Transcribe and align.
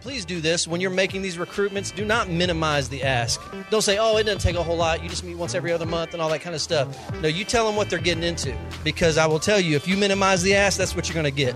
please 0.00 0.24
do 0.24 0.40
this 0.40 0.68
when 0.68 0.80
you're 0.80 0.90
making 0.90 1.22
these 1.22 1.36
recruitments. 1.36 1.94
Do 1.94 2.04
not 2.04 2.28
minimize 2.28 2.88
the 2.88 3.02
ask. 3.02 3.40
Don't 3.70 3.82
say, 3.82 3.98
"Oh, 3.98 4.16
it 4.16 4.24
doesn't 4.24 4.40
take 4.40 4.56
a 4.56 4.62
whole 4.62 4.76
lot. 4.76 5.02
You 5.02 5.08
just 5.08 5.24
meet 5.24 5.36
once 5.36 5.54
every 5.54 5.72
other 5.72 5.86
month 5.86 6.12
and 6.12 6.22
all 6.22 6.28
that 6.30 6.40
kind 6.40 6.54
of 6.54 6.60
stuff." 6.62 6.88
No, 7.20 7.28
you 7.28 7.44
tell 7.44 7.66
them 7.66 7.76
what 7.76 7.90
they're 7.90 7.98
getting 7.98 8.22
into 8.22 8.56
because 8.84 9.18
I 9.18 9.26
will 9.26 9.40
tell 9.40 9.60
you, 9.60 9.76
if 9.76 9.88
you 9.88 9.96
minimize 9.96 10.42
the 10.42 10.54
ask, 10.54 10.78
that's 10.78 10.94
what 10.94 11.08
you're 11.08 11.14
going 11.14 11.24
to 11.24 11.30
get. 11.30 11.54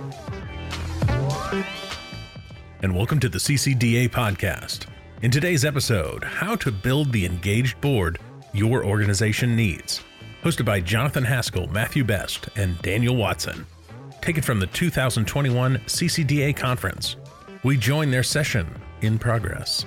And 2.82 2.96
welcome 2.96 3.20
to 3.20 3.28
the 3.28 3.38
CCDA 3.38 4.08
podcast. 4.08 4.86
In 5.22 5.30
today's 5.30 5.64
episode, 5.64 6.24
how 6.24 6.56
to 6.56 6.72
build 6.72 7.12
the 7.12 7.24
engaged 7.24 7.80
board 7.80 8.18
your 8.52 8.84
organization 8.84 9.54
needs. 9.54 10.02
Hosted 10.42 10.64
by 10.64 10.80
Jonathan 10.80 11.24
Haskell, 11.24 11.68
Matthew 11.68 12.02
Best, 12.02 12.48
and 12.56 12.80
Daniel 12.82 13.14
Watson. 13.14 13.64
Taken 14.20 14.42
from 14.42 14.58
the 14.58 14.66
2021 14.66 15.78
CCDA 15.86 16.56
conference. 16.56 17.16
We 17.64 17.76
join 17.76 18.10
their 18.10 18.24
session 18.24 18.66
in 19.02 19.20
progress. 19.20 19.86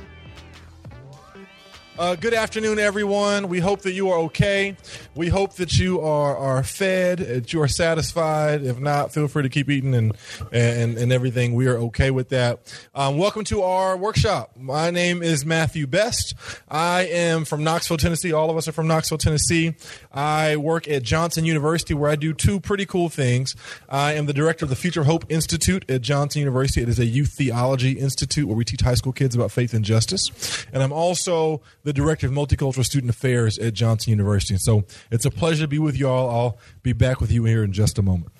Uh, 1.97 2.13
good 2.13 2.33
afternoon, 2.33 2.77
everyone. 2.77 3.47
We 3.47 3.61
hope 3.61 3.83
that 3.83 3.93
you 3.93 4.09
are 4.09 4.19
okay. 4.23 4.75
We 5.15 5.29
hope 5.29 5.53
that 5.53 5.79
you 5.79 6.01
are, 6.01 6.35
are 6.35 6.61
fed, 6.61 7.19
that 7.19 7.53
you 7.53 7.61
are 7.61 7.69
satisfied. 7.69 8.63
If 8.63 8.79
not, 8.79 9.13
feel 9.13 9.29
free 9.29 9.43
to 9.43 9.49
keep 9.49 9.69
eating 9.69 9.95
and 9.95 10.11
and, 10.51 10.97
and 10.97 11.13
everything. 11.13 11.53
We 11.53 11.67
are 11.67 11.77
okay 11.77 12.11
with 12.11 12.27
that. 12.29 12.59
Um, 12.93 13.17
welcome 13.17 13.45
to 13.45 13.61
our 13.61 13.95
workshop. 13.95 14.51
My 14.59 14.91
name 14.91 15.23
is 15.23 15.45
Matthew 15.45 15.87
Best. 15.87 16.35
I 16.67 17.03
am 17.03 17.45
from 17.45 17.63
Knoxville, 17.63 17.95
Tennessee. 17.95 18.33
All 18.33 18.49
of 18.49 18.57
us 18.57 18.67
are 18.67 18.73
from 18.73 18.87
Knoxville, 18.87 19.17
Tennessee. 19.17 19.75
I 20.11 20.57
work 20.57 20.89
at 20.89 21.01
Johnson 21.01 21.45
University 21.45 21.93
where 21.93 22.11
I 22.11 22.17
do 22.17 22.33
two 22.33 22.59
pretty 22.59 22.85
cool 22.85 23.07
things. 23.07 23.55
I 23.87 24.15
am 24.15 24.25
the 24.25 24.33
director 24.33 24.65
of 24.65 24.69
the 24.69 24.75
Future 24.75 25.05
Hope 25.05 25.23
Institute 25.29 25.89
at 25.89 26.01
Johnson 26.01 26.41
University. 26.41 26.81
It 26.81 26.89
is 26.89 26.99
a 26.99 27.05
youth 27.05 27.35
theology 27.37 27.93
institute 27.93 28.49
where 28.49 28.57
we 28.57 28.65
teach 28.65 28.81
high 28.81 28.95
school 28.95 29.13
kids 29.13 29.33
about 29.33 29.53
faith 29.53 29.73
and 29.73 29.85
justice. 29.85 30.65
And 30.73 30.83
I'm 30.83 30.91
also 30.91 31.61
the 31.85 31.93
director 31.93 32.25
of 32.27 32.33
multicultural 32.33 32.83
student 32.83 33.11
affairs 33.11 33.57
at 33.59 33.73
Johnson 33.73 34.09
University. 34.09 34.57
So 34.57 34.85
it's 35.11 35.23
a 35.23 35.31
pleasure 35.31 35.63
to 35.63 35.67
be 35.67 35.79
with 35.79 35.97
you 35.97 36.09
all. 36.09 36.29
I'll 36.29 36.57
be 36.81 36.93
back 36.93 37.21
with 37.21 37.31
you 37.31 37.45
here 37.45 37.63
in 37.63 37.71
just 37.71 37.97
a 37.97 38.01
moment. 38.01 38.31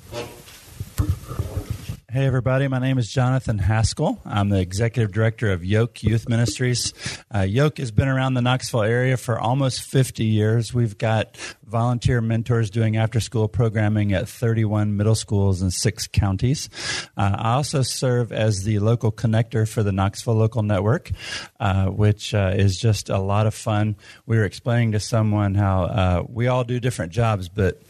Hey, 2.16 2.28
everybody. 2.28 2.70
My 2.70 2.80
name 2.80 2.98
is 2.98 3.12
Jonathan 3.12 3.58
Haskell. 3.58 4.22
I'm 4.24 4.48
the 4.48 4.62
executive 4.62 5.12
director 5.12 5.52
of 5.52 5.66
Yoke 5.66 6.02
Youth 6.02 6.30
Ministries. 6.30 6.94
Uh, 7.30 7.42
Yoke 7.42 7.78
has 7.78 7.92
been 7.92 8.08
around 8.08 8.36
the 8.36 8.42
Knoxville 8.42 8.84
area 8.84 9.18
for 9.18 9.38
almost 9.38 9.82
50 9.82 10.24
years. 10.24 10.74
We've 10.74 10.98
got 10.98 11.36
volunteer 11.68 12.22
mentors 12.22 12.70
doing 12.70 12.96
after 12.96 13.20
school 13.20 13.50
programming 13.50 14.14
at 14.14 14.30
31 14.30 14.96
middle 14.96 15.16
schools 15.16 15.62
in 15.62 15.72
six 15.72 16.08
counties. 16.08 16.70
Uh, 17.18 17.36
I 17.38 17.56
also 17.56 17.82
serve 17.82 18.32
as 18.32 18.64
the 18.64 18.80
local 18.80 19.12
connector 19.12 19.68
for 19.68 19.84
the 19.84 19.92
Knoxville 19.92 20.36
Local 20.36 20.64
Network, 20.64 21.12
uh, 21.60 21.88
which 21.88 22.34
uh, 22.34 22.54
is 22.56 22.78
just 22.78 23.10
a 23.10 23.20
lot 23.20 23.46
of 23.46 23.54
fun. 23.54 23.98
We 24.26 24.38
were 24.38 24.46
explaining 24.46 24.94
to 24.94 25.02
someone 25.02 25.54
how 25.54 25.84
uh, 25.84 26.24
we 26.30 26.48
all 26.48 26.64
do 26.64 26.80
different 26.80 27.12
jobs, 27.12 27.50
but 27.50 27.82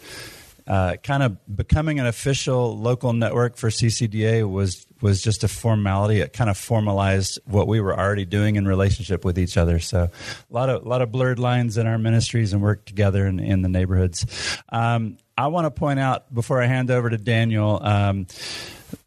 uh, 0.67 0.95
kind 1.03 1.23
of 1.23 1.55
becoming 1.55 1.99
an 1.99 2.07
official 2.07 2.77
local 2.77 3.13
network 3.13 3.57
for 3.57 3.69
CCDA 3.69 4.49
was 4.49 4.85
was 5.05 5.21
just 5.21 5.43
a 5.43 5.47
formality. 5.47 6.19
It 6.19 6.33
kind 6.33 6.49
of 6.49 6.57
formalized 6.57 7.37
what 7.45 7.67
we 7.67 7.79
were 7.79 7.95
already 7.97 8.25
doing 8.25 8.55
in 8.55 8.67
relationship 8.67 9.23
with 9.23 9.37
each 9.37 9.55
other. 9.55 9.77
So 9.77 10.09
a 10.09 10.53
lot 10.53 10.69
of 10.69 10.83
a 10.83 10.89
lot 10.89 11.03
of 11.03 11.11
blurred 11.11 11.37
lines 11.37 11.77
in 11.77 11.85
our 11.85 11.99
ministries 11.99 12.53
and 12.53 12.61
work 12.61 12.85
together 12.85 13.27
in, 13.27 13.39
in 13.39 13.61
the 13.61 13.69
neighborhoods. 13.69 14.25
Um, 14.69 15.17
I 15.37 15.47
want 15.47 15.65
to 15.65 15.71
point 15.71 15.99
out 15.99 16.33
before 16.33 16.59
I 16.59 16.65
hand 16.65 16.89
over 16.89 17.07
to 17.11 17.17
Daniel. 17.19 17.79
Um, 17.83 18.25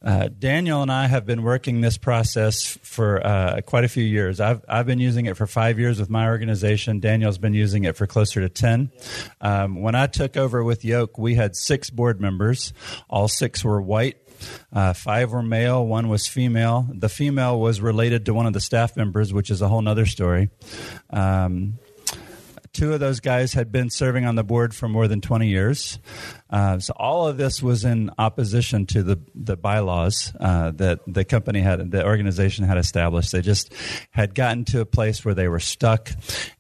uh, 0.01 0.29
Daniel 0.29 0.83
and 0.83 0.93
I 0.93 1.09
have 1.09 1.27
been 1.27 1.43
working 1.43 1.81
this 1.81 1.99
process 1.99 2.79
for 2.83 3.27
uh, 3.27 3.61
quite 3.63 3.83
a 3.83 3.89
few 3.89 4.05
years. 4.05 4.39
I've, 4.39 4.65
I've 4.69 4.87
been 4.87 5.01
using 5.01 5.27
it 5.27 5.37
for 5.37 5.49
five 5.49 5.81
years 5.81 5.99
with 5.99 6.11
my 6.11 6.29
organization. 6.29 7.01
Daniel's 7.01 7.39
been 7.39 7.55
using 7.55 7.85
it 7.85 7.97
for 7.97 8.07
closer 8.07 8.41
to 8.41 8.49
10. 8.49 8.93
Um, 9.41 9.83
when 9.83 9.97
I 9.97 10.07
took 10.07 10.37
over 10.37 10.63
with 10.63 10.85
Yoke, 10.85 11.19
we 11.19 11.35
had 11.35 11.57
six 11.57 11.91
board 11.91 12.21
members. 12.21 12.73
All 13.09 13.27
six 13.27 13.65
were 13.65 13.81
white. 13.81 14.19
Uh, 14.73 14.93
five 14.93 15.33
were 15.33 15.43
male, 15.43 15.87
one 15.87 16.09
was 16.09 16.27
female. 16.27 16.89
The 16.93 17.09
female 17.09 17.59
was 17.59 17.81
related 17.81 18.27
to 18.27 18.35
one 18.35 18.47
of 18.47 18.53
the 18.53 18.61
staff 18.61 18.97
members, 18.97 19.33
which 19.33 19.51
is 19.51 19.63
a 19.63 19.69
whole 19.69 19.87
other 19.89 20.07
story. 20.07 20.51
Um, 21.11 21.79
two 22.73 22.93
of 22.93 23.01
those 23.01 23.21
guys 23.21 23.55
had 23.55 23.73
been 23.73 23.91
serving 23.91 24.25
on 24.25 24.35
the 24.35 24.45
board 24.45 24.75
for 24.75 24.89
more 24.89 25.09
than 25.09 25.21
20 25.21 25.49
years. 25.49 25.99
Uh, 26.51 26.79
so 26.79 26.93
all 26.97 27.29
of 27.29 27.37
this 27.37 27.63
was 27.63 27.85
in 27.85 28.11
opposition 28.19 28.87
to 28.87 29.03
the 29.03 29.19
the 29.35 29.57
bylaws 29.57 30.33
uh, 30.41 30.71
that 30.73 31.01
the 31.07 31.25
company 31.25 31.61
had, 31.61 31.91
the 31.91 32.05
organization 32.05 32.65
had 32.65 32.79
established. 32.79 33.33
They 33.33 33.43
just 33.43 33.73
had 34.11 34.35
gotten 34.35 34.65
to 34.67 34.81
a 34.81 34.87
place 34.87 35.25
where 35.25 35.35
they 35.35 35.49
were 35.49 35.61
stuck, 35.61 36.11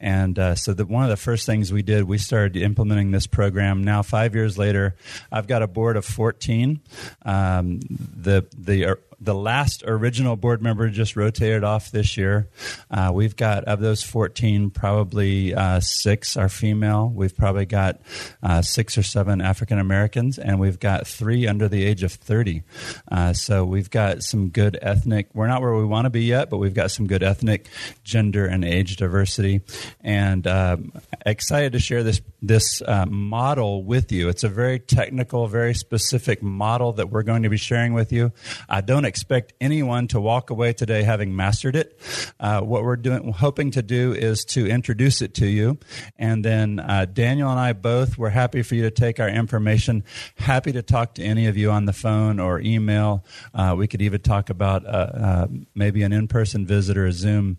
and 0.00 0.38
uh, 0.38 0.54
so 0.54 0.74
the, 0.74 0.84
one 0.84 1.04
of 1.04 1.10
the 1.10 1.16
first 1.16 1.46
things 1.46 1.72
we 1.72 1.82
did, 1.82 2.04
we 2.04 2.18
started 2.18 2.56
implementing 2.56 3.10
this 3.10 3.26
program. 3.26 3.82
Now, 3.82 4.02
five 4.02 4.34
years 4.34 4.58
later, 4.58 4.96
I've 5.32 5.46
got 5.46 5.62
a 5.62 5.66
board 5.66 5.96
of 5.96 6.04
14. 6.04 6.80
Um, 7.24 7.80
the 7.88 8.46
the 8.56 8.98
the 9.20 9.34
last 9.34 9.82
original 9.86 10.36
board 10.36 10.62
member 10.62 10.88
just 10.88 11.16
rotated 11.16 11.64
off 11.64 11.90
this 11.90 12.16
year. 12.16 12.48
Uh, 12.90 13.10
we've 13.12 13.34
got 13.36 13.64
of 13.64 13.80
those 13.80 14.02
14, 14.02 14.70
probably 14.70 15.54
uh, 15.54 15.80
six 15.80 16.36
are 16.36 16.48
female. 16.48 17.10
We've 17.12 17.36
probably 17.36 17.66
got 17.66 18.00
uh, 18.42 18.62
six 18.62 18.96
or 18.96 19.02
seven 19.02 19.40
African 19.40 19.77
African 19.78 19.86
Americans, 19.86 20.38
and 20.38 20.58
we've 20.58 20.78
got 20.78 21.06
three 21.06 21.46
under 21.46 21.68
the 21.68 21.84
age 21.84 22.02
of 22.02 22.12
30. 22.12 22.62
Uh, 23.10 23.32
so 23.32 23.64
we've 23.64 23.90
got 23.90 24.22
some 24.22 24.48
good 24.48 24.78
ethnic, 24.82 25.28
we're 25.34 25.46
not 25.46 25.62
where 25.62 25.74
we 25.74 25.84
want 25.84 26.06
to 26.06 26.10
be 26.10 26.24
yet, 26.24 26.50
but 26.50 26.58
we've 26.58 26.74
got 26.74 26.90
some 26.90 27.06
good 27.06 27.22
ethnic, 27.22 27.66
gender, 28.04 28.46
and 28.46 28.64
age 28.64 28.96
diversity. 28.96 29.60
And 30.00 30.46
um, 30.46 30.92
excited 31.24 31.72
to 31.72 31.78
share 31.78 32.02
this, 32.02 32.20
this 32.40 32.82
uh, 32.82 33.06
model 33.06 33.82
with 33.82 34.12
you. 34.12 34.28
It's 34.28 34.44
a 34.44 34.48
very 34.48 34.78
technical, 34.78 35.46
very 35.48 35.74
specific 35.74 36.42
model 36.42 36.92
that 36.94 37.10
we're 37.10 37.22
going 37.22 37.42
to 37.42 37.48
be 37.48 37.56
sharing 37.56 37.94
with 37.94 38.12
you. 38.12 38.32
I 38.68 38.80
don't 38.80 39.04
expect 39.04 39.54
anyone 39.60 40.08
to 40.08 40.20
walk 40.20 40.50
away 40.50 40.72
today 40.72 41.02
having 41.02 41.34
mastered 41.34 41.74
it. 41.74 41.98
Uh, 42.38 42.60
what 42.60 42.84
we're 42.84 42.96
doing, 42.96 43.32
hoping 43.32 43.72
to 43.72 43.82
do 43.82 44.12
is 44.12 44.44
to 44.46 44.66
introduce 44.66 45.20
it 45.20 45.34
to 45.34 45.46
you. 45.46 45.78
And 46.16 46.44
then 46.44 46.78
uh, 46.78 47.06
Daniel 47.06 47.50
and 47.50 47.58
I 47.58 47.72
both, 47.72 48.16
we're 48.16 48.28
happy 48.28 48.62
for 48.62 48.74
you 48.74 48.82
to 48.82 48.90
take 48.90 49.18
our 49.18 49.28
information. 49.28 50.04
Happy 50.36 50.72
to 50.72 50.82
talk 50.82 51.14
to 51.14 51.22
any 51.22 51.46
of 51.46 51.56
you 51.56 51.70
on 51.70 51.86
the 51.86 51.92
phone 51.92 52.38
or 52.38 52.60
email. 52.60 53.24
Uh, 53.52 53.74
we 53.76 53.88
could 53.88 54.02
even 54.02 54.20
talk 54.20 54.50
about 54.50 54.86
uh, 54.86 54.88
uh 54.88 55.46
maybe 55.74 56.02
an 56.02 56.12
in 56.12 56.28
person 56.28 56.66
visit 56.66 56.96
or 56.96 57.06
a 57.06 57.12
Zoom 57.12 57.58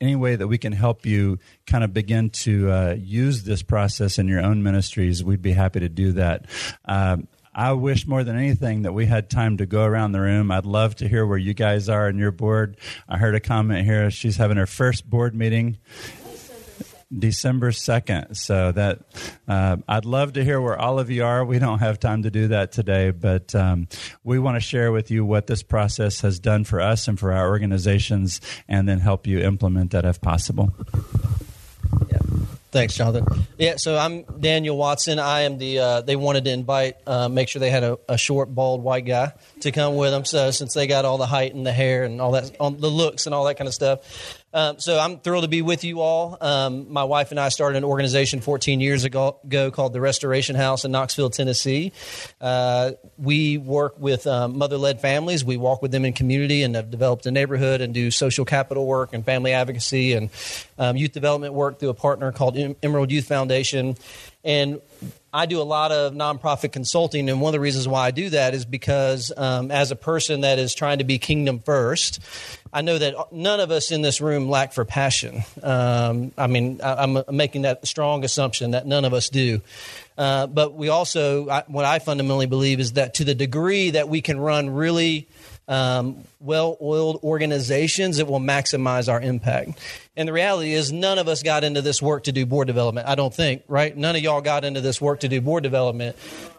any 0.00 0.16
way 0.16 0.36
that 0.36 0.48
we 0.48 0.58
can 0.58 0.72
help 0.72 1.04
you 1.04 1.38
kind 1.66 1.84
of 1.84 1.92
begin 1.92 2.30
to 2.30 2.70
uh, 2.70 2.96
use 2.98 3.42
this 3.42 3.62
process 3.62 4.18
in 4.18 4.28
your 4.28 4.40
own 4.40 4.62
ministries, 4.62 5.22
we'd 5.22 5.42
be 5.42 5.52
happy 5.52 5.80
to 5.80 5.88
do 5.88 6.12
that. 6.12 6.46
Um, 6.86 7.28
I 7.52 7.72
wish 7.72 8.06
more 8.06 8.22
than 8.22 8.36
anything 8.36 8.82
that 8.82 8.92
we 8.92 9.06
had 9.06 9.28
time 9.28 9.56
to 9.56 9.66
go 9.66 9.84
around 9.84 10.12
the 10.12 10.20
room. 10.20 10.50
I'd 10.52 10.64
love 10.64 10.94
to 10.96 11.08
hear 11.08 11.26
where 11.26 11.36
you 11.36 11.52
guys 11.52 11.88
are 11.88 12.08
in 12.08 12.16
your 12.16 12.30
board. 12.30 12.76
I 13.08 13.18
heard 13.18 13.34
a 13.34 13.40
comment 13.40 13.84
here. 13.84 14.10
She's 14.10 14.36
having 14.36 14.56
her 14.56 14.66
first 14.66 15.10
board 15.10 15.34
meeting 15.34 15.78
December 17.16 17.70
2nd. 17.70 18.36
So 18.36 18.72
that 18.72 19.00
uh, 19.48 19.78
I'd 19.88 20.04
love 20.04 20.34
to 20.34 20.44
hear 20.44 20.60
where 20.60 20.78
all 20.78 20.98
of 20.98 21.10
you 21.10 21.24
are. 21.24 21.44
We 21.44 21.58
don't 21.58 21.80
have 21.80 21.98
time 21.98 22.22
to 22.22 22.30
do 22.30 22.48
that 22.48 22.72
today, 22.72 23.10
but 23.10 23.54
um, 23.54 23.88
we 24.24 24.38
want 24.38 24.56
to 24.56 24.60
share 24.60 24.92
with 24.92 25.10
you 25.10 25.24
what 25.24 25.46
this 25.46 25.62
process 25.62 26.20
has 26.20 26.38
done 26.38 26.64
for 26.64 26.80
us 26.80 27.08
and 27.08 27.18
for 27.18 27.32
our 27.32 27.48
organizations 27.48 28.40
and 28.68 28.88
then 28.88 29.00
help 29.00 29.26
you 29.26 29.40
implement 29.40 29.90
that 29.92 30.04
if 30.04 30.20
possible. 30.20 30.72
Yeah. 32.08 32.18
Thanks, 32.70 32.94
Jonathan. 32.94 33.46
Yeah, 33.58 33.76
so 33.76 33.96
I'm 33.96 34.22
Daniel 34.38 34.76
Watson. 34.76 35.18
I 35.18 35.40
am 35.40 35.58
the. 35.58 35.78
Uh, 35.80 36.00
they 36.02 36.14
wanted 36.14 36.44
to 36.44 36.52
invite, 36.52 36.96
uh, 37.04 37.28
make 37.28 37.48
sure 37.48 37.58
they 37.58 37.70
had 37.70 37.82
a, 37.82 37.98
a, 38.08 38.16
short, 38.16 38.54
bald, 38.54 38.80
white 38.84 39.04
guy 39.04 39.32
to 39.60 39.72
come 39.72 39.96
with 39.96 40.12
them. 40.12 40.24
So 40.24 40.52
since 40.52 40.72
they 40.74 40.86
got 40.86 41.04
all 41.04 41.18
the 41.18 41.26
height 41.26 41.52
and 41.52 41.66
the 41.66 41.72
hair 41.72 42.04
and 42.04 42.20
all 42.20 42.32
that, 42.32 42.56
the 42.58 42.90
looks 42.90 43.26
and 43.26 43.34
all 43.34 43.44
that 43.46 43.56
kind 43.56 43.66
of 43.66 43.74
stuff, 43.74 44.39
um, 44.52 44.78
so 44.80 44.98
I'm 44.98 45.18
thrilled 45.18 45.44
to 45.44 45.48
be 45.48 45.62
with 45.62 45.84
you 45.84 46.00
all. 46.00 46.36
Um, 46.40 46.92
my 46.92 47.04
wife 47.04 47.30
and 47.30 47.38
I 47.38 47.50
started 47.50 47.78
an 47.78 47.84
organization 47.84 48.40
14 48.40 48.80
years 48.80 49.04
ago, 49.04 49.38
ago 49.44 49.70
called 49.70 49.92
the 49.92 50.00
Restoration 50.00 50.56
House 50.56 50.84
in 50.84 50.90
Knoxville, 50.90 51.30
Tennessee. 51.30 51.92
Uh, 52.40 52.92
we 53.16 53.58
work 53.58 53.98
with 53.98 54.26
um, 54.26 54.58
mother-led 54.58 55.00
families. 55.00 55.44
We 55.44 55.56
walk 55.56 55.82
with 55.82 55.92
them 55.92 56.04
in 56.04 56.12
community 56.12 56.62
and 56.62 56.74
have 56.74 56.90
developed 56.90 57.26
a 57.26 57.30
neighborhood 57.30 57.80
and 57.80 57.94
do 57.94 58.10
social 58.10 58.44
capital 58.44 58.86
work 58.86 59.12
and 59.12 59.24
family 59.24 59.52
advocacy 59.52 60.14
and 60.14 60.30
um, 60.78 60.96
youth 60.96 61.12
development 61.12 61.54
work 61.54 61.78
through 61.78 61.90
a 61.90 61.94
partner 61.94 62.32
called 62.32 62.56
Emerald 62.82 63.12
Youth 63.12 63.26
Foundation. 63.26 63.96
And 64.42 64.80
I 65.32 65.46
do 65.46 65.60
a 65.60 65.64
lot 65.64 65.92
of 65.92 66.12
nonprofit 66.12 66.72
consulting, 66.72 67.28
and 67.30 67.40
one 67.40 67.50
of 67.50 67.52
the 67.52 67.60
reasons 67.60 67.86
why 67.86 68.06
I 68.06 68.10
do 68.10 68.30
that 68.30 68.52
is 68.52 68.64
because, 68.64 69.32
um, 69.36 69.70
as 69.70 69.92
a 69.92 69.96
person 69.96 70.40
that 70.40 70.58
is 70.58 70.74
trying 70.74 70.98
to 70.98 71.04
be 71.04 71.18
kingdom 71.18 71.60
first, 71.60 72.18
I 72.72 72.82
know 72.82 72.98
that 72.98 73.14
none 73.32 73.60
of 73.60 73.70
us 73.70 73.92
in 73.92 74.02
this 74.02 74.20
room 74.20 74.48
lack 74.48 74.72
for 74.72 74.84
passion. 74.84 75.44
Um, 75.62 76.32
I 76.36 76.48
mean, 76.48 76.80
I, 76.82 77.04
am 77.04 77.22
making 77.30 77.62
that 77.62 77.86
strong 77.86 78.24
assumption 78.24 78.72
that 78.72 78.86
none 78.86 79.04
of 79.04 79.14
us 79.14 79.28
do. 79.28 79.60
Uh, 80.18 80.46
but 80.48 80.74
we 80.74 80.88
also, 80.88 81.48
I, 81.48 81.62
what 81.68 81.84
I 81.84 82.00
fundamentally 82.00 82.46
believe 82.46 82.80
is 82.80 82.92
that 82.92 83.14
to 83.14 83.24
the 83.24 83.34
degree 83.34 83.90
that 83.90 84.08
we 84.08 84.20
can 84.20 84.38
run 84.38 84.70
really 84.70 85.28
um, 85.70 86.24
well 86.40 86.76
oiled 86.82 87.20
organizations, 87.22 88.18
that 88.18 88.26
will 88.26 88.40
maximize 88.40 89.10
our 89.10 89.20
impact. 89.20 89.78
And 90.16 90.28
the 90.28 90.32
reality 90.32 90.72
is, 90.72 90.92
none 90.92 91.18
of 91.18 91.28
us 91.28 91.42
got 91.42 91.64
into 91.64 91.80
this 91.80 92.02
work 92.02 92.24
to 92.24 92.32
do 92.32 92.44
board 92.44 92.66
development. 92.66 93.06
I 93.08 93.14
don't 93.14 93.32
think, 93.32 93.62
right? 93.68 93.96
None 93.96 94.16
of 94.16 94.22
y'all 94.22 94.40
got 94.42 94.64
into 94.64 94.80
this 94.80 95.00
work 95.00 95.20
to 95.20 95.28
do 95.28 95.40
board 95.40 95.62
development. 95.62 96.16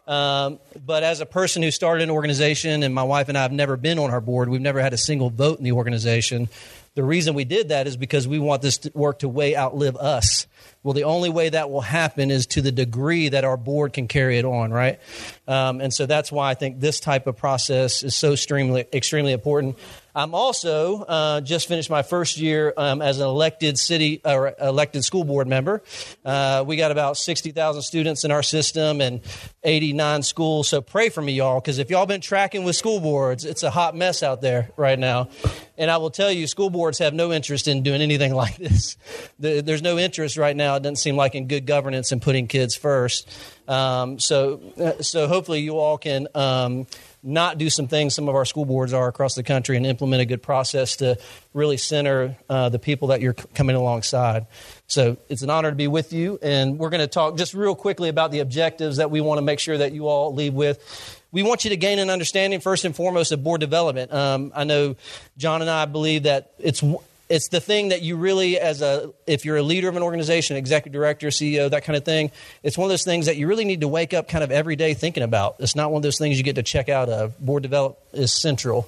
Um, 0.08 0.60
but 0.86 1.04
as 1.04 1.20
a 1.20 1.26
person 1.26 1.62
who 1.62 1.72
started 1.72 2.04
an 2.04 2.10
organization, 2.10 2.84
and 2.84 2.96
my 2.96 3.04
wife 3.04 3.30
and 3.30 3.38
I 3.38 3.42
have 3.42 3.52
never 3.52 3.78
been 3.78 4.00
on 4.00 4.12
our 4.12 4.22
board, 4.22 4.50
we've 4.50 4.62
never 4.62 4.82
had 4.82 4.94
a 4.94 4.98
single 4.98 5.30
vote 5.30 5.58
in 5.58 5.66
the 5.66 5.74
organization. 5.74 6.50
The 6.96 7.04
reason 7.04 7.36
we 7.36 7.44
did 7.44 7.70
that 7.70 7.88
is 7.88 7.98
because 7.98 8.28
we 8.28 8.40
want 8.40 8.62
this 8.62 8.80
work 8.94 9.20
to 9.20 9.30
way 9.30 9.56
outlive 9.56 9.98
us. 9.98 10.48
Well, 10.84 10.94
the 10.94 11.04
only 11.04 11.30
way 11.30 11.50
that 11.50 11.70
will 11.70 11.82
happen 11.82 12.32
is 12.32 12.48
to 12.48 12.62
the 12.62 12.72
degree 12.72 13.30
that 13.30 13.44
our 13.44 13.58
board 13.58 13.94
can 13.94 14.08
carry 14.08 14.40
it 14.40 14.46
on, 14.46 14.72
right? 14.72 15.00
Um, 15.48 15.80
and 15.80 15.94
so 15.94 16.08
that's 16.08 16.32
why 16.32 16.50
I 16.50 16.54
think 16.56 16.80
this 16.80 17.00
type 17.00 17.28
of 17.28 17.38
process 17.38 18.02
is 18.02 18.16
so 18.16 18.34
extremely, 18.34 18.88
extremely 18.92 19.32
important. 19.32 19.78
I'm 20.14 20.36
also 20.36 21.02
uh, 21.04 21.42
just 21.42 21.68
finished 21.68 21.90
my 21.90 22.04
first 22.04 22.38
year 22.38 22.74
um, 22.78 23.02
as 23.02 23.20
an 23.20 23.28
elected 23.28 23.78
city 23.78 24.22
or 24.26 24.54
elected 24.60 25.04
school 25.04 25.24
board 25.24 25.48
member. 25.48 25.82
Uh, 26.26 26.64
we 26.66 26.76
got 26.76 26.92
about 26.92 27.18
sixty 27.18 27.52
thousand 27.52 27.84
students 27.84 28.24
in 28.24 28.32
our 28.32 28.44
system 28.44 29.02
and 29.02 29.22
eighty 29.64 29.94
nine 29.94 30.24
schools. 30.24 30.68
So 30.68 30.82
pray 30.82 31.10
for 31.10 31.22
me, 31.22 31.34
y'all, 31.34 31.60
because 31.60 31.80
if 31.80 31.90
y'all 31.90 32.06
been 32.06 32.22
tracking 32.22 32.64
with 32.64 32.76
school 32.76 33.00
boards, 33.00 33.46
it's 33.46 33.64
a 33.64 33.70
hot 33.70 33.96
mess 33.96 34.24
out 34.24 34.42
there 34.42 34.72
right 34.78 35.00
now. 35.00 35.30
And 35.78 35.90
I 35.90 35.98
will 35.98 36.12
tell 36.12 36.32
you, 36.32 36.46
school 36.46 36.70
boards 36.70 37.00
have 37.00 37.14
no 37.14 37.32
interest 37.32 37.68
in 37.68 37.82
doing 37.82 38.02
anything 38.02 38.34
like 38.42 38.58
this. 38.58 38.98
There's 39.40 39.82
no 39.82 39.98
interest 39.98 40.38
right 40.38 40.56
now. 40.56 40.76
It 40.76 40.84
doesn't 40.84 40.98
seem 40.98 41.16
like 41.16 41.36
in 41.36 41.48
good 41.48 41.66
governance 41.66 42.12
and 42.12 42.22
putting 42.22 42.48
kids 42.48 42.76
first. 42.76 43.30
Um, 43.68 44.20
so, 44.20 44.62
uh, 44.78 45.02
so 45.02 45.28
hopefully 45.28 45.62
you 45.62 45.78
all 45.78 45.98
can. 45.98 46.28
Um, 46.36 46.88
not 47.24 47.58
do 47.58 47.70
some 47.70 47.88
things 47.88 48.16
some 48.16 48.28
of 48.28 48.36
our 48.36 48.46
school 48.46 48.66
boards 48.66 48.94
are 48.94 49.08
across 49.08 49.36
the 49.36 49.44
country 49.44 49.78
and 49.78 49.86
implement 49.86 50.22
a 50.22 50.26
good 50.26 50.42
process 50.42 50.98
to 50.98 51.18
really 51.54 51.78
center 51.78 52.36
uh, 52.50 52.70
the 52.70 52.80
people 52.80 53.10
that 53.10 53.22
you're 53.22 53.34
coming 53.34 53.76
alongside. 53.76 54.48
So 54.88 55.18
it's 55.30 55.42
an 55.42 55.50
honor 55.50 55.70
to 55.70 55.76
be 55.76 55.88
with 55.88 56.14
you, 56.14 56.40
and 56.42 56.78
we're 56.78 56.90
going 56.90 57.02
to 57.02 57.08
talk 57.08 57.38
just 57.38 57.54
real 57.54 57.76
quickly 57.76 58.10
about 58.10 58.32
the 58.32 58.40
objectives 58.40 58.98
that 58.98 59.12
we 59.12 59.22
want 59.22 59.38
to 59.38 59.42
make 59.44 59.60
sure 59.60 59.78
that 59.78 59.94
you 59.94 60.08
all 60.08 60.34
leave 60.34 60.54
with. 60.54 61.20
We 61.32 61.44
want 61.44 61.64
you 61.64 61.70
to 61.70 61.78
gain 61.78 62.00
an 62.00 62.10
understanding, 62.10 62.60
first 62.60 62.84
and 62.84 62.94
foremost, 62.94 63.32
of 63.32 63.44
board 63.44 63.62
development. 63.62 64.12
Um, 64.12 64.52
I 64.54 64.66
know 64.66 64.96
John 65.38 65.62
and 65.62 65.70
I 65.70 65.86
believe 65.86 66.24
that 66.24 66.52
it's 66.60 66.84
it's 67.32 67.48
the 67.48 67.62
thing 67.62 67.90
that 67.90 68.02
you 68.02 68.18
really 68.18 68.60
as 68.60 68.82
a 68.82 69.12
if 69.26 69.46
you're 69.46 69.58
a 69.58 69.64
leader 69.64 69.88
of 69.90 69.96
an 69.96 70.04
organization 70.04 70.58
executive 70.58 70.94
director 70.94 71.28
ceo 71.28 71.70
that 71.70 71.84
kind 71.84 71.96
of 71.96 72.04
thing 72.04 72.30
it's 72.64 72.78
one 72.78 72.86
of 72.86 72.90
those 72.90 73.04
things 73.04 73.26
that 73.26 73.38
you 73.38 73.48
really 73.48 73.66
need 73.66 73.82
to 73.82 73.88
wake 73.88 74.14
up 74.14 74.28
kind 74.28 74.44
of 74.44 74.52
every 74.52 74.76
day 74.76 74.94
thinking 74.94 75.24
about. 75.24 75.56
It's 75.60 75.76
not 75.76 75.92
one 75.92 76.00
of 76.00 76.04
those 76.04 76.18
things 76.18 76.38
you 76.38 76.44
get 76.44 76.56
to 76.56 76.64
check 76.64 76.90
out 76.90 77.10
of. 77.10 77.38
Board 77.40 77.64
develop 77.64 78.00
is 78.14 78.40
central. 78.40 78.88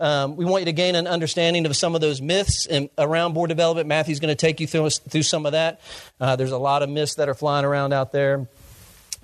Um, 0.00 0.36
we 0.36 0.44
want 0.44 0.62
you 0.62 0.66
to 0.66 0.72
gain 0.72 0.96
an 0.96 1.06
understanding 1.06 1.64
of 1.66 1.76
some 1.76 1.94
of 1.94 2.00
those 2.00 2.20
myths 2.20 2.66
and 2.66 2.90
around 2.98 3.34
board 3.34 3.48
development. 3.48 3.86
Matthew's 3.86 4.18
going 4.18 4.34
to 4.34 4.34
take 4.34 4.58
you 4.58 4.66
through, 4.66 4.90
through 4.90 5.22
some 5.22 5.46
of 5.46 5.52
that. 5.52 5.80
Uh, 6.20 6.34
there's 6.34 6.50
a 6.50 6.58
lot 6.58 6.82
of 6.82 6.88
myths 6.88 7.14
that 7.16 7.28
are 7.28 7.34
flying 7.34 7.64
around 7.64 7.92
out 7.92 8.10
there. 8.10 8.48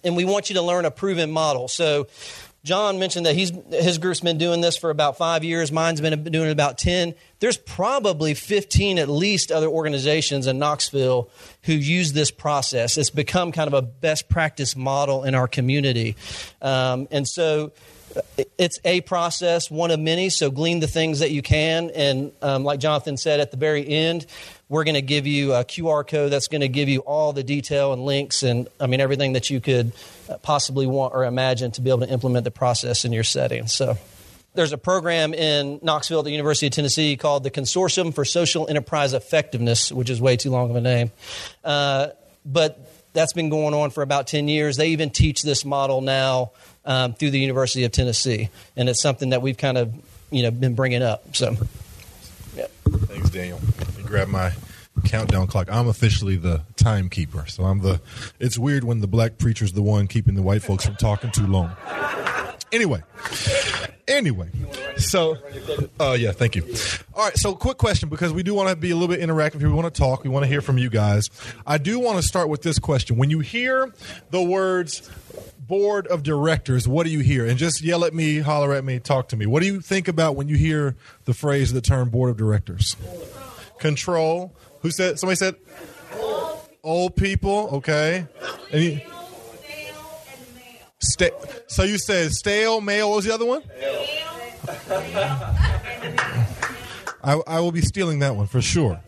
And 0.04 0.16
we 0.16 0.24
want 0.24 0.50
you 0.50 0.54
to 0.54 0.62
learn 0.62 0.84
a 0.84 0.92
proven 0.92 1.32
model. 1.32 1.66
So 1.66 2.06
John 2.68 2.98
mentioned 2.98 3.24
that 3.24 3.34
he's, 3.34 3.50
his 3.70 3.96
group's 3.96 4.20
been 4.20 4.36
doing 4.36 4.60
this 4.60 4.76
for 4.76 4.90
about 4.90 5.16
five 5.16 5.42
years. 5.42 5.72
Mine's 5.72 6.02
been 6.02 6.22
doing 6.24 6.48
it 6.48 6.52
about 6.52 6.76
10. 6.76 7.14
There's 7.40 7.56
probably 7.56 8.34
15 8.34 8.98
at 8.98 9.08
least 9.08 9.50
other 9.50 9.68
organizations 9.68 10.46
in 10.46 10.58
Knoxville 10.58 11.30
who 11.62 11.72
use 11.72 12.12
this 12.12 12.30
process. 12.30 12.98
It's 12.98 13.08
become 13.08 13.52
kind 13.52 13.68
of 13.68 13.72
a 13.72 13.80
best 13.80 14.28
practice 14.28 14.76
model 14.76 15.24
in 15.24 15.34
our 15.34 15.48
community. 15.48 16.14
Um, 16.60 17.08
and 17.10 17.26
so 17.26 17.72
it's 18.58 18.78
a 18.84 19.00
process, 19.00 19.70
one 19.70 19.90
of 19.90 19.98
many. 19.98 20.28
So 20.28 20.50
glean 20.50 20.80
the 20.80 20.86
things 20.86 21.20
that 21.20 21.30
you 21.30 21.40
can. 21.40 21.90
And 21.90 22.32
um, 22.42 22.64
like 22.64 22.80
Jonathan 22.80 23.16
said 23.16 23.40
at 23.40 23.50
the 23.50 23.56
very 23.56 23.88
end, 23.88 24.26
we're 24.68 24.84
going 24.84 24.94
to 24.94 25.02
give 25.02 25.26
you 25.26 25.54
a 25.54 25.64
QR 25.64 26.06
code 26.06 26.30
that's 26.30 26.48
going 26.48 26.60
to 26.60 26.68
give 26.68 26.88
you 26.88 27.00
all 27.00 27.32
the 27.32 27.42
detail 27.42 27.92
and 27.92 28.04
links 28.04 28.42
and, 28.42 28.68
I 28.78 28.86
mean, 28.86 29.00
everything 29.00 29.32
that 29.32 29.48
you 29.48 29.60
could 29.60 29.92
uh, 30.28 30.36
possibly 30.38 30.86
want 30.86 31.14
or 31.14 31.24
imagine 31.24 31.70
to 31.72 31.80
be 31.80 31.90
able 31.90 32.00
to 32.00 32.10
implement 32.10 32.44
the 32.44 32.50
process 32.50 33.04
in 33.04 33.12
your 33.12 33.24
setting. 33.24 33.66
So 33.66 33.96
there's 34.54 34.72
a 34.72 34.78
program 34.78 35.32
in 35.32 35.80
Knoxville 35.82 36.18
at 36.18 36.24
the 36.26 36.30
University 36.30 36.66
of 36.66 36.72
Tennessee 36.72 37.16
called 37.16 37.44
the 37.44 37.50
Consortium 37.50 38.14
for 38.14 38.24
Social 38.24 38.68
Enterprise 38.68 39.14
Effectiveness, 39.14 39.90
which 39.90 40.10
is 40.10 40.20
way 40.20 40.36
too 40.36 40.50
long 40.50 40.70
of 40.70 40.76
a 40.76 40.80
name. 40.80 41.12
Uh, 41.64 42.08
but 42.44 42.90
that's 43.14 43.32
been 43.32 43.48
going 43.48 43.72
on 43.72 43.90
for 43.90 44.02
about 44.02 44.26
10 44.26 44.48
years. 44.48 44.76
They 44.76 44.88
even 44.88 45.10
teach 45.10 45.42
this 45.42 45.64
model 45.64 46.02
now 46.02 46.50
um, 46.84 47.14
through 47.14 47.30
the 47.30 47.40
University 47.40 47.84
of 47.84 47.92
Tennessee, 47.92 48.50
and 48.76 48.88
it's 48.88 49.00
something 49.02 49.30
that 49.30 49.42
we've 49.42 49.56
kind 49.56 49.78
of 49.78 49.94
you 50.30 50.42
know 50.42 50.50
been 50.50 50.74
bringing 50.74 51.02
up. 51.02 51.36
So, 51.36 51.56
yeah. 52.56 52.66
Thanks, 52.86 53.30
Daniel 53.30 53.60
grab 54.08 54.28
my 54.28 54.52
countdown 55.05 55.46
clock. 55.46 55.69
I'm 55.70 55.87
officially 55.87 56.37
the 56.37 56.62
timekeeper. 56.76 57.46
So 57.46 57.64
I'm 57.64 57.81
the. 57.81 58.00
It's 58.40 58.58
weird 58.58 58.84
when 58.84 59.00
the 59.00 59.06
black 59.06 59.38
preacher's 59.38 59.72
the 59.72 59.82
one 59.82 60.06
keeping 60.06 60.34
the 60.34 60.43
white 60.43 60.62
folks 60.62 60.84
from 60.87 60.96
talking 60.96 61.31
too 61.31 61.46
long. 61.46 61.76
Anyway, 62.70 63.02
anyway, 64.06 64.50
so 64.99 65.37
uh, 65.99 66.16
yeah, 66.19 66.32
thank 66.32 66.55
you. 66.55 66.62
All 67.14 67.25
right, 67.25 67.37
so 67.37 67.55
quick 67.55 67.78
question 67.78 68.10
because 68.10 68.31
we 68.31 68.43
do 68.43 68.52
want 68.52 68.69
to 68.69 68.76
be 68.76 68.90
a 68.90 68.96
little 68.96 69.14
bit 69.14 69.26
interactive 69.26 69.60
here. 69.60 69.69
We 69.69 69.75
want 69.75 69.93
to 69.93 69.99
talk. 69.99 70.22
We 70.22 70.28
want 70.28 70.44
to 70.44 70.49
hear 70.49 70.61
from 70.61 70.76
you 70.76 70.90
guys. 70.90 71.31
I 71.66 71.78
do 71.78 71.99
want 71.99 72.19
to 72.19 72.22
start 72.22 72.50
with 72.50 72.62
this 72.62 72.78
question: 72.78 73.16
When 73.16 73.31
you 73.31 73.38
hear 73.38 73.93
the 74.31 74.43
words 74.43 75.08
board 75.58 76.06
of 76.08 76.22
directors, 76.22 76.87
what 76.87 77.04
do 77.04 77.11
you 77.11 77.20
hear? 77.20 77.46
And 77.46 77.58
just 77.58 77.82
yell 77.82 78.04
at 78.04 78.12
me, 78.12 78.40
holler 78.40 78.75
at 78.75 78.84
me, 78.84 78.99
talk 78.99 79.28
to 79.28 79.37
me. 79.37 79.46
What 79.46 79.61
do 79.61 79.66
you 79.66 79.81
think 79.81 80.08
about 80.08 80.37
when 80.37 80.49
you 80.49 80.56
hear 80.56 80.96
the 81.25 81.34
phrase, 81.34 81.72
the 81.72 81.82
term 81.82 82.11
board 82.11 82.31
of 82.31 82.37
directors? 82.37 82.96
Control. 83.78 84.54
Who 84.82 84.90
said? 84.90 85.19
Somebody 85.19 85.36
said 85.36 85.56
old 86.82 87.16
people. 87.16 87.69
Okay. 87.75 88.26
And 88.72 88.82
you, 88.82 89.00
sta- 91.00 91.30
so 91.66 91.82
you 91.82 91.98
said 91.98 92.32
stale, 92.32 92.80
male. 92.80 93.10
What 93.10 93.16
was 93.16 93.25
the 93.25 93.34
other 93.34 93.46
one? 93.46 93.62
I, 97.22 97.40
I 97.46 97.60
will 97.60 97.72
be 97.72 97.82
stealing 97.82 98.20
that 98.20 98.36
one 98.36 98.46
for 98.46 98.62
sure. 98.62 99.00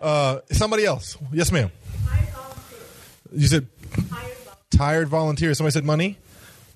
Uh, 0.00 0.40
somebody 0.50 0.84
else. 0.84 1.16
Yes, 1.32 1.52
ma'am. 1.52 1.70
You 3.32 3.46
said 3.46 3.68
tired 4.70 5.08
volunteers. 5.08 5.58
Somebody 5.58 5.72
said 5.72 5.84
money. 5.84 6.18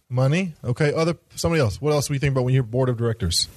Money. 0.09 0.55
Okay. 0.65 0.93
Other. 0.93 1.17
Somebody 1.37 1.61
else. 1.61 1.81
What 1.81 1.93
else 1.93 2.09
do 2.09 2.15
you 2.15 2.21
think 2.21 2.32
about 2.32 2.44
when 2.44 2.55
you're 2.55 2.62
board 2.62 2.88
of 2.88 2.97
directors? 2.97 3.49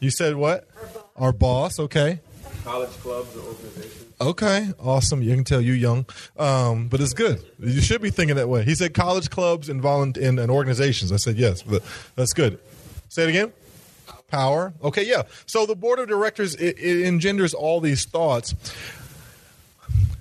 You 0.00 0.10
said 0.10 0.36
what? 0.36 0.68
Our 1.16 1.32
boss. 1.32 1.78
Okay 1.78 2.20
college 2.64 2.90
clubs 3.00 3.36
or 3.36 3.40
organizations. 3.40 4.12
Okay, 4.20 4.68
awesome. 4.80 5.22
You 5.22 5.34
can 5.34 5.44
tell 5.44 5.60
you 5.60 5.74
young, 5.74 6.06
um, 6.38 6.88
but 6.88 7.00
it's 7.00 7.12
good. 7.12 7.44
You 7.58 7.80
should 7.80 8.00
be 8.00 8.10
thinking 8.10 8.36
that 8.36 8.48
way. 8.48 8.64
He 8.64 8.74
said 8.74 8.94
college 8.94 9.30
clubs 9.30 9.68
and 9.68 9.82
volunteer 9.82 10.28
and, 10.28 10.38
and 10.40 10.50
organizations. 10.50 11.12
I 11.12 11.16
said 11.16 11.36
yes, 11.36 11.62
but 11.62 11.82
that's 12.16 12.32
good. 12.32 12.58
Say 13.08 13.24
it 13.24 13.28
again. 13.28 13.52
Power. 14.28 14.72
Okay, 14.82 15.06
yeah. 15.06 15.22
So 15.46 15.66
the 15.66 15.76
board 15.76 15.98
of 15.98 16.08
directors 16.08 16.54
it, 16.56 16.78
it 16.78 17.06
engenders 17.06 17.54
all 17.54 17.80
these 17.80 18.04
thoughts. 18.06 18.54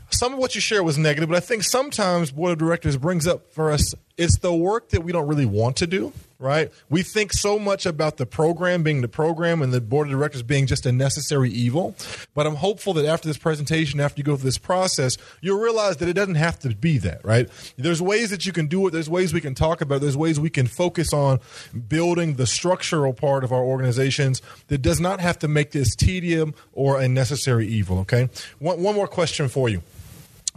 Some 0.10 0.34
of 0.34 0.40
what 0.40 0.54
you 0.54 0.62
share 0.62 0.84
was 0.84 0.98
negative, 0.98 1.30
but 1.30 1.38
I 1.38 1.40
think 1.40 1.64
sometimes 1.64 2.30
board 2.30 2.52
of 2.52 2.58
directors 2.60 2.98
brings 2.98 3.26
up 3.26 3.52
for 3.52 3.72
us 3.72 3.96
it's 4.18 4.38
the 4.40 4.54
work 4.54 4.90
that 4.90 5.02
we 5.02 5.12
don't 5.12 5.28
really 5.28 5.46
want 5.46 5.78
to 5.78 5.88
do 5.88 6.14
right? 6.44 6.72
We 6.90 7.02
think 7.02 7.34
so 7.34 7.58
much 7.58 7.86
about 7.86 8.18
the 8.18 8.26
program 8.26 8.84
being 8.84 9.02
the 9.02 9.08
program 9.08 9.62
and 9.62 9.74
the 9.74 9.82
board 9.82 10.08
of 10.08 10.12
directors 10.12 10.44
being 10.44 10.68
just 10.68 10.86
a 10.86 10.92
necessary 10.92 11.50
evil. 11.50 11.96
But 12.34 12.46
I'm 12.46 12.56
hopeful 12.56 12.94
that 12.96 13.06
after 13.06 13.28
this 13.28 13.38
presentation, 13.38 14.00
after 14.00 14.20
you 14.20 14.24
go 14.24 14.36
through 14.36 14.46
this 14.46 14.58
process, 14.58 15.18
you'll 15.42 15.60
realize 15.60 15.98
that 15.98 16.10
it 16.10 16.14
doesn't 16.14 16.36
have 16.36 16.60
to 16.60 16.70
be 16.76 16.98
that, 17.00 17.24
right? 17.26 17.50
There's 17.78 18.02
ways 18.02 18.30
that 18.30 18.46
you 18.46 18.52
can 18.52 18.68
do 18.68 18.86
it. 18.88 18.92
There's 18.92 19.10
ways 19.10 19.34
we 19.34 19.42
can 19.42 19.56
talk 19.56 19.82
about. 19.82 19.96
It. 19.96 20.02
There's 20.02 20.18
ways 20.18 20.40
we 20.40 20.50
can 20.50 20.68
focus 20.68 21.14
on 21.14 21.40
building 21.88 22.36
the 22.36 22.46
structural 22.46 23.14
part 23.14 23.44
of 23.44 23.52
our 23.52 23.64
organizations 23.64 24.42
that 24.68 24.80
does 24.80 25.00
not 25.00 25.20
have 25.20 25.40
to 25.40 25.48
make 25.48 25.72
this 25.72 25.96
tedium 25.96 26.54
or 26.74 27.00
a 27.00 27.08
necessary 27.08 27.68
evil. 27.68 28.00
Okay. 28.00 28.30
One, 28.60 28.84
one 28.84 28.96
more 28.96 29.08
question 29.08 29.48
for 29.48 29.70
you. 29.70 29.82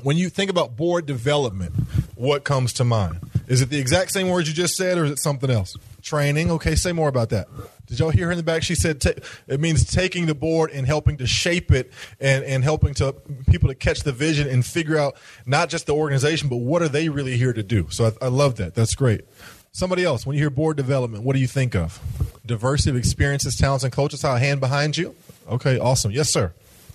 When 0.02 0.16
you 0.18 0.28
think 0.28 0.50
about 0.50 0.76
board 0.76 1.06
development, 1.06 1.74
what 2.16 2.44
comes 2.44 2.74
to 2.74 2.84
mind? 2.84 3.18
Is 3.46 3.62
it 3.62 3.70
the 3.70 3.78
exact 3.78 4.10
same 4.10 4.28
words 4.28 4.48
you 4.48 4.54
just 4.54 4.76
said, 4.76 4.98
or 4.98 5.04
is 5.04 5.10
it 5.12 5.18
something 5.18 5.50
else? 5.50 5.76
Training. 6.02 6.50
Okay, 6.52 6.74
say 6.74 6.92
more 6.92 7.08
about 7.08 7.30
that. 7.30 7.48
Did 7.86 8.00
y'all 8.00 8.10
hear 8.10 8.26
her 8.26 8.32
in 8.32 8.36
the 8.36 8.42
back? 8.42 8.64
She 8.64 8.74
said 8.74 9.04
it 9.46 9.60
means 9.60 9.84
taking 9.84 10.26
the 10.26 10.34
board 10.34 10.70
and 10.72 10.86
helping 10.86 11.16
to 11.18 11.26
shape 11.26 11.70
it 11.70 11.92
and, 12.18 12.44
and 12.44 12.64
helping 12.64 12.94
to 12.94 13.12
people 13.48 13.68
to 13.68 13.74
catch 13.74 14.00
the 14.00 14.12
vision 14.12 14.48
and 14.48 14.66
figure 14.66 14.98
out 14.98 15.16
not 15.46 15.68
just 15.68 15.86
the 15.86 15.94
organization, 15.94 16.48
but 16.48 16.56
what 16.56 16.82
are 16.82 16.88
they 16.88 17.08
really 17.08 17.36
here 17.36 17.52
to 17.52 17.62
do. 17.62 17.86
So 17.90 18.06
I, 18.06 18.26
I 18.26 18.28
love 18.28 18.56
that. 18.56 18.74
That's 18.74 18.94
great. 18.96 19.22
Somebody 19.70 20.04
else, 20.04 20.26
when 20.26 20.34
you 20.34 20.42
hear 20.42 20.50
board 20.50 20.76
development, 20.76 21.22
what 21.22 21.34
do 21.34 21.38
you 21.38 21.46
think 21.46 21.76
of? 21.76 22.00
Diversity 22.44 22.90
of 22.90 22.96
experiences, 22.96 23.56
talents, 23.56 23.84
and 23.84 23.92
cultures. 23.92 24.22
How 24.22 24.34
a 24.34 24.38
hand 24.38 24.58
behind 24.58 24.96
you? 24.96 25.14
Okay, 25.48 25.78
awesome. 25.78 26.10
Yes, 26.10 26.32
sir. 26.32 26.52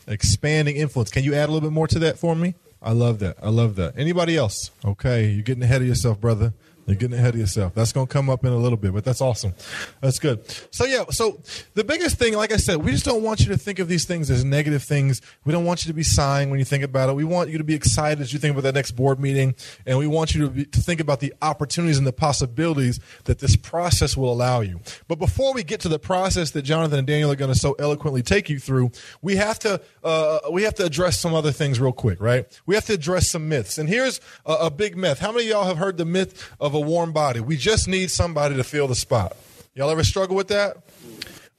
Expanding 0.08 0.76
influence. 0.76 1.12
Can 1.12 1.24
you 1.24 1.36
add 1.36 1.48
a 1.48 1.52
little 1.52 1.70
bit 1.70 1.74
more 1.74 1.88
to 1.88 2.00
that 2.00 2.18
for 2.18 2.36
me? 2.36 2.56
I 2.82 2.94
love 2.94 3.20
that. 3.20 3.38
I 3.42 3.50
love 3.50 3.76
that. 3.76 3.94
Anybody 3.98 4.36
else? 4.36 4.72
Okay, 4.84 5.30
you're 5.30 5.44
getting 5.44 5.64
ahead 5.64 5.82
of 5.82 5.88
yourself, 5.88 6.20
brother. 6.20 6.54
You're 6.92 7.00
getting 7.00 7.18
ahead 7.18 7.34
of 7.34 7.40
yourself. 7.40 7.74
That's 7.74 7.92
going 7.92 8.08
to 8.08 8.14
come 8.14 8.30
up 8.30 8.46
in 8.46 8.52
a 8.52 8.58
little 8.58 8.78
bit, 8.78 8.94
but 8.94 9.04
that's 9.04 9.22
awesome. 9.22 9.54
That's 10.02 10.20
good. 10.20 10.44
So 10.72 10.86
yeah, 10.86 11.06
so 11.10 11.42
the 11.74 11.84
biggest 11.84 12.18
thing, 12.18 12.36
like 12.36 12.52
I 12.52 12.58
said, 12.58 12.78
we 12.78 12.92
just 12.92 13.06
don't 13.06 13.24
want 13.24 13.40
you 13.40 13.48
to 13.48 13.58
think 13.58 13.80
of 13.80 13.88
these 13.88 14.06
things 14.06 14.30
as 14.30 14.44
negative 14.44 14.84
things. 14.84 15.22
We 15.46 15.52
don't 15.52 15.66
want 15.66 15.86
you 15.86 15.90
to 15.90 15.94
be 15.94 16.04
sighing 16.04 16.50
when 16.50 16.60
you 16.60 16.66
think 16.66 16.84
about 16.84 17.10
it. 17.10 17.16
We 17.16 17.24
want 17.24 17.50
you 17.50 17.58
to 17.58 17.64
be 17.64 17.74
excited 17.74 18.22
as 18.22 18.34
you 18.34 18.40
think 18.40 18.52
about 18.52 18.64
that 18.64 18.76
next 18.76 18.92
board 18.92 19.20
meeting, 19.20 19.56
and 19.86 19.98
we 19.98 20.08
want 20.08 20.36
you 20.36 20.46
to, 20.46 20.50
be, 20.50 20.66
to 20.66 20.80
think 20.80 21.00
about 21.00 21.20
the 21.20 21.34
opportunities 21.42 21.98
and 21.98 22.06
the 22.06 22.14
possibilities 22.14 23.00
that 23.24 23.40
this 23.40 23.56
process 23.56 24.18
will 24.18 24.32
allow 24.32 24.60
you. 24.62 24.80
But 25.08 25.20
before 25.20 25.54
we 25.54 25.64
get 25.64 25.80
to 25.82 25.90
the 25.90 26.00
process 26.00 26.52
that 26.52 26.64
Jonathan 26.64 27.00
and 27.00 27.08
Daniel 27.08 27.32
are 27.32 27.36
going 27.36 27.54
to 27.54 27.58
so 27.58 27.74
eloquently 27.80 28.22
take 28.22 28.50
you 28.50 28.60
through, 28.60 28.92
we 29.22 29.38
have 29.38 29.60
to 29.60 29.82
uh, 30.04 30.40
we 30.52 30.64
have 30.64 30.76
to 30.76 30.86
address 30.86 31.20
some 31.20 31.34
other 31.34 31.52
things 31.52 31.80
real 31.80 31.94
quick, 31.94 32.20
right? 32.20 32.46
We 32.66 32.76
have 32.76 32.86
to 32.86 32.94
address 32.94 33.32
some 33.32 33.48
myths. 33.48 33.78
And 33.78 33.88
here's 33.88 34.20
a, 34.46 34.54
a 34.54 34.72
big 34.72 34.98
myth. 34.98 35.20
How 35.20 35.32
many 35.32 35.46
of 35.46 35.50
y'all 35.50 35.66
have 35.66 35.78
heard 35.78 35.98
the 35.98 36.06
myth 36.06 36.50
of 36.60 36.74
a 36.74 36.80
warm 36.82 37.14
body? 37.14 37.40
We 37.40 37.58
just 37.58 37.88
need 37.88 38.12
somebody 38.12 38.56
to 38.56 38.64
fill 38.64 38.88
the 38.88 38.96
spot. 38.96 39.36
Y'all 39.74 39.90
ever 39.90 40.04
struggle 40.04 40.36
with 40.36 40.50
that? 40.50 40.78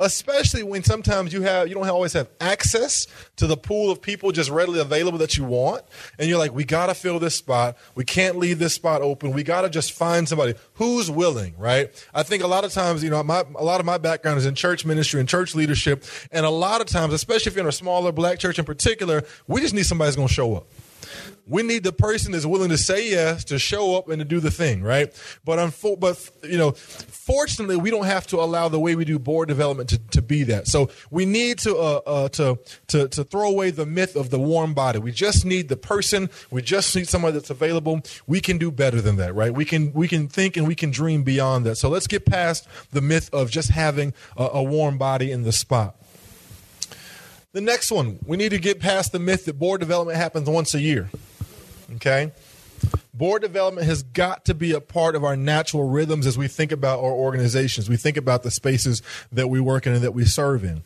especially 0.03 0.63
when 0.63 0.83
sometimes 0.83 1.33
you 1.33 1.43
have 1.43 1.69
you 1.69 1.75
don't 1.75 1.89
always 1.89 2.13
have 2.13 2.29
access 2.41 3.07
to 3.37 3.47
the 3.47 3.57
pool 3.57 3.91
of 3.91 4.03
people 4.03 4.33
just 4.33 4.51
readily 4.51 4.81
available 4.81 5.19
that 5.19 5.37
you 5.37 5.45
want 5.45 5.83
and 6.19 6.29
you're 6.29 6.39
like 6.39 6.53
we 6.53 6.65
got 6.65 6.87
to 6.87 6.95
fill 6.95 7.19
this 7.19 7.35
spot 7.35 7.77
we 7.95 8.05
can't 8.05 8.37
leave 8.37 8.59
this 8.59 8.75
spot 8.75 9.03
open 9.03 9.33
we 9.33 9.43
got 9.43 9.63
to 9.63 9.71
just 9.71 9.93
find 9.93 10.29
somebody 10.29 10.55
who's 10.75 11.11
willing 11.11 11.55
right 11.59 11.91
i 12.15 12.23
think 12.23 12.43
a 12.43 12.47
lot 12.47 12.65
of 12.65 12.73
times 12.73 13.03
you 13.05 13.11
know 13.11 13.23
my, 13.23 13.45
a 13.57 13.65
lot 13.65 13.81
of 13.81 13.87
my 13.87 13.99
background 13.99 14.39
is 14.39 14.47
in 14.47 14.55
church 14.55 14.85
ministry 14.85 15.21
and 15.21 15.29
church 15.29 15.55
leadership 15.55 16.05
and 16.33 16.45
a 16.45 16.51
lot 16.51 16.81
of 16.81 16.87
times 16.87 17.13
especially 17.13 17.51
if 17.51 17.57
you're 17.57 17.65
in 17.65 17.69
a 17.69 17.73
smaller 17.73 18.13
black 18.13 18.39
church 18.39 18.59
in 18.59 18.65
particular 18.65 19.23
we 19.47 19.61
just 19.61 19.75
need 19.75 19.87
somebody 19.87 20.13
to 20.13 20.29
show 20.29 20.57
up 20.57 20.67
we 21.47 21.63
need 21.63 21.83
the 21.83 21.93
person 21.93 22.33
that's 22.33 22.47
willing 22.47 22.69
to 22.71 22.79
say 22.79 23.11
yes 23.11 23.45
to 23.45 23.59
show 23.59 23.97
up 23.97 24.09
and 24.09 24.21
to 24.21 24.25
do 24.25 24.39
the 24.39 24.51
thing, 24.51 24.83
right? 24.83 25.13
But 25.45 25.59
unfo- 25.59 25.99
but 25.99 26.31
you 26.43 26.57
know, 26.57 26.73
fortunately, 26.73 27.77
we 27.77 27.91
don't 27.91 28.07
have 28.07 28.27
to 28.29 28.41
allow 28.41 28.69
the 28.69 28.79
way 28.79 28.95
we 28.95 29.05
do 29.05 29.19
board 29.19 29.49
development 29.49 29.89
to, 29.91 29.99
to 29.99 30.23
be 30.23 30.45
that. 30.45 30.69
So 30.69 30.91
we 31.11 31.27
need 31.27 31.59
to 31.61 31.77
uh, 31.77 32.01
uh, 32.07 32.29
to 32.31 32.59
to 32.89 33.09
to 33.09 33.25
throw 33.25 33.49
away 33.49 33.71
the 33.71 33.87
myth 33.87 34.15
of 34.15 34.31
the 34.31 34.39
warm 34.39 34.73
body. 34.73 34.99
We 34.99 35.11
just 35.11 35.45
need 35.45 35.69
the 35.69 35.77
person. 35.77 36.31
We 36.51 36.63
just 36.63 36.95
need 36.95 37.09
somebody 37.09 37.35
that's 37.35 37.51
available. 37.51 38.03
We 38.27 38.41
can 38.41 38.59
do 38.59 38.71
better 38.71 39.01
than 39.01 39.17
that, 39.17 39.35
right? 39.35 39.53
We 39.53 39.65
can 39.65 39.93
we 39.93 40.07
can 40.07 40.29
think 40.29 40.57
and 40.57 40.67
we 40.67 40.77
can 40.77 40.91
dream 40.91 41.25
beyond 41.25 41.67
that. 41.67 41.77
So 41.77 41.89
let's 41.89 42.07
get 42.07 42.25
past 42.25 42.69
the 42.93 43.01
myth 43.01 43.29
of 43.33 43.51
just 43.51 43.71
having 43.71 44.15
a, 44.37 44.45
a 44.55 44.63
warm 44.63 44.97
body 44.97 45.33
in 45.33 45.43
the 45.43 45.53
spot. 45.53 45.97
The 47.53 47.61
next 47.61 47.91
one, 47.91 48.19
we 48.25 48.39
need 48.39 48.49
to 48.51 48.59
get 48.59 48.81
past 48.81 49.13
the 49.13 49.19
myth 49.19 49.45
that 49.45 49.59
board 49.59 49.81
development 49.81 50.17
happens 50.17 50.49
once 50.49 50.73
a 50.73 50.81
year. 50.81 51.11
Okay? 51.95 52.33
Board 53.15 53.43
development 53.43 53.87
has 53.87 54.03
got 54.03 54.45
to 54.47 54.55
be 54.55 54.73
a 54.73 54.81
part 54.81 55.15
of 55.15 55.23
our 55.23 55.37
natural 55.37 55.89
rhythms 55.89 56.27
as 56.27 56.37
we 56.39 56.49
think 56.49 56.73
about 56.73 56.99
our 56.99 57.13
organizations. 57.13 57.89
We 57.89 57.97
think 57.97 58.17
about 58.17 58.43
the 58.43 58.51
spaces 58.51 59.03
that 59.31 59.49
we 59.49 59.61
work 59.61 59.87
in 59.87 59.93
and 59.93 60.03
that 60.03 60.15
we 60.15 60.25
serve 60.25 60.65
in. 60.65 60.83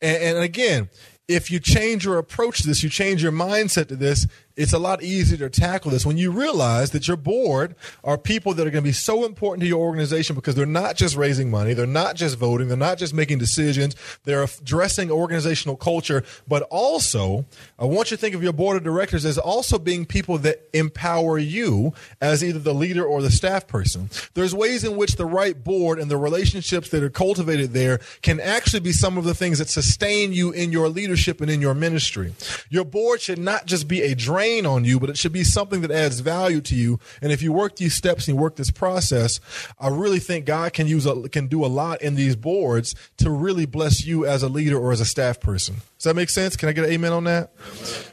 And, 0.00 0.22
and 0.22 0.38
again, 0.38 0.90
if 1.26 1.50
you 1.50 1.60
change 1.60 2.04
your 2.04 2.18
approach 2.18 2.62
to 2.62 2.66
this, 2.66 2.82
you 2.82 2.90
change 2.90 3.22
your 3.22 3.32
mindset 3.32 3.88
to 3.88 3.96
this, 3.96 4.26
it's 4.60 4.74
a 4.74 4.78
lot 4.78 5.02
easier 5.02 5.38
to 5.38 5.48
tackle 5.48 5.90
this 5.90 6.04
when 6.04 6.18
you 6.18 6.30
realize 6.30 6.90
that 6.90 7.08
your 7.08 7.16
board 7.16 7.74
are 8.04 8.18
people 8.18 8.52
that 8.52 8.66
are 8.66 8.70
going 8.70 8.84
to 8.84 8.88
be 8.88 8.92
so 8.92 9.24
important 9.24 9.62
to 9.62 9.66
your 9.66 9.80
organization 9.80 10.36
because 10.36 10.54
they're 10.54 10.66
not 10.66 10.96
just 10.96 11.16
raising 11.16 11.50
money, 11.50 11.72
they're 11.72 11.86
not 11.86 12.14
just 12.14 12.36
voting, 12.36 12.68
they're 12.68 12.76
not 12.76 12.98
just 12.98 13.14
making 13.14 13.38
decisions, 13.38 13.96
they're 14.24 14.42
addressing 14.42 15.10
organizational 15.10 15.76
culture, 15.76 16.22
but 16.46 16.62
also, 16.70 17.46
I 17.78 17.86
want 17.86 18.10
you 18.10 18.18
to 18.18 18.20
think 18.20 18.34
of 18.34 18.42
your 18.42 18.52
board 18.52 18.76
of 18.76 18.82
directors 18.82 19.24
as 19.24 19.38
also 19.38 19.78
being 19.78 20.04
people 20.04 20.36
that 20.38 20.68
empower 20.74 21.38
you 21.38 21.94
as 22.20 22.44
either 22.44 22.58
the 22.58 22.74
leader 22.74 23.04
or 23.04 23.22
the 23.22 23.30
staff 23.30 23.66
person. 23.66 24.10
There's 24.34 24.54
ways 24.54 24.84
in 24.84 24.94
which 24.98 25.16
the 25.16 25.24
right 25.24 25.64
board 25.64 25.98
and 25.98 26.10
the 26.10 26.18
relationships 26.18 26.90
that 26.90 27.02
are 27.02 27.08
cultivated 27.08 27.72
there 27.72 28.00
can 28.20 28.38
actually 28.40 28.80
be 28.80 28.92
some 28.92 29.16
of 29.16 29.24
the 29.24 29.34
things 29.34 29.58
that 29.58 29.70
sustain 29.70 30.34
you 30.34 30.50
in 30.50 30.70
your 30.70 30.90
leadership 30.90 31.40
and 31.40 31.50
in 31.50 31.62
your 31.62 31.74
ministry. 31.74 32.34
Your 32.68 32.84
board 32.84 33.22
should 33.22 33.38
not 33.38 33.64
just 33.64 33.88
be 33.88 34.02
a 34.02 34.14
drain 34.14 34.49
on 34.58 34.84
you, 34.84 34.98
but 34.98 35.10
it 35.10 35.16
should 35.16 35.32
be 35.32 35.44
something 35.44 35.80
that 35.82 35.90
adds 35.90 36.20
value 36.20 36.60
to 36.62 36.74
you. 36.74 36.98
And 37.22 37.32
if 37.32 37.42
you 37.42 37.52
work 37.52 37.76
these 37.76 37.94
steps 37.94 38.26
and 38.26 38.36
you 38.36 38.42
work 38.42 38.56
this 38.56 38.70
process, 38.70 39.40
I 39.78 39.88
really 39.88 40.18
think 40.18 40.46
God 40.46 40.72
can 40.72 40.86
use 40.86 41.06
a, 41.06 41.28
can 41.28 41.46
do 41.46 41.64
a 41.64 41.68
lot 41.68 42.02
in 42.02 42.14
these 42.14 42.36
boards 42.36 42.94
to 43.18 43.30
really 43.30 43.66
bless 43.66 44.04
you 44.04 44.26
as 44.26 44.42
a 44.42 44.48
leader 44.48 44.78
or 44.78 44.92
as 44.92 45.00
a 45.00 45.04
staff 45.04 45.40
person. 45.40 45.76
Does 45.98 46.04
that 46.04 46.16
make 46.16 46.30
sense? 46.30 46.56
Can 46.56 46.68
I 46.68 46.72
get 46.72 46.84
an 46.84 46.90
amen 46.90 47.12
on 47.12 47.24
that? 47.24 47.52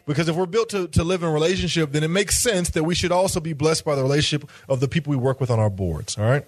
Because 0.06 0.28
if 0.28 0.36
we're 0.36 0.46
built 0.46 0.70
to, 0.70 0.88
to 0.90 1.04
live 1.04 1.24
in 1.24 1.32
relationship, 1.32 1.92
then 1.92 2.04
it 2.04 2.10
makes 2.10 2.40
sense 2.40 2.70
that 2.72 2.84
we 2.84 2.96
should 2.96 3.12
also 3.12 3.40
be 3.40 3.54
blessed 3.54 3.86
by 3.86 3.96
the 3.96 4.04
relationship 4.04 4.50
of 4.70 4.80
the 4.80 4.88
people 4.88 5.12
we 5.12 5.18
work 5.18 5.40
with 5.40 5.50
on 5.50 5.60
our 5.60 5.70
boards. 5.70 6.18
All 6.18 6.26
right. 6.26 6.46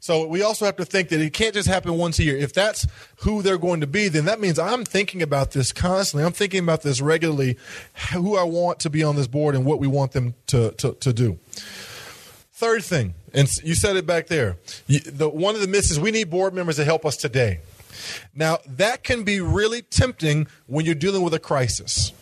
So 0.00 0.26
we 0.26 0.42
also 0.42 0.64
have 0.64 0.76
to 0.76 0.84
think 0.84 1.10
that 1.10 1.20
it 1.20 1.32
can't 1.32 1.54
just 1.54 1.68
happen 1.68 1.98
once 1.98 2.18
a 2.18 2.24
year. 2.24 2.36
If 2.36 2.52
that's 2.52 2.86
who 3.18 3.42
they're 3.42 3.58
going 3.58 3.80
to 3.80 3.86
be, 3.86 4.08
then 4.08 4.24
that 4.24 4.40
means 4.40 4.58
I'm 4.58 4.84
thinking 4.84 5.22
about 5.22 5.50
this 5.50 5.72
constantly. 5.72 6.24
I'm 6.24 6.32
thinking 6.32 6.62
about 6.62 6.82
this 6.82 7.00
regularly, 7.00 7.58
who 8.12 8.36
I 8.36 8.44
want 8.44 8.80
to 8.80 8.90
be 8.90 9.04
on 9.04 9.16
this 9.16 9.26
board 9.26 9.54
and 9.54 9.64
what 9.64 9.80
we 9.80 9.86
want 9.86 10.12
them 10.12 10.34
to, 10.46 10.70
to, 10.72 10.94
to 10.94 11.12
do. 11.12 11.38
Third 12.52 12.82
thing, 12.82 13.14
and 13.32 13.48
you 13.62 13.74
said 13.74 13.96
it 13.96 14.06
back 14.06 14.26
there. 14.26 14.56
The, 14.88 15.28
one 15.28 15.54
of 15.54 15.60
the 15.60 15.76
is 15.76 16.00
we 16.00 16.10
need 16.10 16.28
board 16.28 16.54
members 16.54 16.76
to 16.76 16.84
help 16.84 17.06
us 17.06 17.16
today. 17.16 17.60
Now, 18.34 18.58
that 18.66 19.04
can 19.04 19.22
be 19.22 19.40
really 19.40 19.82
tempting 19.82 20.48
when 20.66 20.84
you're 20.84 20.94
dealing 20.94 21.22
with 21.22 21.34
a 21.34 21.38
crisis. 21.38 22.12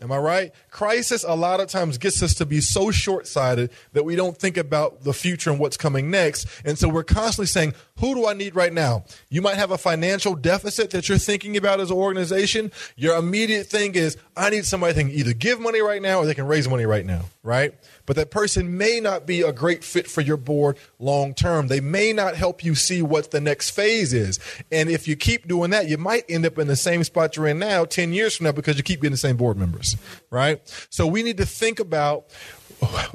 Am 0.00 0.10
I 0.10 0.18
right? 0.18 0.52
Crisis 0.74 1.22
a 1.22 1.36
lot 1.36 1.60
of 1.60 1.68
times 1.68 1.98
gets 1.98 2.20
us 2.20 2.34
to 2.34 2.44
be 2.44 2.60
so 2.60 2.90
short 2.90 3.28
sighted 3.28 3.70
that 3.92 4.04
we 4.04 4.16
don't 4.16 4.36
think 4.36 4.56
about 4.56 5.04
the 5.04 5.12
future 5.12 5.48
and 5.50 5.60
what's 5.60 5.76
coming 5.76 6.10
next. 6.10 6.48
And 6.64 6.76
so 6.76 6.88
we're 6.88 7.04
constantly 7.04 7.46
saying, 7.46 7.74
who 8.00 8.12
do 8.16 8.26
I 8.26 8.32
need 8.32 8.56
right 8.56 8.72
now? 8.72 9.04
You 9.28 9.40
might 9.40 9.54
have 9.54 9.70
a 9.70 9.78
financial 9.78 10.34
deficit 10.34 10.90
that 10.90 11.08
you're 11.08 11.16
thinking 11.16 11.56
about 11.56 11.78
as 11.78 11.92
an 11.92 11.96
organization. 11.96 12.72
Your 12.96 13.16
immediate 13.16 13.68
thing 13.68 13.94
is, 13.94 14.16
I 14.36 14.50
need 14.50 14.64
somebody 14.64 14.94
that 14.94 15.00
can 15.00 15.10
either 15.12 15.32
give 15.32 15.60
money 15.60 15.80
right 15.80 16.02
now 16.02 16.18
or 16.18 16.26
they 16.26 16.34
can 16.34 16.48
raise 16.48 16.68
money 16.68 16.86
right 16.86 17.06
now, 17.06 17.26
right? 17.44 17.72
But 18.04 18.16
that 18.16 18.32
person 18.32 18.76
may 18.76 18.98
not 18.98 19.26
be 19.26 19.42
a 19.42 19.52
great 19.52 19.84
fit 19.84 20.08
for 20.08 20.22
your 20.22 20.36
board 20.36 20.76
long 20.98 21.34
term. 21.34 21.68
They 21.68 21.78
may 21.78 22.12
not 22.12 22.34
help 22.34 22.64
you 22.64 22.74
see 22.74 23.00
what 23.00 23.30
the 23.30 23.40
next 23.40 23.70
phase 23.70 24.12
is. 24.12 24.40
And 24.72 24.90
if 24.90 25.06
you 25.06 25.14
keep 25.14 25.46
doing 25.46 25.70
that, 25.70 25.88
you 25.88 25.98
might 25.98 26.24
end 26.28 26.44
up 26.44 26.58
in 26.58 26.66
the 26.66 26.74
same 26.74 27.04
spot 27.04 27.36
you're 27.36 27.46
in 27.46 27.60
now 27.60 27.84
10 27.84 28.12
years 28.12 28.34
from 28.34 28.44
now 28.44 28.52
because 28.52 28.76
you 28.76 28.82
keep 28.82 29.02
getting 29.02 29.12
the 29.12 29.18
same 29.18 29.36
board 29.36 29.56
members, 29.56 29.96
right? 30.30 30.60
So 30.90 31.06
we 31.06 31.22
need 31.22 31.36
to 31.38 31.46
think 31.46 31.80
about 31.80 32.26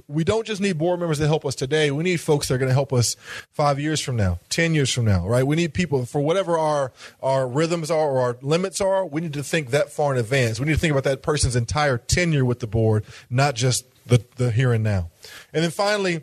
we 0.08 0.24
don't 0.24 0.46
just 0.46 0.62
need 0.62 0.78
board 0.78 1.00
members 1.00 1.20
to 1.20 1.28
help 1.28 1.46
us 1.46 1.56
today. 1.56 1.92
We 1.92 2.04
need 2.04 2.20
folks 2.20 2.48
that 2.48 2.56
are 2.56 2.58
going 2.58 2.70
to 2.70 2.74
help 2.74 2.94
us 2.94 3.16
five 3.52 3.80
years 3.80 4.00
from 4.00 4.16
now, 4.16 4.40
ten 4.50 4.74
years 4.74 4.92
from 4.92 5.06
now, 5.06 5.28
right? 5.28 5.46
We 5.46 5.56
need 5.56 5.74
people 5.74 6.06
for 6.06 6.22
whatever 6.22 6.58
our 6.58 6.92
our 7.22 7.48
rhythms 7.48 7.92
are 7.92 8.10
or 8.10 8.22
our 8.22 8.38
limits 8.42 8.82
are. 8.82 9.06
We 9.06 9.22
need 9.22 9.34
to 9.34 9.44
think 9.44 9.72
that 9.72 9.92
far 9.92 10.14
in 10.14 10.20
advance. 10.20 10.60
We 10.60 10.66
need 10.66 10.74
to 10.74 10.80
think 10.80 10.92
about 10.92 11.04
that 11.04 11.22
person's 11.22 11.56
entire 11.56 11.98
tenure 11.98 12.46
with 12.46 12.60
the 12.60 12.68
board, 12.68 13.06
not 13.30 13.56
just 13.56 13.86
the 14.06 14.24
the 14.38 14.52
here 14.52 14.74
and 14.74 14.84
now. 14.84 15.10
And 15.54 15.64
then 15.64 15.72
finally, 15.72 16.22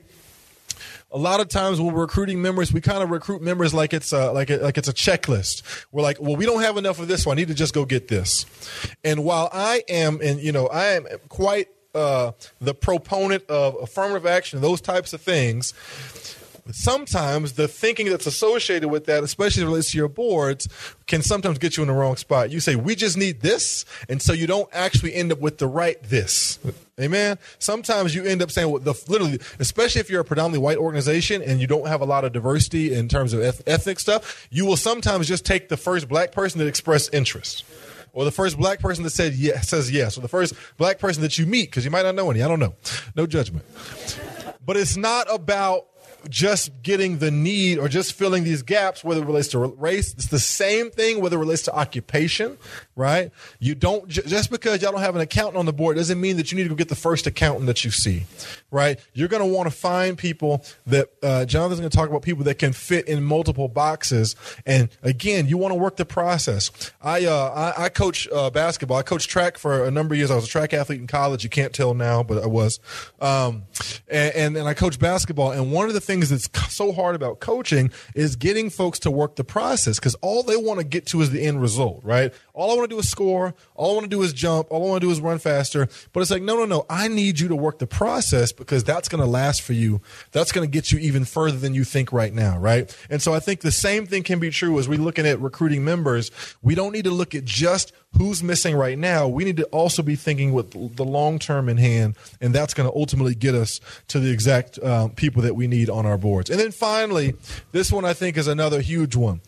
a 1.17 1.19
lot 1.19 1.41
of 1.41 1.49
times 1.49 1.81
when 1.81 1.95
we're 1.95 2.03
recruiting 2.03 2.43
members, 2.43 2.75
we 2.75 2.83
kind 2.83 3.03
of 3.03 3.09
recruit 3.09 3.41
members 3.41 3.73
like 3.73 3.95
it's 3.95 4.13
a, 4.13 4.33
like 4.33 4.51
a, 4.51 4.59
like 4.59 4.77
it's 4.77 4.89
a 4.89 4.93
checklist. 4.93 5.63
We're 5.91 6.03
like, 6.03 6.21
well, 6.21 6.37
we 6.37 6.45
don't 6.45 6.61
have 6.61 6.77
enough 6.77 6.99
of 6.99 7.09
this, 7.09 7.23
so 7.23 7.31
I 7.31 7.35
need 7.35 7.49
to 7.49 7.55
just 7.55 7.73
go 7.73 7.87
get 7.87 8.09
this. 8.09 8.45
And 9.03 9.25
while 9.25 9.49
I 9.51 9.83
am, 9.89 10.21
and 10.23 10.39
you 10.41 10.53
know, 10.53 10.67
I 10.67 10.89
am 10.89 11.07
quite 11.31 11.69
uh, 11.95 12.33
the 12.61 12.75
proponent 12.75 13.47
of 13.49 13.77
affirmative 13.81 14.27
action, 14.27 14.61
those 14.61 14.83
types 14.83 15.15
of 15.15 15.23
things, 15.23 15.73
sometimes 16.73 17.55
the 17.55 17.67
thinking 17.67 18.11
that's 18.11 18.27
associated 18.27 18.91
with 18.91 19.07
that, 19.07 19.25
especially 19.25 19.63
as 19.63 19.69
relates 19.69 19.91
to 19.93 19.97
your 19.97 20.09
boards, 20.09 20.69
can 21.07 21.23
sometimes 21.23 21.57
get 21.57 21.79
you 21.79 21.83
in 21.83 21.87
the 21.89 21.95
wrong 21.95 22.17
spot. 22.17 22.51
You 22.51 22.61
say, 22.61 22.77
we 22.77 22.95
just 22.95 23.17
need 23.17 23.41
this, 23.41 23.87
and 24.11 24.21
so 24.21 24.35
you 24.35 24.47
don't 24.47 24.69
actually 24.71 25.15
end 25.15 25.33
up 25.33 25.41
with 25.41 25.57
the 25.57 25.67
right 25.67 25.97
this. 26.03 26.59
Amen. 26.99 27.39
Sometimes 27.59 28.15
you 28.15 28.25
end 28.25 28.41
up 28.41 28.51
saying, 28.51 28.71
well, 28.71 28.81
the, 28.81 28.95
literally, 29.07 29.39
especially 29.59 30.01
if 30.01 30.09
you're 30.09 30.23
a 30.23 30.25
predominantly 30.25 30.61
white 30.61 30.79
organization 30.79 31.43
and 31.43 31.61
you 31.61 31.67
don't 31.67 31.87
have 31.87 32.01
a 32.01 32.07
lot 32.07 32.25
of 32.25 32.33
diversity 32.33 32.95
in 32.95 33.07
terms 33.09 33.35
of 33.35 33.43
ethnic 33.67 34.01
stuff, 34.01 34.49
you 34.51 34.65
will 34.65 34.79
sometimes 34.79 35.29
just 35.29 35.45
take 35.45 35.69
the 35.69 35.77
first 35.77 36.09
black 36.09 36.33
person 36.33 36.59
that 36.59 36.67
expressed 36.67 37.13
interest 37.13 37.65
or 38.17 38.25
the 38.25 38.33
first 38.33 38.57
black 38.57 38.81
person 38.81 39.05
that 39.05 39.11
said 39.11 39.35
yes 39.35 39.69
says 39.69 39.91
yes, 39.91 40.17
or 40.17 40.23
the 40.23 40.29
first 40.29 40.55
black 40.79 40.99
person 40.99 41.23
that 41.23 41.39
you 41.39 41.45
meet 41.45 41.69
because 41.69 41.85
you 41.85 41.91
might 41.91 42.03
not 42.03 42.15
know 42.15 42.31
any. 42.31 42.43
I 42.43 42.49
don't 42.49 42.59
know. 42.59 42.75
No 43.15 43.27
judgment. 43.27 43.67
But 44.65 44.79
it's 44.79 44.97
not 44.97 45.33
about 45.33 45.87
just 46.29 46.83
getting 46.83 47.19
the 47.19 47.31
need 47.31 47.79
or 47.79 47.89
just 47.89 48.13
filling 48.13 48.45
these 48.45 48.63
gaps, 48.63 49.05
whether 49.05 49.23
it 49.23 49.27
relates 49.27 49.49
to 49.49 49.59
race. 49.59 50.13
It's 50.15 50.27
the 50.27 50.39
same 50.39 50.91
thing 50.91 51.21
whether 51.21 51.37
it 51.37 51.41
relates 51.41 51.63
to 51.63 51.75
occupation, 51.75 52.59
right? 52.95 53.31
You 53.59 53.75
don't 53.75 54.09
just 54.09 54.51
because 54.51 54.83
y'all 54.83 54.93
don't 54.93 55.01
have 55.01 55.15
an 55.15 55.21
accountant 55.21 55.57
on 55.57 55.67
the 55.67 55.73
board 55.73 55.97
doesn't 55.97 56.21
mean 56.21 56.37
that 56.37 56.51
you 56.51 56.57
need 56.57 56.65
to 56.65 56.69
go 56.71 56.75
get 56.75 56.89
the 56.89 56.95
first 56.95 57.27
accountant 57.27 57.67
that 57.67 57.85
you 57.85 57.91
see, 57.91 58.25
right? 58.71 58.99
You're 59.13 59.29
going 59.29 59.43
to 59.43 59.55
want 59.55 59.71
to 59.71 59.77
find 59.77 60.17
people 60.17 60.65
that 60.87 61.11
uh, 61.23 61.45
Jonathan's 61.45 61.81
going 61.81 61.91
to 61.91 61.97
talk 61.97 62.09
about 62.09 62.23
people 62.23 62.45
that 62.45 62.59
can 62.59 62.73
fit 62.73 63.09
in 63.09 63.23
multiple 63.23 63.69
boxes. 63.69 64.37
And 64.65 64.89
again, 65.03 65.47
you 65.49 65.59
want 65.59 65.73
to 65.73 65.79
work 65.79 65.97
the 65.97 66.05
process. 66.05 66.71
I 67.01 67.25
uh, 67.27 67.73
I, 67.77 67.85
I, 67.85 67.89
coach 67.89 68.29
uh, 68.33 68.51
basketball. 68.51 68.99
I 68.99 69.03
coached 69.03 69.31
track 69.31 69.59
for 69.59 69.85
a 69.85 69.91
number 69.91 70.15
of 70.15 70.19
years. 70.19 70.31
I 70.31 70.35
was 70.37 70.45
a 70.45 70.49
track 70.49 70.73
athlete 70.73 71.01
in 71.01 71.07
college. 71.07 71.45
You 71.45 71.51
can't 71.51 71.73
tell 71.73 71.95
now, 71.95 72.23
but 72.23 72.43
I 72.43 72.47
was. 72.47 72.81
Um, 73.21 73.65
and, 74.09 74.35
and 74.35 74.57
and 74.57 74.69
I 74.69 74.75
coach 74.75 74.99
basketball. 74.99 75.53
And 75.53 75.73
one 75.73 75.89
of 75.89 75.95
the 75.95 76.01
things 76.01 76.16
things 76.21 76.31
that's 76.31 76.75
so 76.75 76.93
hard 76.93 77.15
about 77.15 77.41
coaching 77.41 77.91
is 78.15 78.37
getting 78.37 78.71
folks 78.71 78.99
to 79.01 79.11
work 79.11 79.37
the 79.37 79.45
process 79.45 79.99
because 79.99 80.15
all 80.17 80.43
they 80.43 80.57
want 80.57 80.81
to 80.81 80.85
get 80.85 81.07
to 81.07 81.21
is 81.21 81.31
the 81.31 81.43
end 81.43 81.61
result, 81.61 82.03
right? 82.05 82.33
All 82.55 82.71
I 82.71 82.75
want 82.75 82.89
to 82.89 82.95
do 82.95 82.99
is 82.99 83.09
score. 83.09 83.55
All 83.75 83.91
I 83.91 83.95
want 83.95 84.05
to 84.05 84.11
do 84.11 84.23
is 84.23 84.33
jump. 84.33 84.69
All 84.71 84.87
I 84.87 84.89
want 84.89 85.01
to 85.03 85.07
do 85.07 85.11
is 85.11 85.21
run 85.21 85.39
faster. 85.39 85.89
But 86.13 86.21
it's 86.21 86.31
like, 86.31 86.43
no, 86.43 86.57
no, 86.57 86.65
no. 86.65 86.87
I 86.89 87.09
need 87.09 87.39
you 87.39 87.49
to 87.49 87.57
work 87.57 87.79
the 87.79 87.87
process 87.87 88.53
because 88.53 88.85
that's 88.85 89.09
going 89.09 89.23
to 89.23 89.29
last 89.29 89.63
for 89.63 89.73
you. 89.73 90.01
That's 90.33 90.53
going 90.53 90.67
to 90.67 90.71
get 90.71 90.91
you 90.91 90.99
even 90.99 91.25
further 91.25 91.59
than 91.59 91.75
you 91.75 91.85
think 91.85 92.13
right 92.13 92.33
now, 92.33 92.59
right? 92.59 92.95
And 93.11 93.21
so 93.21 93.35
I 93.35 93.41
think 93.41 93.61
the 93.61 93.73
same 93.73 94.07
thing 94.07 94.23
can 94.23 94.39
be 94.39 94.51
true 94.51 94.79
as 94.79 94.89
we're 94.89 94.99
looking 94.99 95.27
at 95.27 95.41
recruiting 95.41 95.85
members. 95.85 96.31
We 96.63 96.75
don't 96.75 96.93
need 96.93 97.05
to 97.05 97.11
look 97.11 97.35
at 97.35 97.45
just 97.45 97.93
who's 98.17 98.43
missing 98.43 98.75
right 98.77 98.99
now. 98.99 99.29
We 99.29 99.45
need 99.45 99.57
to 99.59 99.65
also 99.67 100.03
be 100.03 100.17
thinking 100.17 100.53
with 100.53 100.97
the 100.97 101.05
long 101.05 101.39
term 101.39 101.69
in 101.69 101.77
hand, 101.77 102.17
and 102.41 102.55
that's 102.55 102.75
going 102.75 102.89
to 102.89 102.97
ultimately 102.97 103.35
get 103.35 103.55
us 103.55 103.81
to 104.09 104.21
the 104.21 104.31
exact 104.31 104.79
um, 104.83 105.11
people 105.11 105.43
that 105.43 105.55
we 105.55 105.67
need 105.67 105.91
on 105.91 106.07
our 106.07 106.19
boards. 106.19 106.51
And 106.51 106.59
then 106.59 106.73
finally, 106.73 107.35
this 107.73 107.93
one 107.93 108.05
I 108.05 108.15
think 108.15 108.37
is 108.37 108.47
another 108.47 108.81
huge 108.81 109.17
one. 109.17 109.41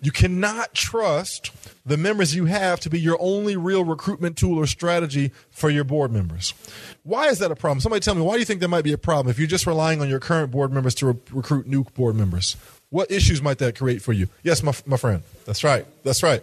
You 0.00 0.12
cannot 0.12 0.74
trust 0.74 1.50
the 1.84 1.96
members 1.96 2.34
you 2.34 2.44
have 2.44 2.78
to 2.80 2.90
be 2.90 3.00
your 3.00 3.16
only 3.18 3.56
real 3.56 3.84
recruitment 3.84 4.36
tool 4.36 4.58
or 4.58 4.66
strategy 4.66 5.32
for 5.50 5.70
your 5.70 5.82
board 5.82 6.12
members. 6.12 6.54
Why 7.02 7.28
is 7.28 7.40
that 7.40 7.50
a 7.50 7.56
problem? 7.56 7.80
Somebody 7.80 8.00
tell 8.00 8.14
me, 8.14 8.20
why 8.22 8.34
do 8.34 8.38
you 8.38 8.44
think 8.44 8.60
that 8.60 8.68
might 8.68 8.84
be 8.84 8.92
a 8.92 8.98
problem 8.98 9.30
if 9.30 9.38
you're 9.38 9.48
just 9.48 9.66
relying 9.66 10.00
on 10.00 10.08
your 10.08 10.20
current 10.20 10.52
board 10.52 10.72
members 10.72 10.94
to 10.96 11.06
re- 11.06 11.20
recruit 11.32 11.66
new 11.66 11.82
board 11.82 12.14
members? 12.14 12.56
What 12.90 13.10
issues 13.10 13.42
might 13.42 13.58
that 13.58 13.76
create 13.76 14.00
for 14.00 14.14
you? 14.14 14.28
Yes, 14.42 14.62
my, 14.62 14.72
my 14.86 14.96
friend. 14.96 15.22
That's 15.44 15.62
right. 15.62 15.86
That's 16.04 16.22
right. 16.22 16.42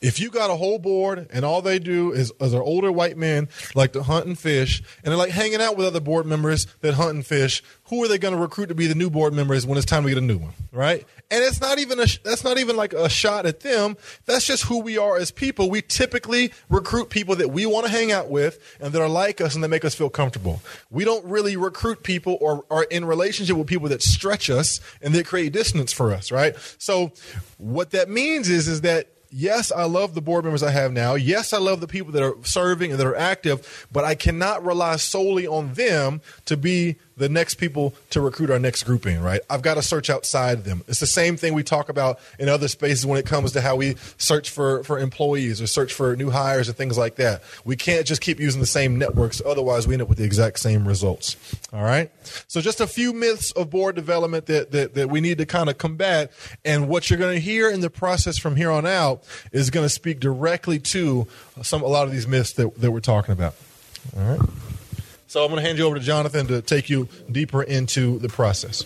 If 0.00 0.20
you 0.20 0.30
got 0.30 0.50
a 0.50 0.56
whole 0.56 0.78
board 0.78 1.28
and 1.30 1.44
all 1.44 1.60
they 1.60 1.78
do 1.78 2.12
is, 2.12 2.32
is 2.40 2.54
are 2.54 2.62
older 2.62 2.90
white 2.90 3.18
men 3.18 3.50
like 3.74 3.92
to 3.92 4.02
hunt 4.02 4.24
and 4.24 4.38
fish, 4.38 4.82
and 5.04 5.10
they're 5.10 5.18
like 5.18 5.32
hanging 5.32 5.60
out 5.60 5.76
with 5.76 5.86
other 5.86 6.00
board 6.00 6.24
members 6.24 6.66
that 6.80 6.94
hunt 6.94 7.10
and 7.10 7.26
fish, 7.26 7.62
who 7.92 8.02
are 8.02 8.08
they 8.08 8.16
going 8.16 8.32
to 8.32 8.40
recruit 8.40 8.68
to 8.68 8.74
be 8.74 8.86
the 8.86 8.94
new 8.94 9.10
board 9.10 9.34
members 9.34 9.66
when 9.66 9.76
it's 9.76 9.84
time 9.84 10.02
to 10.02 10.08
get 10.08 10.16
a 10.16 10.22
new 10.22 10.38
one, 10.38 10.54
right? 10.72 11.06
And 11.30 11.44
it's 11.44 11.60
not 11.60 11.78
even 11.78 12.00
a 12.00 12.06
that's 12.24 12.42
not 12.42 12.56
even 12.56 12.74
like 12.74 12.94
a 12.94 13.06
shot 13.10 13.44
at 13.44 13.60
them. 13.60 13.98
That's 14.24 14.46
just 14.46 14.62
who 14.62 14.80
we 14.80 14.96
are 14.96 15.18
as 15.18 15.30
people. 15.30 15.68
We 15.68 15.82
typically 15.82 16.54
recruit 16.70 17.10
people 17.10 17.36
that 17.36 17.50
we 17.50 17.66
want 17.66 17.84
to 17.84 17.92
hang 17.92 18.10
out 18.10 18.30
with 18.30 18.58
and 18.80 18.94
that 18.94 19.02
are 19.02 19.10
like 19.10 19.42
us 19.42 19.54
and 19.54 19.62
that 19.62 19.68
make 19.68 19.84
us 19.84 19.94
feel 19.94 20.08
comfortable. 20.08 20.62
We 20.90 21.04
don't 21.04 21.22
really 21.26 21.54
recruit 21.54 22.02
people 22.02 22.38
or 22.40 22.64
are 22.70 22.84
in 22.84 23.04
relationship 23.04 23.58
with 23.58 23.66
people 23.66 23.90
that 23.90 24.00
stretch 24.00 24.48
us 24.48 24.80
and 25.02 25.14
that 25.14 25.26
create 25.26 25.52
distance 25.52 25.92
for 25.92 26.14
us, 26.14 26.32
right? 26.32 26.56
So 26.78 27.12
what 27.58 27.90
that 27.90 28.08
means 28.08 28.48
is 28.48 28.68
is 28.68 28.80
that 28.80 29.08
yes, 29.32 29.72
I 29.72 29.84
love 29.84 30.14
the 30.14 30.20
board 30.20 30.44
members 30.44 30.62
I 30.62 30.70
have 30.70 30.92
now. 30.92 31.14
Yes, 31.14 31.52
I 31.52 31.58
love 31.58 31.80
the 31.80 31.88
people 31.88 32.12
that 32.12 32.22
are 32.22 32.36
serving 32.42 32.92
and 32.92 33.00
that 33.00 33.06
are 33.06 33.16
active, 33.16 33.86
but 33.90 34.04
I 34.04 34.14
cannot 34.14 34.64
rely 34.64 34.96
solely 34.96 35.46
on 35.46 35.74
them 35.74 36.20
to 36.44 36.56
be 36.56 36.96
the 37.22 37.28
next 37.28 37.54
people 37.54 37.94
to 38.10 38.20
recruit 38.20 38.50
our 38.50 38.58
next 38.58 38.82
group 38.82 39.06
in, 39.06 39.22
right? 39.22 39.40
I've 39.48 39.62
got 39.62 39.74
to 39.74 39.82
search 39.82 40.10
outside 40.10 40.64
them. 40.64 40.82
It's 40.88 40.98
the 40.98 41.06
same 41.06 41.36
thing 41.36 41.54
we 41.54 41.62
talk 41.62 41.88
about 41.88 42.18
in 42.36 42.48
other 42.48 42.66
spaces 42.66 43.06
when 43.06 43.16
it 43.16 43.26
comes 43.26 43.52
to 43.52 43.60
how 43.60 43.76
we 43.76 43.94
search 44.18 44.50
for, 44.50 44.82
for 44.82 44.98
employees 44.98 45.62
or 45.62 45.68
search 45.68 45.94
for 45.94 46.16
new 46.16 46.30
hires 46.30 46.66
and 46.66 46.76
things 46.76 46.98
like 46.98 47.14
that. 47.16 47.44
We 47.64 47.76
can't 47.76 48.04
just 48.04 48.20
keep 48.22 48.40
using 48.40 48.60
the 48.60 48.66
same 48.66 48.98
networks, 48.98 49.40
otherwise, 49.46 49.86
we 49.86 49.94
end 49.94 50.02
up 50.02 50.08
with 50.08 50.18
the 50.18 50.24
exact 50.24 50.58
same 50.58 50.86
results. 50.86 51.36
All 51.72 51.84
right? 51.84 52.10
So, 52.48 52.60
just 52.60 52.80
a 52.80 52.88
few 52.88 53.12
myths 53.12 53.52
of 53.52 53.70
board 53.70 53.94
development 53.94 54.46
that, 54.46 54.72
that, 54.72 54.94
that 54.94 55.08
we 55.08 55.20
need 55.20 55.38
to 55.38 55.46
kind 55.46 55.70
of 55.70 55.78
combat. 55.78 56.32
And 56.64 56.88
what 56.88 57.08
you're 57.08 57.20
going 57.20 57.34
to 57.34 57.40
hear 57.40 57.70
in 57.70 57.82
the 57.82 57.90
process 57.90 58.36
from 58.36 58.56
here 58.56 58.72
on 58.72 58.84
out 58.84 59.22
is 59.52 59.70
going 59.70 59.84
to 59.84 59.90
speak 59.90 60.18
directly 60.18 60.80
to 60.80 61.28
some 61.62 61.82
a 61.82 61.86
lot 61.86 62.04
of 62.08 62.12
these 62.12 62.26
myths 62.26 62.54
that, 62.54 62.80
that 62.80 62.90
we're 62.90 62.98
talking 62.98 63.32
about. 63.32 63.54
All 64.16 64.24
right? 64.24 64.48
So 65.32 65.42
I'm 65.42 65.50
going 65.50 65.62
to 65.62 65.66
hand 65.66 65.78
you 65.78 65.86
over 65.86 65.94
to 65.94 66.04
Jonathan 66.04 66.46
to 66.48 66.60
take 66.60 66.90
you 66.90 67.08
deeper 67.30 67.62
into 67.62 68.18
the 68.18 68.28
process. 68.28 68.84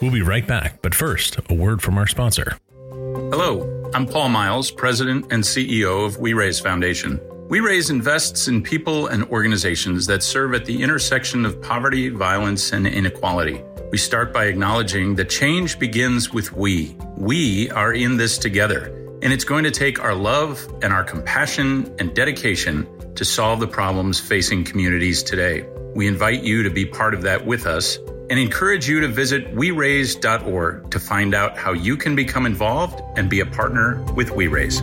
We'll 0.00 0.12
be 0.12 0.22
right 0.22 0.46
back, 0.46 0.80
but 0.80 0.94
first, 0.94 1.36
a 1.50 1.54
word 1.54 1.82
from 1.82 1.98
our 1.98 2.06
sponsor. 2.06 2.56
Hello, 2.80 3.90
I'm 3.92 4.06
Paul 4.06 4.30
Miles, 4.30 4.70
President 4.70 5.30
and 5.30 5.44
CEO 5.44 6.06
of 6.06 6.16
We 6.16 6.32
Raise 6.32 6.58
Foundation. 6.58 7.20
We 7.50 7.60
Raise 7.60 7.90
invests 7.90 8.48
in 8.48 8.62
people 8.62 9.08
and 9.08 9.24
organizations 9.24 10.06
that 10.06 10.22
serve 10.22 10.54
at 10.54 10.64
the 10.64 10.82
intersection 10.82 11.44
of 11.44 11.60
poverty, 11.60 12.08
violence, 12.08 12.72
and 12.72 12.86
inequality. 12.86 13.62
We 13.90 13.98
start 13.98 14.32
by 14.32 14.46
acknowledging 14.46 15.16
that 15.16 15.28
change 15.28 15.78
begins 15.78 16.32
with 16.32 16.50
we. 16.52 16.96
We 17.18 17.70
are 17.72 17.92
in 17.92 18.16
this 18.16 18.38
together, 18.38 18.86
and 19.20 19.34
it's 19.34 19.44
going 19.44 19.64
to 19.64 19.70
take 19.70 20.02
our 20.02 20.14
love 20.14 20.66
and 20.80 20.94
our 20.94 21.04
compassion 21.04 21.94
and 21.98 22.14
dedication 22.14 22.86
to 23.14 23.24
solve 23.24 23.60
the 23.60 23.66
problems 23.66 24.20
facing 24.20 24.64
communities 24.64 25.22
today. 25.22 25.66
We 25.94 26.06
invite 26.06 26.42
you 26.42 26.62
to 26.62 26.70
be 26.70 26.86
part 26.86 27.14
of 27.14 27.22
that 27.22 27.46
with 27.46 27.66
us 27.66 27.98
and 28.30 28.38
encourage 28.38 28.88
you 28.88 29.00
to 29.00 29.08
visit 29.08 29.54
WeRaise.org 29.54 30.90
to 30.92 31.00
find 31.00 31.34
out 31.34 31.58
how 31.58 31.72
you 31.72 31.96
can 31.96 32.14
become 32.14 32.46
involved 32.46 33.02
and 33.18 33.28
be 33.28 33.40
a 33.40 33.46
partner 33.46 34.00
with 34.14 34.30
WeRaise. 34.30 34.80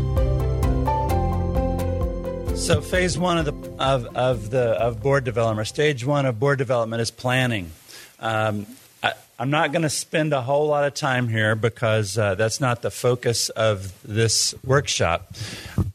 So 2.57 2.81
phase 2.81 3.17
one 3.17 3.37
of 3.37 3.45
the 3.45 3.53
of, 3.79 4.07
of 4.15 4.49
the 4.49 4.71
of 4.71 5.01
board 5.01 5.23
development, 5.23 5.61
or 5.61 5.65
stage 5.65 6.03
one 6.03 6.25
of 6.25 6.39
board 6.39 6.57
development 6.57 7.01
is 7.01 7.11
planning. 7.11 7.71
Um, 8.19 8.65
I, 9.01 9.13
am 9.39 9.51
not 9.51 9.71
going 9.71 9.83
to 9.83 9.89
spend 9.89 10.33
a 10.33 10.41
whole 10.41 10.67
lot 10.67 10.83
of 10.83 10.93
time 10.93 11.29
here 11.29 11.55
because 11.55 12.17
uh, 12.17 12.35
that's 12.35 12.59
not 12.59 12.81
the 12.81 12.91
focus 12.91 13.49
of 13.49 13.93
this 14.03 14.55
workshop. 14.65 15.31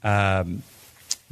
Um, 0.02 0.62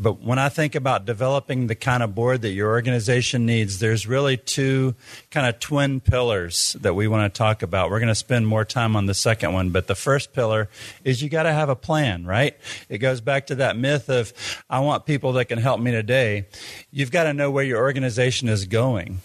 but 0.00 0.22
when 0.22 0.38
I 0.38 0.48
think 0.48 0.74
about 0.74 1.04
developing 1.04 1.66
the 1.66 1.74
kind 1.74 2.02
of 2.02 2.14
board 2.14 2.40
that 2.42 2.52
your 2.52 2.70
organization 2.70 3.44
needs, 3.44 3.80
there's 3.80 4.06
really 4.06 4.38
two 4.38 4.94
kind 5.30 5.46
of 5.46 5.60
twin 5.60 6.00
pillars 6.00 6.74
that 6.80 6.94
we 6.94 7.06
want 7.06 7.32
to 7.32 7.38
talk 7.38 7.62
about. 7.62 7.90
We're 7.90 8.00
going 8.00 8.08
to 8.08 8.14
spend 8.14 8.46
more 8.46 8.64
time 8.64 8.96
on 8.96 9.04
the 9.04 9.14
second 9.14 9.52
one, 9.52 9.70
but 9.70 9.88
the 9.88 9.94
first 9.94 10.32
pillar 10.32 10.70
is 11.04 11.22
you 11.22 11.28
got 11.28 11.42
to 11.42 11.52
have 11.52 11.68
a 11.68 11.76
plan, 11.76 12.24
right? 12.24 12.56
It 12.88 12.98
goes 12.98 13.20
back 13.20 13.48
to 13.48 13.56
that 13.56 13.76
myth 13.76 14.08
of 14.08 14.32
I 14.70 14.80
want 14.80 15.04
people 15.04 15.34
that 15.34 15.46
can 15.46 15.58
help 15.58 15.80
me 15.80 15.90
today. 15.90 16.46
You've 16.90 17.10
got 17.10 17.24
to 17.24 17.34
know 17.34 17.50
where 17.50 17.64
your 17.64 17.80
organization 17.80 18.48
is 18.48 18.64
going 18.64 19.20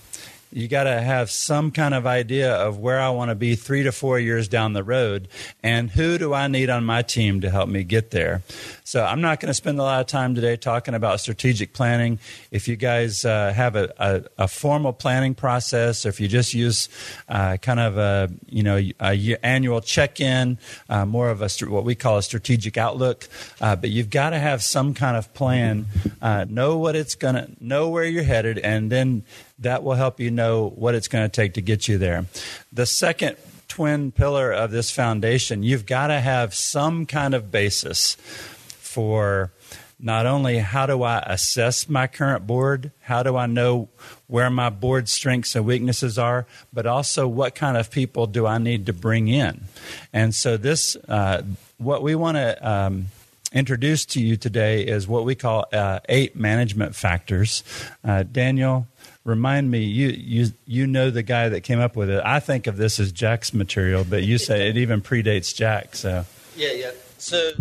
you 0.55 0.69
got 0.69 0.85
to 0.85 1.01
have 1.01 1.29
some 1.29 1.69
kind 1.69 1.93
of 1.93 2.07
idea 2.07 2.55
of 2.55 2.79
where 2.79 3.01
I 3.01 3.09
want 3.09 3.27
to 3.27 3.35
be 3.35 3.55
three 3.55 3.83
to 3.83 3.91
four 3.91 4.17
years 4.17 4.47
down 4.47 4.71
the 4.71 4.85
road, 4.85 5.27
and 5.61 5.91
who 5.91 6.17
do 6.17 6.33
I 6.33 6.47
need 6.47 6.69
on 6.69 6.85
my 6.85 7.01
team 7.01 7.41
to 7.41 7.49
help 7.49 7.67
me 7.67 7.83
get 7.83 8.11
there. 8.11 8.41
So 8.85 9.03
I'm 9.03 9.19
not 9.19 9.41
going 9.41 9.49
to 9.49 9.53
spend 9.53 9.79
a 9.79 9.83
lot 9.83 9.99
of 9.99 10.07
time 10.07 10.33
today 10.33 10.55
talking 10.55 10.93
about 10.93 11.19
strategic 11.19 11.73
planning. 11.73 12.19
If 12.51 12.69
you 12.69 12.77
guys 12.77 13.25
uh, 13.25 13.51
have 13.51 13.75
a, 13.75 13.91
a, 13.97 14.43
a, 14.43 14.47
formal 14.47 14.93
planning 14.93 15.35
process, 15.35 16.05
or 16.05 16.09
if 16.09 16.21
you 16.21 16.29
just 16.29 16.53
use 16.53 16.87
uh, 17.27 17.57
kind 17.57 17.81
of 17.81 17.97
a 17.97 18.31
you 18.47 18.63
know 18.63 18.77
a 19.01 19.37
annual 19.43 19.81
check-in, 19.81 20.57
uh, 20.87 21.05
more 21.05 21.29
of 21.29 21.41
a 21.41 21.49
what 21.65 21.83
we 21.83 21.95
call 21.95 22.17
a 22.17 22.23
strategic 22.23 22.77
outlook, 22.77 23.27
uh, 23.59 23.75
but 23.75 23.89
you've 23.89 24.09
got 24.09 24.29
to 24.29 24.39
have 24.39 24.63
some 24.63 24.93
kind 24.93 25.17
of 25.17 25.33
plan. 25.33 25.87
Uh, 26.21 26.45
know 26.47 26.77
what 26.77 26.95
it's 26.95 27.15
going 27.15 27.35
to 27.35 27.51
know 27.59 27.89
where 27.89 28.05
you're 28.05 28.23
headed, 28.23 28.57
and 28.59 28.89
then 28.89 29.23
that 29.59 29.83
will 29.83 29.93
help 29.93 30.19
you 30.19 30.31
know 30.31 30.44
what 30.53 30.95
it's 30.95 31.07
going 31.07 31.25
to 31.25 31.33
take 31.33 31.53
to 31.53 31.61
get 31.61 31.87
you 31.87 31.97
there. 31.97 32.25
The 32.71 32.85
second 32.85 33.37
twin 33.67 34.11
pillar 34.11 34.51
of 34.51 34.71
this 34.71 34.91
foundation, 34.91 35.63
you've 35.63 35.85
got 35.85 36.07
to 36.07 36.19
have 36.19 36.53
some 36.53 37.05
kind 37.05 37.33
of 37.33 37.51
basis 37.51 38.15
for 38.15 39.51
not 39.99 40.25
only 40.25 40.59
how 40.59 40.85
do 40.85 41.03
I 41.03 41.19
assess 41.19 41.87
my 41.87 42.07
current 42.07 42.45
board, 42.45 42.91
how 43.01 43.23
do 43.23 43.37
I 43.37 43.45
know 43.45 43.89
where 44.27 44.49
my 44.49 44.69
board 44.69 45.07
strengths 45.07 45.55
and 45.55 45.65
weaknesses 45.65 46.17
are, 46.17 46.45
but 46.73 46.85
also 46.85 47.27
what 47.27 47.55
kind 47.55 47.77
of 47.77 47.89
people 47.91 48.27
do 48.27 48.45
I 48.45 48.57
need 48.57 48.85
to 48.87 48.93
bring 48.93 49.27
in. 49.27 49.65
And 50.11 50.35
so, 50.35 50.57
this, 50.57 50.95
uh, 51.07 51.43
what 51.77 52.03
we 52.03 52.15
want 52.15 52.37
to 52.37 52.69
um, 52.69 53.07
introduce 53.53 54.05
to 54.05 54.21
you 54.21 54.35
today 54.35 54.83
is 54.83 55.07
what 55.07 55.23
we 55.23 55.33
call 55.33 55.65
uh, 55.71 55.99
eight 56.09 56.35
management 56.35 56.95
factors. 56.95 57.63
Uh, 58.03 58.23
Daniel, 58.23 58.87
remind 59.25 59.69
me 59.69 59.79
you 59.79 60.09
you 60.09 60.47
you 60.65 60.87
know 60.87 61.09
the 61.09 61.23
guy 61.23 61.49
that 61.49 61.61
came 61.61 61.79
up 61.79 61.95
with 61.95 62.09
it 62.09 62.21
i 62.23 62.39
think 62.39 62.67
of 62.67 62.77
this 62.77 62.99
as 62.99 63.11
jack's 63.11 63.53
material 63.53 64.05
but 64.07 64.23
you 64.23 64.37
say 64.37 64.69
it 64.69 64.77
even 64.77 65.01
predates 65.01 65.53
jack 65.53 65.95
so 65.95 66.23
yeah 66.55 66.71
yeah 66.71 66.91
so 67.17 67.51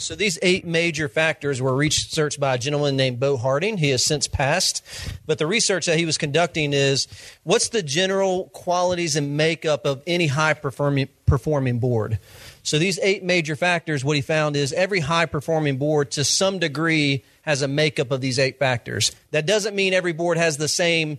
so 0.00 0.14
these 0.14 0.38
eight 0.40 0.64
major 0.64 1.08
factors 1.08 1.60
were 1.60 1.74
researched 1.74 2.40
by 2.40 2.54
a 2.54 2.58
gentleman 2.58 2.96
named 2.96 3.20
Bo 3.20 3.36
Harding. 3.36 3.76
He 3.76 3.90
has 3.90 4.02
since 4.02 4.26
passed, 4.26 4.82
but 5.26 5.36
the 5.36 5.46
research 5.46 5.86
that 5.86 5.98
he 5.98 6.06
was 6.06 6.16
conducting 6.16 6.72
is 6.72 7.06
what's 7.42 7.68
the 7.68 7.82
general 7.82 8.48
qualities 8.48 9.14
and 9.14 9.36
makeup 9.36 9.84
of 9.84 10.02
any 10.06 10.28
high 10.28 10.54
performing 10.54 11.08
performing 11.26 11.78
board. 11.78 12.18
So 12.62 12.78
these 12.78 12.98
eight 13.02 13.22
major 13.22 13.56
factors, 13.56 14.04
what 14.04 14.16
he 14.16 14.22
found 14.22 14.56
is 14.56 14.72
every 14.72 15.00
high 15.00 15.26
performing 15.26 15.76
board 15.76 16.10
to 16.12 16.24
some 16.24 16.58
degree 16.58 17.24
has 17.42 17.62
a 17.62 17.68
makeup 17.68 18.10
of 18.10 18.20
these 18.20 18.38
eight 18.38 18.58
factors. 18.58 19.12
That 19.30 19.46
doesn't 19.46 19.74
mean 19.74 19.94
every 19.94 20.12
board 20.12 20.36
has 20.38 20.56
the 20.56 20.68
same 20.68 21.18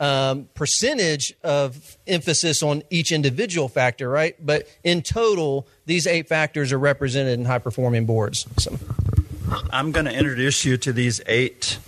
um, 0.00 0.48
percentage 0.54 1.32
of 1.44 1.96
emphasis 2.06 2.62
on 2.62 2.82
each 2.90 3.12
individual 3.12 3.68
factor, 3.68 4.08
right? 4.08 4.34
But 4.44 4.68
in 4.82 5.02
total, 5.02 5.68
these 5.86 6.06
eight 6.06 6.28
factors 6.28 6.72
are 6.72 6.78
represented 6.78 7.38
in 7.38 7.44
high 7.44 7.58
performing 7.58 8.04
boards. 8.04 8.46
So. 8.58 8.78
I'm 9.70 9.92
going 9.92 10.06
to 10.06 10.12
introduce 10.12 10.64
you 10.64 10.76
to 10.78 10.92
these 10.92 11.20
eight 11.26 11.78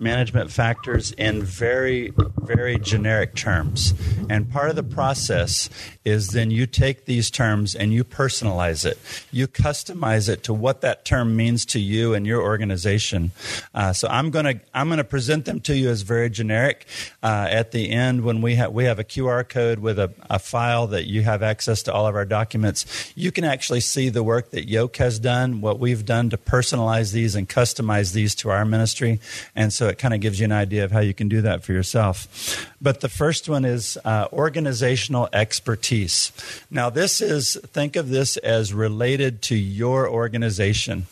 management 0.00 0.50
factors 0.50 1.12
in 1.12 1.42
very 1.42 2.12
very 2.42 2.78
generic 2.78 3.34
terms. 3.34 3.94
And 4.28 4.50
part 4.50 4.70
of 4.70 4.76
the 4.76 4.82
process 4.82 5.70
is 6.04 6.28
then 6.28 6.50
you 6.50 6.66
take 6.66 7.04
these 7.04 7.30
terms 7.30 7.74
and 7.74 7.92
you 7.92 8.02
personalize 8.02 8.84
it. 8.84 8.98
You 9.30 9.46
customize 9.46 10.28
it 10.28 10.42
to 10.44 10.54
what 10.54 10.80
that 10.80 11.04
term 11.04 11.36
means 11.36 11.64
to 11.66 11.78
you 11.78 12.14
and 12.14 12.26
your 12.26 12.42
organization. 12.42 13.32
Uh, 13.74 13.92
so 13.92 14.08
I'm 14.08 14.30
going 14.30 14.46
to 14.46 14.60
I'm 14.74 14.88
going 14.88 14.98
to 14.98 15.04
present 15.04 15.44
them 15.44 15.60
to 15.60 15.76
you 15.76 15.90
as 15.90 16.02
very 16.02 16.30
generic. 16.30 16.86
Uh, 17.22 17.46
at 17.50 17.72
the 17.72 17.90
end, 17.90 18.24
when 18.24 18.40
we 18.40 18.54
have 18.56 18.72
we 18.72 18.84
have 18.84 18.98
a 18.98 19.04
QR 19.04 19.48
code 19.48 19.78
with 19.78 19.98
a, 19.98 20.12
a 20.28 20.38
file 20.38 20.86
that 20.88 21.06
you 21.06 21.22
have 21.22 21.42
access 21.42 21.82
to 21.84 21.92
all 21.92 22.06
of 22.06 22.14
our 22.14 22.24
documents, 22.24 23.12
you 23.14 23.30
can 23.30 23.44
actually 23.44 23.80
see 23.80 24.08
the 24.08 24.22
work 24.22 24.50
that 24.50 24.68
Yoke 24.68 24.96
has 24.96 25.18
done, 25.18 25.60
what 25.60 25.78
we've 25.78 26.04
done 26.04 26.30
to 26.30 26.38
personalize 26.38 27.12
these 27.12 27.34
and 27.34 27.48
customize 27.48 28.12
these 28.12 28.34
to 28.36 28.50
our 28.50 28.64
ministry. 28.64 29.20
And 29.54 29.72
so 29.72 29.89
it 29.90 29.98
kind 29.98 30.14
of 30.14 30.20
gives 30.20 30.40
you 30.40 30.46
an 30.46 30.52
idea 30.52 30.84
of 30.84 30.90
how 30.90 31.00
you 31.00 31.12
can 31.12 31.28
do 31.28 31.42
that 31.42 31.62
for 31.62 31.72
yourself. 31.72 32.66
But 32.80 33.00
the 33.00 33.08
first 33.08 33.48
one 33.48 33.64
is 33.64 33.98
uh, 34.04 34.28
organizational 34.32 35.28
expertise. 35.32 36.32
Now, 36.70 36.88
this 36.88 37.20
is, 37.20 37.58
think 37.66 37.96
of 37.96 38.08
this 38.08 38.36
as 38.38 38.72
related 38.72 39.42
to 39.42 39.54
your 39.54 40.08
organization. 40.08 41.06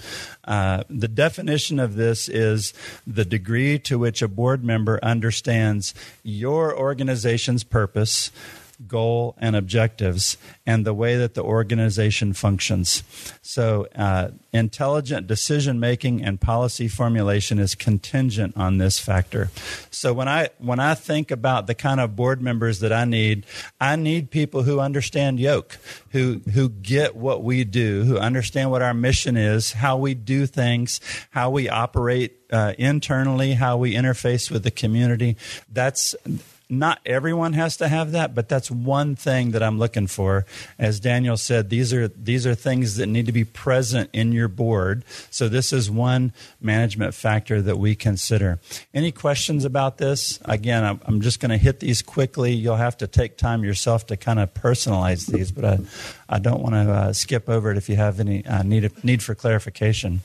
Uh, 0.44 0.84
the 0.88 1.08
definition 1.08 1.78
of 1.78 1.96
this 1.96 2.28
is 2.28 2.72
the 3.06 3.24
degree 3.24 3.78
to 3.80 3.98
which 3.98 4.22
a 4.22 4.28
board 4.28 4.64
member 4.64 4.98
understands 5.02 5.94
your 6.22 6.74
organization's 6.74 7.64
purpose, 7.64 8.30
goal, 8.86 9.34
and 9.38 9.56
objectives, 9.56 10.36
and 10.66 10.86
the 10.86 10.94
way 10.94 11.16
that 11.16 11.34
the 11.34 11.42
organization 11.42 12.32
functions. 12.32 13.02
So, 13.42 13.88
uh, 13.96 14.30
intelligent 14.52 15.26
decision 15.26 15.80
making 15.80 16.22
and 16.22 16.40
policy 16.40 16.88
formulation 16.88 17.58
is 17.58 17.74
contingent 17.74 18.56
on 18.56 18.78
this 18.78 18.98
factor. 18.98 19.50
So, 19.90 20.12
when 20.12 20.28
I 20.28 20.50
when 20.58 20.78
I 20.78 20.94
think 20.94 21.30
about 21.30 21.66
the 21.66 21.74
kind 21.74 22.00
of 22.00 22.14
board 22.14 22.40
members 22.40 22.80
that 22.80 22.92
I 22.92 23.04
need, 23.04 23.46
I 23.80 23.96
need 23.96 24.30
people 24.30 24.62
who 24.62 24.80
understand 24.80 25.40
yoke, 25.40 25.78
who 26.10 26.40
who 26.52 26.68
get 26.68 27.16
what 27.16 27.42
we 27.42 27.64
do, 27.64 28.04
who 28.04 28.18
understand 28.18 28.70
what 28.70 28.82
our 28.82 28.94
mission 28.94 29.36
is, 29.36 29.72
how 29.72 29.96
we 29.96 30.14
do 30.14 30.46
things, 30.46 31.00
how 31.30 31.50
we 31.50 31.68
operate 31.68 32.38
uh, 32.52 32.74
internally, 32.78 33.54
how 33.54 33.76
we 33.76 33.94
interface 33.94 34.50
with 34.50 34.62
the 34.62 34.70
community. 34.70 35.36
That's 35.70 36.14
not 36.70 37.00
everyone 37.06 37.54
has 37.54 37.78
to 37.78 37.88
have 37.88 38.12
that, 38.12 38.34
but 38.34 38.48
that's 38.48 38.70
one 38.70 39.16
thing 39.16 39.52
that 39.52 39.62
I'm 39.62 39.78
looking 39.78 40.06
for. 40.06 40.44
As 40.78 41.00
Daniel 41.00 41.36
said, 41.36 41.70
these 41.70 41.94
are 41.94 42.08
these 42.08 42.46
are 42.46 42.54
things 42.54 42.96
that 42.96 43.06
need 43.06 43.26
to 43.26 43.32
be 43.32 43.44
present 43.44 44.10
in 44.12 44.32
your 44.32 44.48
board. 44.48 45.04
So 45.30 45.48
this 45.48 45.72
is 45.72 45.90
one 45.90 46.32
management 46.60 47.14
factor 47.14 47.62
that 47.62 47.78
we 47.78 47.94
consider. 47.94 48.58
Any 48.92 49.12
questions 49.12 49.64
about 49.64 49.98
this? 49.98 50.38
Again, 50.44 51.00
I'm, 51.06 51.20
just 51.20 51.40
going 51.40 51.50
to 51.50 51.56
hit 51.56 51.80
these 51.80 52.00
quickly. 52.00 52.52
You'll 52.52 52.76
have 52.76 52.96
to 52.98 53.06
take 53.06 53.36
time 53.36 53.64
yourself 53.64 54.06
to 54.06 54.16
kind 54.16 54.38
of 54.38 54.54
personalize 54.54 55.26
these, 55.26 55.50
but 55.50 55.64
I, 55.64 55.78
I 56.28 56.38
don't 56.38 56.62
want 56.62 56.74
to 56.74 56.92
uh, 56.92 57.12
skip 57.12 57.48
over 57.48 57.72
it 57.72 57.76
if 57.76 57.88
you 57.88 57.96
have 57.96 58.20
any 58.20 58.44
uh, 58.46 58.62
need 58.62 59.04
need 59.04 59.22
for 59.22 59.34
clarification. 59.34 60.20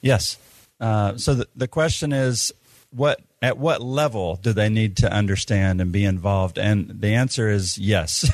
Yes. 0.00 0.38
Uh, 0.80 1.16
so 1.16 1.34
the, 1.34 1.48
the 1.56 1.68
question 1.68 2.12
is 2.12 2.52
what 2.90 3.20
at 3.40 3.56
what 3.56 3.80
level 3.80 4.36
do 4.36 4.52
they 4.52 4.68
need 4.68 4.96
to 4.98 5.12
understand 5.12 5.80
and 5.80 5.92
be 5.92 6.04
involved? 6.04 6.58
And 6.58 7.00
the 7.00 7.14
answer 7.14 7.48
is 7.48 7.78
yes, 7.78 8.30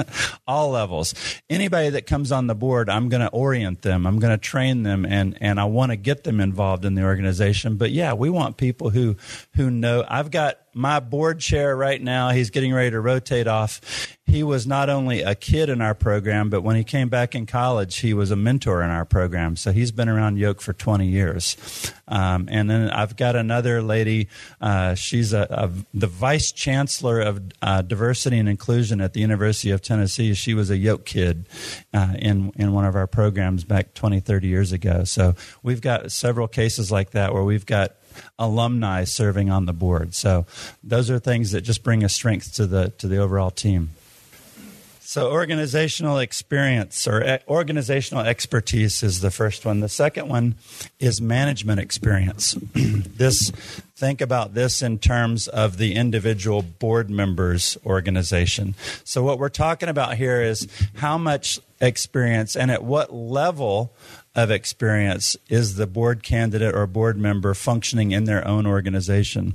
all 0.46 0.70
levels. 0.70 1.14
Anybody 1.48 1.90
that 1.90 2.06
comes 2.06 2.32
on 2.32 2.48
the 2.48 2.54
board, 2.54 2.90
I'm 2.90 3.08
going 3.08 3.20
to 3.20 3.28
orient 3.28 3.82
them, 3.82 4.06
I'm 4.06 4.18
going 4.18 4.32
to 4.32 4.38
train 4.38 4.82
them, 4.82 5.04
and 5.04 5.36
and 5.40 5.60
I 5.60 5.64
want 5.64 5.92
to 5.92 5.96
get 5.96 6.24
them 6.24 6.40
involved 6.40 6.84
in 6.84 6.94
the 6.94 7.04
organization. 7.04 7.76
But 7.76 7.90
yeah, 7.92 8.14
we 8.14 8.30
want 8.30 8.56
people 8.56 8.90
who 8.90 9.16
who 9.54 9.70
know. 9.70 10.04
I've 10.08 10.30
got 10.30 10.58
my 10.78 11.00
board 11.00 11.40
chair 11.40 11.76
right 11.76 12.00
now. 12.00 12.30
He's 12.30 12.50
getting 12.50 12.72
ready 12.72 12.90
to 12.90 13.00
rotate 13.00 13.46
off. 13.46 14.16
He 14.26 14.42
was 14.42 14.66
not 14.66 14.90
only 14.90 15.22
a 15.22 15.34
kid 15.34 15.70
in 15.70 15.80
our 15.80 15.94
program, 15.94 16.50
but 16.50 16.60
when 16.62 16.76
he 16.76 16.84
came 16.84 17.08
back 17.08 17.34
in 17.34 17.46
college, 17.46 17.96
he 17.98 18.14
was 18.14 18.30
a 18.30 18.36
mentor 18.36 18.82
in 18.82 18.90
our 18.90 19.04
program. 19.04 19.56
So 19.56 19.72
he's 19.72 19.90
been 19.90 20.08
around 20.08 20.38
Yoke 20.38 20.60
for 20.60 20.74
20 20.74 21.06
years. 21.06 21.56
Um, 22.06 22.46
and 22.50 22.70
then 22.70 22.90
I've 22.90 23.16
got 23.16 23.36
another 23.36 23.82
lady. 23.82 24.28
Uh, 24.60 24.94
she's 24.94 25.32
a, 25.32 25.46
a, 25.50 25.70
the 25.94 26.06
vice 26.06 26.52
chancellor 26.52 27.20
of 27.20 27.42
uh, 27.62 27.82
diversity 27.82 28.38
and 28.38 28.48
inclusion 28.48 29.00
at 29.00 29.14
the 29.14 29.20
University 29.20 29.70
of 29.70 29.80
Tennessee. 29.80 30.34
She 30.34 30.54
was 30.54 30.70
a 30.70 30.76
Yoke 30.76 31.06
kid 31.06 31.46
uh, 31.92 32.14
in 32.18 32.52
in 32.56 32.72
one 32.72 32.84
of 32.84 32.94
our 32.94 33.06
programs 33.06 33.64
back 33.64 33.94
20, 33.94 34.20
30 34.20 34.46
years 34.46 34.72
ago. 34.72 35.04
So 35.04 35.34
we've 35.62 35.80
got 35.80 36.12
several 36.12 36.48
cases 36.48 36.92
like 36.92 37.10
that 37.10 37.32
where 37.32 37.44
we've 37.44 37.66
got 37.66 37.97
alumni 38.38 39.04
serving 39.04 39.50
on 39.50 39.66
the 39.66 39.72
board. 39.72 40.14
So 40.14 40.46
those 40.82 41.10
are 41.10 41.18
things 41.18 41.52
that 41.52 41.62
just 41.62 41.82
bring 41.82 42.04
a 42.04 42.08
strength 42.08 42.54
to 42.54 42.66
the 42.66 42.90
to 42.98 43.08
the 43.08 43.18
overall 43.18 43.50
team. 43.50 43.90
So, 45.08 45.30
organizational 45.30 46.18
experience 46.18 47.08
or 47.08 47.38
organizational 47.48 48.26
expertise 48.26 49.02
is 49.02 49.22
the 49.22 49.30
first 49.30 49.64
one. 49.64 49.80
The 49.80 49.88
second 49.88 50.28
one 50.28 50.56
is 51.00 51.18
management 51.18 51.80
experience. 51.80 52.52
this, 52.74 53.48
think 53.96 54.20
about 54.20 54.52
this 54.52 54.82
in 54.82 54.98
terms 54.98 55.48
of 55.48 55.78
the 55.78 55.94
individual 55.94 56.60
board 56.60 57.08
members' 57.08 57.78
organization. 57.86 58.74
So, 59.04 59.22
what 59.22 59.38
we're 59.38 59.48
talking 59.48 59.88
about 59.88 60.18
here 60.18 60.42
is 60.42 60.68
how 60.96 61.16
much 61.16 61.58
experience 61.80 62.54
and 62.54 62.70
at 62.70 62.84
what 62.84 63.10
level 63.10 63.94
of 64.38 64.52
experience 64.52 65.36
is 65.48 65.74
the 65.74 65.86
board 65.86 66.22
candidate 66.22 66.72
or 66.72 66.86
board 66.86 67.18
member 67.18 67.54
functioning 67.54 68.12
in 68.12 68.22
their 68.22 68.46
own 68.46 68.66
organization. 68.66 69.54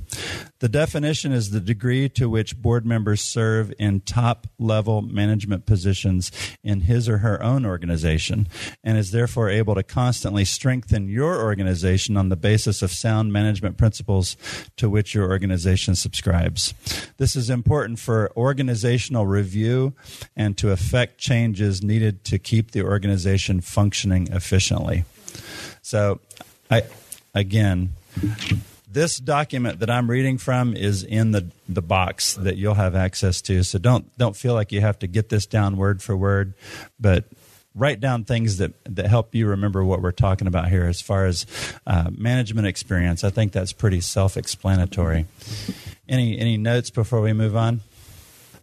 The 0.58 0.68
definition 0.68 1.32
is 1.32 1.50
the 1.50 1.60
degree 1.60 2.10
to 2.10 2.28
which 2.28 2.60
board 2.60 2.84
members 2.84 3.22
serve 3.22 3.72
in 3.78 4.00
top 4.00 4.46
level 4.58 5.00
management 5.00 5.64
positions 5.64 6.30
in 6.62 6.82
his 6.82 7.08
or 7.08 7.18
her 7.18 7.42
own 7.42 7.64
organization 7.64 8.46
and 8.82 8.98
is 8.98 9.10
therefore 9.10 9.48
able 9.48 9.74
to 9.74 9.82
constantly 9.82 10.44
strengthen 10.44 11.08
your 11.08 11.42
organization 11.42 12.18
on 12.18 12.28
the 12.28 12.36
basis 12.36 12.82
of 12.82 12.92
sound 12.92 13.32
management 13.32 13.78
principles 13.78 14.36
to 14.76 14.90
which 14.90 15.14
your 15.14 15.30
organization 15.30 15.94
subscribes. 15.94 16.74
This 17.16 17.36
is 17.36 17.48
important 17.48 17.98
for 17.98 18.30
organizational 18.36 19.26
review 19.26 19.94
and 20.36 20.58
to 20.58 20.72
effect 20.72 21.16
changes 21.16 21.82
needed 21.82 22.22
to 22.24 22.38
keep 22.38 22.72
the 22.72 22.82
organization 22.82 23.62
functioning 23.62 24.28
efficiently 24.30 24.73
efficiently. 24.74 25.04
So, 25.82 26.20
I 26.70 26.82
again, 27.34 27.90
this 28.90 29.18
document 29.18 29.80
that 29.80 29.90
I'm 29.90 30.10
reading 30.10 30.38
from 30.38 30.76
is 30.76 31.02
in 31.02 31.32
the 31.32 31.46
the 31.68 31.82
box 31.82 32.34
that 32.34 32.56
you'll 32.56 32.74
have 32.74 32.94
access 32.94 33.40
to. 33.42 33.62
So 33.62 33.78
don't 33.78 34.16
don't 34.18 34.36
feel 34.36 34.54
like 34.54 34.72
you 34.72 34.80
have 34.80 34.98
to 35.00 35.06
get 35.06 35.28
this 35.28 35.46
down 35.46 35.76
word 35.76 36.02
for 36.02 36.16
word, 36.16 36.54
but 36.98 37.24
write 37.74 38.00
down 38.00 38.24
things 38.24 38.58
that 38.58 38.72
that 38.84 39.06
help 39.06 39.34
you 39.34 39.48
remember 39.48 39.84
what 39.84 40.00
we're 40.00 40.12
talking 40.12 40.46
about 40.46 40.68
here 40.68 40.86
as 40.86 41.00
far 41.00 41.26
as 41.26 41.46
uh, 41.86 42.10
management 42.16 42.66
experience. 42.66 43.24
I 43.24 43.30
think 43.30 43.52
that's 43.52 43.72
pretty 43.72 44.00
self-explanatory. 44.00 45.26
Any 46.08 46.38
any 46.38 46.56
notes 46.56 46.90
before 46.90 47.20
we 47.20 47.32
move 47.32 47.56
on? 47.56 47.80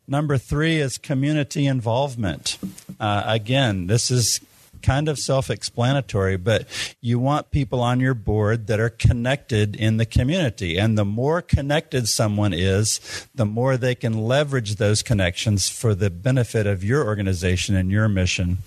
Number 0.08 0.38
three 0.38 0.78
is 0.78 0.98
community 0.98 1.68
involvement. 1.68 2.58
Uh, 3.00 3.24
again, 3.26 3.88
this 3.88 4.12
is 4.12 4.42
kind 4.82 5.08
of 5.08 5.20
self 5.20 5.50
explanatory, 5.50 6.38
but 6.38 6.68
you 7.02 7.20
want 7.20 7.52
people 7.52 7.82
on 7.82 8.00
your 8.00 8.14
board 8.14 8.68
that 8.68 8.80
are 8.80 8.90
connected 8.90 9.76
in 9.76 9.98
the 9.98 10.06
community. 10.06 10.78
And 10.78 10.98
the 10.98 11.06
more 11.06 11.42
connected 11.42 12.08
someone 12.08 12.54
is, 12.54 13.00
the 13.34 13.46
more 13.46 13.78
they 13.78 13.96
can 13.96 14.26
leverage 14.26 14.76
those 14.76 15.02
connections 15.02 15.70
for 15.70 15.96
the 15.96 16.10
benefit 16.10 16.68
of 16.68 16.84
your 16.84 17.06
organization 17.06 17.76
and 17.76 17.92
your 17.92 18.08
mission. 18.08 18.60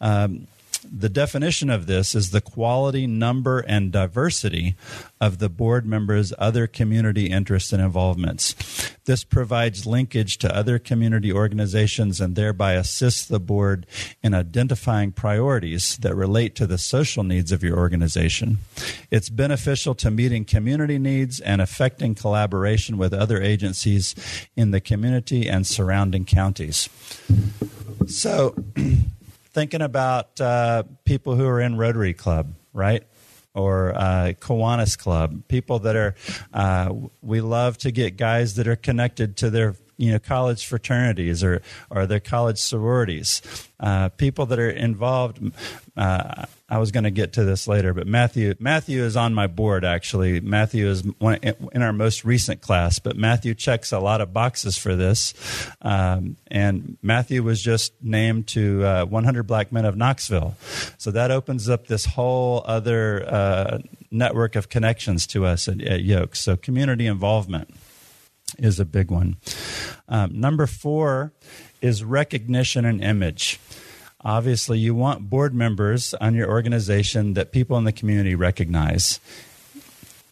Um, 0.00 0.46
the 0.92 1.08
definition 1.08 1.70
of 1.70 1.86
this 1.86 2.14
is 2.14 2.30
the 2.30 2.40
quality, 2.40 3.06
number, 3.06 3.60
and 3.60 3.90
diversity 3.90 4.76
of 5.20 5.38
the 5.38 5.48
board 5.48 5.86
members' 5.86 6.32
other 6.38 6.66
community 6.66 7.26
interests 7.26 7.72
and 7.72 7.82
involvements. 7.82 8.83
This 9.06 9.22
provides 9.22 9.84
linkage 9.84 10.38
to 10.38 10.54
other 10.54 10.78
community 10.78 11.30
organizations 11.32 12.20
and 12.20 12.34
thereby 12.34 12.72
assists 12.72 13.26
the 13.26 13.40
board 13.40 13.86
in 14.22 14.32
identifying 14.32 15.12
priorities 15.12 15.98
that 15.98 16.14
relate 16.14 16.54
to 16.56 16.66
the 16.66 16.78
social 16.78 17.22
needs 17.22 17.52
of 17.52 17.62
your 17.62 17.76
organization. 17.76 18.58
It's 19.10 19.28
beneficial 19.28 19.94
to 19.96 20.10
meeting 20.10 20.46
community 20.46 20.98
needs 20.98 21.38
and 21.38 21.60
affecting 21.60 22.14
collaboration 22.14 22.96
with 22.96 23.12
other 23.12 23.42
agencies 23.42 24.14
in 24.56 24.70
the 24.70 24.80
community 24.80 25.48
and 25.48 25.66
surrounding 25.66 26.24
counties. 26.24 26.88
So, 28.06 28.54
thinking 29.52 29.82
about 29.82 30.40
uh, 30.40 30.84
people 31.04 31.36
who 31.36 31.46
are 31.46 31.60
in 31.60 31.76
Rotary 31.76 32.14
Club, 32.14 32.54
right? 32.72 33.04
Or 33.54 33.94
uh, 33.94 34.32
Kiwanis 34.40 34.98
Club, 34.98 35.46
people 35.46 35.78
that 35.80 35.94
are, 35.94 36.14
uh, 36.52 36.92
we 37.22 37.40
love 37.40 37.78
to 37.78 37.92
get 37.92 38.16
guys 38.16 38.56
that 38.56 38.66
are 38.66 38.74
connected 38.74 39.36
to 39.38 39.50
their 39.50 39.76
you 39.96 40.12
know 40.12 40.18
college 40.18 40.66
fraternities 40.66 41.42
or 41.42 41.62
or 41.90 42.06
their 42.06 42.20
college 42.20 42.58
sororities, 42.58 43.42
uh, 43.80 44.08
people 44.10 44.46
that 44.46 44.58
are 44.58 44.70
involved. 44.70 45.40
Uh, 45.96 46.46
I 46.68 46.78
was 46.78 46.90
going 46.90 47.04
to 47.04 47.10
get 47.10 47.34
to 47.34 47.44
this 47.44 47.68
later, 47.68 47.92
but 47.92 48.06
Matthew 48.06 48.54
Matthew 48.58 49.02
is 49.02 49.16
on 49.16 49.34
my 49.34 49.46
board. 49.46 49.84
Actually, 49.84 50.40
Matthew 50.40 50.88
is 50.88 51.02
one, 51.18 51.38
in 51.42 51.82
our 51.82 51.92
most 51.92 52.24
recent 52.24 52.62
class, 52.62 52.98
but 52.98 53.16
Matthew 53.16 53.54
checks 53.54 53.92
a 53.92 54.00
lot 54.00 54.20
of 54.20 54.32
boxes 54.32 54.78
for 54.78 54.96
this. 54.96 55.34
Um, 55.82 56.36
and 56.48 56.96
Matthew 57.02 57.42
was 57.42 57.62
just 57.62 57.92
named 58.02 58.46
to 58.48 58.84
uh, 58.84 59.04
100 59.04 59.42
Black 59.44 59.72
Men 59.72 59.84
of 59.84 59.96
Knoxville, 59.96 60.56
so 60.96 61.10
that 61.10 61.30
opens 61.30 61.68
up 61.68 61.86
this 61.86 62.06
whole 62.06 62.64
other 62.66 63.24
uh, 63.28 63.78
network 64.10 64.56
of 64.56 64.68
connections 64.68 65.26
to 65.28 65.44
us 65.44 65.68
at, 65.68 65.82
at 65.82 66.02
Yoke. 66.02 66.34
So 66.34 66.56
community 66.56 67.06
involvement 67.06 67.74
is 68.58 68.80
a 68.80 68.84
big 68.84 69.10
one. 69.10 69.36
Um, 70.08 70.40
number 70.40 70.66
four 70.66 71.32
is 71.80 72.04
recognition 72.04 72.84
and 72.84 73.02
image. 73.02 73.60
Obviously, 74.20 74.78
you 74.78 74.94
want 74.94 75.28
board 75.28 75.54
members 75.54 76.14
on 76.14 76.34
your 76.34 76.48
organization 76.48 77.34
that 77.34 77.52
people 77.52 77.76
in 77.76 77.84
the 77.84 77.92
community 77.92 78.34
recognize 78.34 79.20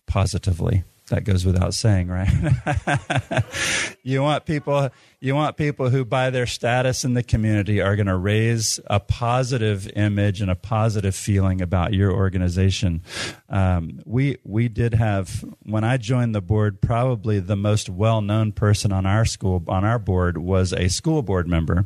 positively. 0.06 0.84
That 1.12 1.24
goes 1.24 1.44
without 1.44 1.74
saying, 1.74 2.08
right? 2.08 3.44
you 4.02 4.22
want 4.22 4.46
people 4.46 4.88
you 5.20 5.34
want 5.34 5.58
people 5.58 5.90
who 5.90 6.06
by 6.06 6.30
their 6.30 6.46
status 6.46 7.04
in 7.04 7.12
the 7.12 7.22
community 7.22 7.82
are 7.82 7.96
going 7.96 8.06
to 8.06 8.16
raise 8.16 8.80
a 8.86 8.98
positive 8.98 9.86
image 9.94 10.40
and 10.40 10.50
a 10.50 10.54
positive 10.54 11.14
feeling 11.14 11.60
about 11.60 11.92
your 11.92 12.10
organization. 12.10 13.02
Um, 13.50 14.00
we 14.06 14.38
we 14.42 14.68
did 14.68 14.94
have 14.94 15.44
when 15.64 15.84
I 15.84 15.98
joined 15.98 16.34
the 16.34 16.40
board, 16.40 16.80
probably 16.80 17.40
the 17.40 17.56
most 17.56 17.90
well 17.90 18.22
known 18.22 18.52
person 18.52 18.90
on 18.90 19.04
our 19.04 19.26
school 19.26 19.62
on 19.68 19.84
our 19.84 19.98
board 19.98 20.38
was 20.38 20.72
a 20.72 20.88
school 20.88 21.20
board 21.20 21.46
member. 21.46 21.84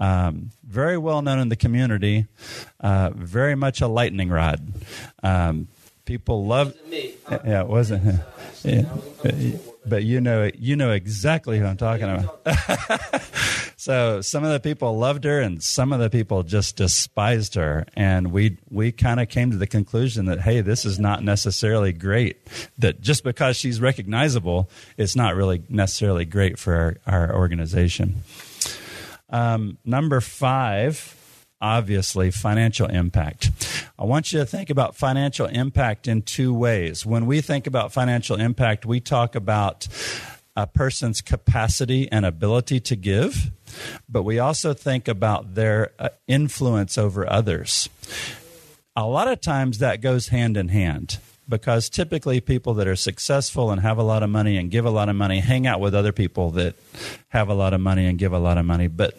Um, 0.00 0.50
very 0.64 0.96
well 0.96 1.20
known 1.20 1.40
in 1.40 1.50
the 1.50 1.56
community, 1.56 2.26
uh, 2.80 3.10
very 3.14 3.54
much 3.54 3.82
a 3.82 3.86
lightning 3.86 4.30
rod. 4.30 4.72
Um, 5.22 5.68
people 6.06 6.46
love. 6.46 6.74
Me. 6.88 7.12
Yeah, 7.30 7.60
it 7.60 7.68
wasn't. 7.68 8.20
Yeah, 8.66 8.84
but 9.86 10.02
you 10.02 10.20
know, 10.20 10.50
you 10.58 10.74
know 10.74 10.90
exactly 10.90 11.58
who 11.58 11.64
I'm 11.64 11.76
talking 11.76 12.04
about. 12.04 12.42
so 13.76 14.20
some 14.20 14.42
of 14.42 14.50
the 14.50 14.58
people 14.58 14.98
loved 14.98 15.22
her, 15.24 15.40
and 15.40 15.62
some 15.62 15.92
of 15.92 16.00
the 16.00 16.10
people 16.10 16.42
just 16.42 16.76
despised 16.76 17.54
her. 17.54 17.86
And 17.94 18.32
we 18.32 18.58
we 18.68 18.90
kind 18.90 19.20
of 19.20 19.28
came 19.28 19.52
to 19.52 19.56
the 19.56 19.68
conclusion 19.68 20.26
that 20.26 20.40
hey, 20.40 20.60
this 20.60 20.84
is 20.84 20.98
not 20.98 21.22
necessarily 21.22 21.92
great. 21.92 22.38
That 22.78 23.00
just 23.00 23.22
because 23.22 23.56
she's 23.56 23.80
recognizable, 23.80 24.68
it's 24.96 25.14
not 25.14 25.36
really 25.36 25.62
necessarily 25.68 26.24
great 26.24 26.58
for 26.58 26.98
our, 27.06 27.28
our 27.28 27.36
organization. 27.36 28.16
Um, 29.30 29.78
number 29.84 30.20
five 30.20 31.14
obviously 31.60 32.30
financial 32.30 32.86
impact. 32.86 33.50
I 33.98 34.04
want 34.04 34.32
you 34.32 34.40
to 34.40 34.46
think 34.46 34.68
about 34.68 34.94
financial 34.94 35.46
impact 35.46 36.06
in 36.06 36.22
two 36.22 36.52
ways. 36.52 37.06
When 37.06 37.24
we 37.24 37.40
think 37.40 37.66
about 37.66 37.92
financial 37.92 38.38
impact, 38.38 38.84
we 38.84 39.00
talk 39.00 39.34
about 39.34 39.88
a 40.54 40.66
person's 40.66 41.22
capacity 41.22 42.10
and 42.12 42.26
ability 42.26 42.80
to 42.80 42.96
give, 42.96 43.50
but 44.08 44.22
we 44.22 44.38
also 44.38 44.74
think 44.74 45.08
about 45.08 45.54
their 45.54 45.92
uh, 45.98 46.10
influence 46.26 46.98
over 46.98 47.30
others. 47.30 47.88
A 48.94 49.06
lot 49.06 49.28
of 49.28 49.40
times 49.40 49.78
that 49.78 50.00
goes 50.00 50.28
hand 50.28 50.56
in 50.56 50.68
hand 50.68 51.18
because 51.48 51.88
typically 51.88 52.40
people 52.40 52.74
that 52.74 52.88
are 52.88 52.96
successful 52.96 53.70
and 53.70 53.80
have 53.80 53.98
a 53.98 54.02
lot 54.02 54.22
of 54.22 54.30
money 54.30 54.56
and 54.56 54.70
give 54.70 54.84
a 54.84 54.90
lot 54.90 55.08
of 55.08 55.16
money 55.16 55.40
hang 55.40 55.66
out 55.66 55.80
with 55.80 55.94
other 55.94 56.12
people 56.12 56.50
that 56.50 56.74
have 57.28 57.48
a 57.48 57.54
lot 57.54 57.72
of 57.72 57.80
money 57.80 58.06
and 58.06 58.18
give 58.18 58.32
a 58.32 58.38
lot 58.38 58.58
of 58.58 58.64
money. 58.64 58.88
But 58.88 59.14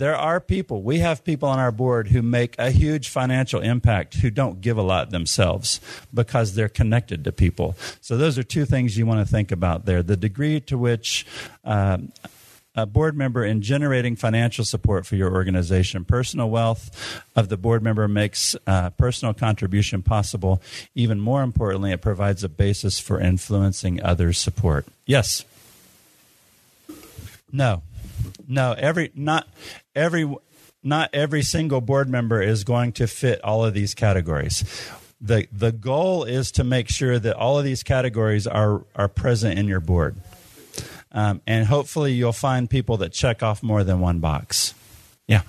there 0.00 0.16
are 0.16 0.40
people, 0.40 0.80
we 0.80 1.00
have 1.00 1.22
people 1.22 1.46
on 1.46 1.58
our 1.58 1.70
board 1.70 2.08
who 2.08 2.22
make 2.22 2.58
a 2.58 2.70
huge 2.70 3.10
financial 3.10 3.60
impact 3.60 4.14
who 4.14 4.30
don't 4.30 4.62
give 4.62 4.78
a 4.78 4.82
lot 4.82 5.10
themselves 5.10 5.78
because 6.12 6.54
they're 6.54 6.70
connected 6.70 7.22
to 7.24 7.32
people. 7.32 7.76
So 8.00 8.16
those 8.16 8.38
are 8.38 8.42
two 8.42 8.64
things 8.64 8.96
you 8.96 9.04
want 9.04 9.20
to 9.20 9.30
think 9.30 9.52
about 9.52 9.84
there. 9.84 10.02
The 10.02 10.16
degree 10.16 10.58
to 10.60 10.78
which 10.78 11.26
um, 11.64 12.12
a 12.74 12.86
board 12.86 13.14
member 13.14 13.44
in 13.44 13.60
generating 13.60 14.16
financial 14.16 14.64
support 14.64 15.04
for 15.04 15.16
your 15.16 15.34
organization. 15.34 16.06
Personal 16.06 16.48
wealth 16.48 17.22
of 17.36 17.50
the 17.50 17.58
board 17.58 17.82
member 17.82 18.08
makes 18.08 18.56
uh, 18.66 18.88
personal 18.88 19.34
contribution 19.34 20.02
possible. 20.02 20.62
Even 20.94 21.20
more 21.20 21.42
importantly, 21.42 21.92
it 21.92 22.00
provides 22.00 22.42
a 22.42 22.48
basis 22.48 22.98
for 22.98 23.20
influencing 23.20 24.02
others' 24.02 24.38
support. 24.38 24.86
Yes. 25.04 25.44
No. 27.52 27.82
No, 28.46 28.74
every 28.76 29.12
not 29.14 29.48
every 29.94 30.34
not 30.82 31.10
every 31.12 31.42
single 31.42 31.80
board 31.80 32.08
member 32.08 32.42
is 32.42 32.64
going 32.64 32.92
to 32.92 33.06
fit 33.06 33.42
all 33.44 33.64
of 33.64 33.74
these 33.74 33.94
categories. 33.94 34.64
The 35.20 35.46
the 35.52 35.72
goal 35.72 36.24
is 36.24 36.50
to 36.52 36.64
make 36.64 36.88
sure 36.88 37.18
that 37.18 37.36
all 37.36 37.58
of 37.58 37.64
these 37.64 37.82
categories 37.82 38.46
are 38.46 38.84
are 38.94 39.08
present 39.08 39.58
in 39.58 39.68
your 39.68 39.80
board. 39.80 40.16
Um, 41.12 41.40
and 41.46 41.66
hopefully 41.66 42.12
you'll 42.12 42.32
find 42.32 42.70
people 42.70 42.96
that 42.98 43.12
check 43.12 43.42
off 43.42 43.62
more 43.62 43.82
than 43.82 44.00
one 44.00 44.20
box. 44.20 44.74
Yeah. 45.26 45.42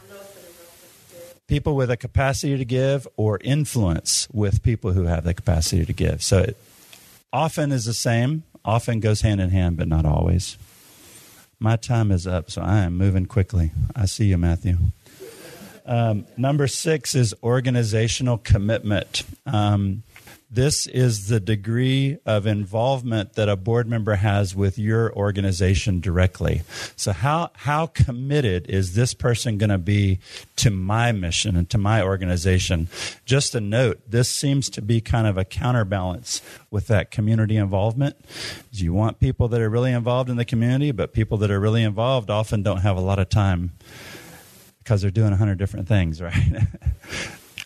People 1.47 1.75
with 1.75 1.91
a 1.91 1.97
capacity 1.97 2.57
to 2.57 2.65
give 2.65 3.07
or 3.15 3.39
influence 3.43 4.27
with 4.31 4.63
people 4.63 4.93
who 4.93 5.03
have 5.03 5.23
the 5.23 5.33
capacity 5.33 5.85
to 5.85 5.93
give. 5.93 6.23
So 6.23 6.39
it 6.39 6.57
often 7.31 7.71
is 7.71 7.85
the 7.85 7.93
same, 7.93 8.43
often 8.65 8.99
goes 8.99 9.21
hand 9.21 9.39
in 9.41 9.49
hand, 9.49 9.77
but 9.77 9.87
not 9.87 10.05
always. 10.05 10.57
My 11.63 11.75
time 11.75 12.11
is 12.11 12.25
up, 12.25 12.49
so 12.49 12.63
I 12.63 12.79
am 12.79 12.97
moving 12.97 13.27
quickly. 13.27 13.69
I 13.95 14.07
see 14.07 14.25
you, 14.25 14.37
Matthew. 14.39 14.77
Um, 15.85 16.25
number 16.35 16.65
six 16.65 17.13
is 17.13 17.35
organizational 17.43 18.39
commitment. 18.39 19.21
Um, 19.45 20.01
this 20.51 20.85
is 20.87 21.29
the 21.29 21.39
degree 21.39 22.17
of 22.25 22.45
involvement 22.45 23.33
that 23.33 23.47
a 23.47 23.55
board 23.55 23.87
member 23.87 24.15
has 24.15 24.53
with 24.53 24.77
your 24.77 25.13
organization 25.13 26.01
directly. 26.01 26.61
So 26.97 27.13
how 27.13 27.51
how 27.55 27.87
committed 27.87 28.69
is 28.69 28.93
this 28.93 29.13
person 29.13 29.57
going 29.57 29.69
to 29.69 29.77
be 29.77 30.19
to 30.57 30.69
my 30.69 31.13
mission 31.13 31.55
and 31.55 31.69
to 31.69 31.77
my 31.77 32.03
organization? 32.03 32.89
Just 33.23 33.55
a 33.55 33.61
note, 33.61 34.01
this 34.05 34.29
seems 34.29 34.69
to 34.71 34.81
be 34.81 34.99
kind 34.99 35.25
of 35.25 35.37
a 35.37 35.45
counterbalance 35.45 36.41
with 36.69 36.87
that 36.87 37.11
community 37.11 37.55
involvement. 37.55 38.17
You 38.71 38.93
want 38.93 39.19
people 39.19 39.47
that 39.49 39.61
are 39.61 39.69
really 39.69 39.93
involved 39.93 40.29
in 40.29 40.35
the 40.35 40.45
community, 40.45 40.91
but 40.91 41.13
people 41.13 41.37
that 41.37 41.51
are 41.51 41.59
really 41.59 41.83
involved 41.83 42.29
often 42.29 42.61
don't 42.61 42.81
have 42.81 42.97
a 42.97 43.01
lot 43.01 43.19
of 43.19 43.29
time 43.29 43.71
because 44.79 45.01
they're 45.01 45.11
doing 45.11 45.31
a 45.31 45.37
hundred 45.37 45.59
different 45.59 45.87
things, 45.87 46.21
right? 46.21 46.67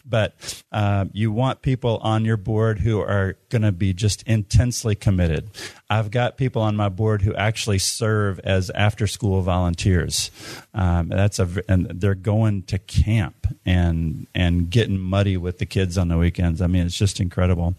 But 0.06 0.64
uh, 0.72 1.06
you 1.14 1.32
want 1.32 1.62
people 1.62 1.98
on 2.02 2.26
your 2.26 2.38
board 2.38 2.80
who 2.80 3.00
are 3.00 3.38
going 3.50 3.64
to 3.64 3.72
be 3.72 3.94
just 3.94 4.24
intensely 4.24 4.96
committed. 4.96 5.50
I've 5.90 6.10
got 6.10 6.38
people 6.38 6.64
on 6.64 6.76
my 6.76 6.90
board 6.90 7.22
who 7.22 7.36
actually 7.36 7.78
serve 7.78 8.40
as 8.40 8.72
after 8.72 9.06
school 9.06 9.42
volunteers. 9.42 10.32
Um, 10.74 11.10
that's 11.10 11.38
a 11.38 11.48
and 11.70 11.86
they're 11.86 12.16
going 12.16 12.64
to 12.64 12.80
camp 12.80 13.48
and 13.66 14.26
and 14.34 14.70
getting 14.70 14.98
muddy 14.98 15.38
with 15.38 15.60
the 15.60 15.66
kids 15.68 15.98
on 15.98 16.08
the 16.08 16.18
weekends. 16.18 16.60
I 16.62 16.68
mean, 16.68 16.88
it's 16.88 16.98
just 16.98 17.20
incredible. 17.20 17.76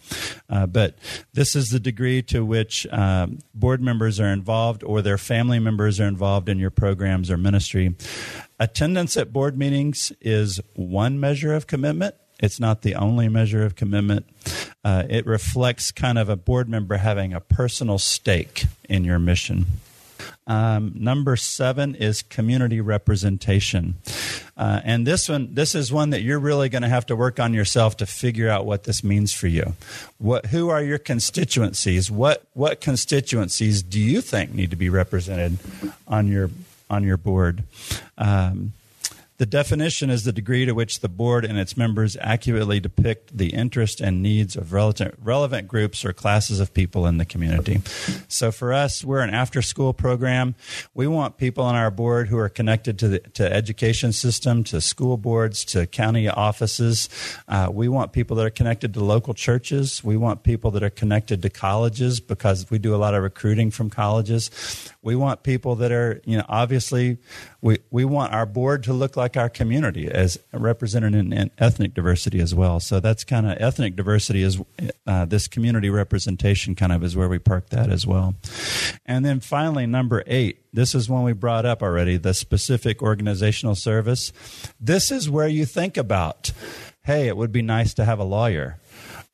Uh, 0.49 0.67
but 0.67 0.97
this 1.33 1.57
is 1.57 1.71
the 1.71 1.81
degree 1.81 2.23
to 2.23 2.45
which 2.45 2.87
um, 2.93 3.41
board 3.55 3.81
members 3.81 4.21
are 4.21 4.33
involved 4.33 4.85
or 4.85 5.03
their 5.03 5.19
family 5.19 5.59
members 5.59 5.99
are 5.99 6.07
involved 6.07 6.49
in 6.49 6.59
your 6.59 6.71
programs 6.71 7.29
or 7.29 7.37
ministry. 7.37 7.97
Attendance 8.61 9.17
at 9.17 9.33
board 9.33 9.59
meetings 9.59 10.13
is 10.21 10.61
one 10.75 11.19
measure 11.19 11.53
of 11.53 11.67
commitment. 11.67 12.15
It's 12.39 12.61
not 12.61 12.83
the 12.83 12.95
only 12.95 13.29
measure 13.29 13.65
of 13.65 13.77
commitment. 13.77 14.27
Uh, 14.85 15.05
it 15.09 15.27
reflects 15.27 15.91
kind 15.91 16.19
of 16.19 16.29
a 16.29 16.37
board 16.37 16.69
member 16.69 16.97
having 16.97 17.33
a 17.33 17.41
personal 17.41 17.99
stake 17.99 18.67
in 18.89 19.05
your 19.05 19.19
mission. 19.19 19.67
Um, 20.47 20.93
number 20.95 21.37
seven 21.37 21.95
is 21.97 22.23
community 22.23 22.81
representation, 22.81 23.97
uh, 24.57 24.81
and 24.85 25.05
this 25.07 25.29
one, 25.29 25.55
this 25.55 25.75
is 25.75 25.93
one 25.93 26.11
that 26.11 26.23
you're 26.23 26.39
really 26.39 26.69
going 26.69 26.83
to 26.83 26.89
have 26.89 27.05
to 27.07 27.17
work 27.17 27.41
on 27.41 27.53
yourself 27.53 27.97
to 27.97 28.07
figure 28.07 28.49
out 28.49 28.65
what 28.65 28.85
this 28.85 29.03
means 29.03 29.33
for 29.33 29.49
you. 29.49 29.75
What, 30.19 30.47
who 30.47 30.69
are 30.69 30.83
your 30.83 30.99
constituencies? 30.99 32.13
What, 32.13 32.45
what 32.55 32.81
constituencies 32.81 33.83
do 33.83 33.99
you 33.99 34.21
think 34.21 34.55
need 34.55 34.71
to 34.71 34.77
be 34.77 34.89
represented 34.89 35.59
on 36.07 36.29
your 36.29 36.51
on 36.89 37.03
your 37.03 37.17
board? 37.17 37.65
Um, 38.17 38.73
The 39.39 39.47
definition 39.47 40.09
is 40.09 40.25
the 40.25 40.33
degree 40.33 40.65
to 40.65 40.73
which 40.73 41.01
the 41.01 41.09
board 41.09 41.45
and 41.45 41.59
its 41.59 41.77
members 41.77 42.17
accurately 42.21 42.81
depict 42.81 43.37
the 43.37 43.49
interest 43.49 44.01
and 44.01 44.23
needs 44.23 44.57
of 44.57 44.73
relevant, 44.73 45.15
relevant 45.23 45.69
groups 45.69 46.05
or 46.05 46.13
classes 46.13 46.59
of 46.59 46.73
people 46.73 47.07
in 47.07 47.19
the 47.19 47.27
community. 47.27 47.83
So 48.29 48.51
for 48.51 48.73
us, 48.73 49.05
we're 49.05 49.21
an 49.21 49.31
after 49.31 49.61
school 49.61 49.93
program. 49.93 50.55
We 50.95 51.07
want 51.07 51.37
people 51.37 51.65
on 51.65 51.75
our 51.75 51.91
board 51.91 52.29
who 52.29 52.39
are 52.39 52.49
connected 52.49 52.99
to 53.01 53.09
the 53.09 53.19
to 53.35 53.53
education 53.53 54.13
system, 54.13 54.65
to 54.65 54.81
school 54.81 55.17
boards, 55.17 55.65
to 55.67 55.87
county 55.87 56.29
offices. 56.29 57.09
Uh, 57.49 57.69
we 57.71 57.89
want 57.89 58.13
people 58.13 58.37
that 58.37 58.47
are 58.47 58.51
connected 58.51 58.95
to 58.95 59.05
local 59.05 59.35
churches. 59.35 60.03
We 60.03 60.17
want 60.17 60.43
people 60.43 60.71
that 60.73 60.83
are 60.83 60.91
connected 60.91 61.43
to 61.43 61.51
colleges 61.51 62.21
because 62.21 62.71
we 62.71 62.79
do 62.79 62.95
a 62.95 62.97
lot 62.97 63.15
of 63.15 63.23
recruiting 63.23 63.71
from 63.71 63.91
colleges. 63.91 64.51
We 65.07 65.15
want 65.15 65.45
people 65.45 65.77
that 65.77 65.93
are, 65.93 66.21
you 66.25 66.37
know, 66.37 66.45
obviously 66.49 67.19
we, 67.61 67.79
we 67.93 68.05
want 68.05 68.33
our 68.33 68.45
board 68.45 68.83
to 68.85 68.93
look 68.93 69.17
like 69.17 69.37
our 69.37 69.49
community 69.49 70.11
as 70.11 70.37
represented 70.53 71.15
in, 71.15 71.33
in 71.33 71.53
ethnic 71.59 71.95
diversity 71.95 72.41
as 72.41 72.57
well. 72.57 72.81
So 72.81 72.99
that's 72.99 73.23
kind 73.23 73.47
of 73.47 73.57
ethnic 73.61 73.95
diversity 73.95 74.43
is 74.43 74.61
uh, 75.07 75.25
this 75.25 75.47
community 75.47 75.91
representation 75.91 76.75
kind 76.75 76.93
of 76.93 77.05
is 77.05 77.15
where 77.15 77.29
we 77.29 77.39
park 77.39 77.71
that 77.71 77.89
as 77.89 78.05
well. 78.05 78.35
And 79.07 79.25
then 79.25 79.39
finally, 79.39 79.87
number 79.87 80.25
eight, 80.27 80.65
this 80.73 80.93
is 80.93 81.09
one 81.09 81.23
we 81.23 81.33
brought 81.33 81.65
up 81.65 81.85
already, 81.85 82.17
the 82.17 82.35
specific 82.35 83.01
organizational 83.01 83.77
service. 83.77 84.33
This 84.81 85.13
is 85.13 85.31
where 85.31 85.47
you 85.47 85.67
think 85.67 85.97
about, 85.97 86.51
hey, 87.05 87.29
it 87.29 87.37
would 87.37 87.53
be 87.53 87.63
nice 87.63 87.95
to 87.95 88.05
have 88.05 88.19
a 88.19 88.25
lawyer 88.25 88.81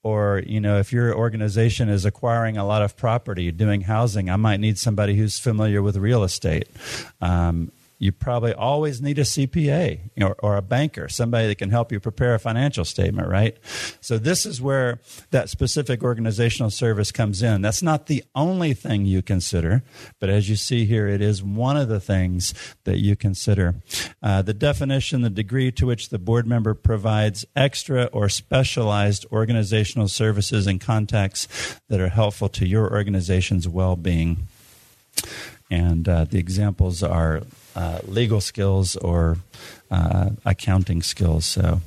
or 0.03 0.43
you 0.47 0.61
know 0.61 0.79
if 0.79 0.93
your 0.93 1.15
organization 1.15 1.88
is 1.88 2.05
acquiring 2.05 2.57
a 2.57 2.67
lot 2.67 2.83
of 2.83 2.97
property 2.97 3.53
doing 3.53 3.83
housing 3.83 4.29
i 4.29 4.37
might 4.37 4.61
need 4.61 4.79
somebody 4.79 5.17
who's 5.17 5.38
familiar 5.38 5.83
with 5.83 5.97
real 5.97 6.25
estate. 6.25 6.69
Um, 7.21 7.73
you 8.03 8.11
probably 8.11 8.53
always 8.53 9.01
need 9.01 9.17
a 9.21 9.23
CPA 9.23 10.01
or, 10.21 10.35
or, 10.41 10.57
a 10.57 10.62
banker, 10.62 11.09
somebody 11.09 11.47
that 11.47 11.55
can 11.55 11.71
help 11.71 11.93
you 11.93 12.01
prepare 12.01 12.35
a 12.35 12.38
financial 12.41 12.85
statement, 12.85 13.29
right? 13.29 13.57
So 14.01 14.19
this 14.19 14.45
is 14.45 14.61
where 14.61 14.99
that 15.31 15.49
specific 15.49 16.03
organizational 16.03 16.71
service 16.71 17.12
comes 17.12 17.45
in. 17.45 17.62
That's 17.62 17.81
not 17.81 18.07
the 18.07 18.25
only 18.35 18.75
thing 18.75 19.07
you 19.07 19.23
consider, 19.23 19.85
but 20.19 20.31
as 20.31 20.51
you 20.51 20.57
see 20.57 20.85
here, 20.85 21.07
it 21.07 21.23
is 21.23 21.45
one 21.45 21.77
of 21.77 21.88
the 21.88 22.01
things 22.01 22.55
that 22.83 22.99
you 22.99 23.15
consider. 23.15 23.77
Uh, 24.21 24.43
the 24.43 24.53
definition, 24.53 25.23
the 25.23 25.31
degree 25.31 25.71
to 25.71 25.87
which 25.87 26.09
the 26.09 26.19
board 26.19 26.45
member 26.45 26.75
provides 26.75 27.45
extra 27.55 28.07
or 28.07 28.29
specialized 28.29 29.27
organizational 29.31 30.09
services 30.09 30.67
and 30.67 30.81
contacts 30.81 31.79
that 31.88 32.01
are 32.01 32.09
helpful 32.09 32.49
to 32.49 32.67
your 32.67 32.91
organization's 32.91 33.69
well-being. 33.69 34.49
And 35.71 36.09
uh, 36.09 36.25
the 36.25 36.41
examples 36.41 37.05
are 37.05 37.43
uh, 37.75 38.01
legal 38.07 38.41
skills 38.41 38.97
or 38.97 39.39
uh, 39.91 40.31
accounting 40.45 41.03
skills. 41.03 41.45
So 41.45 41.81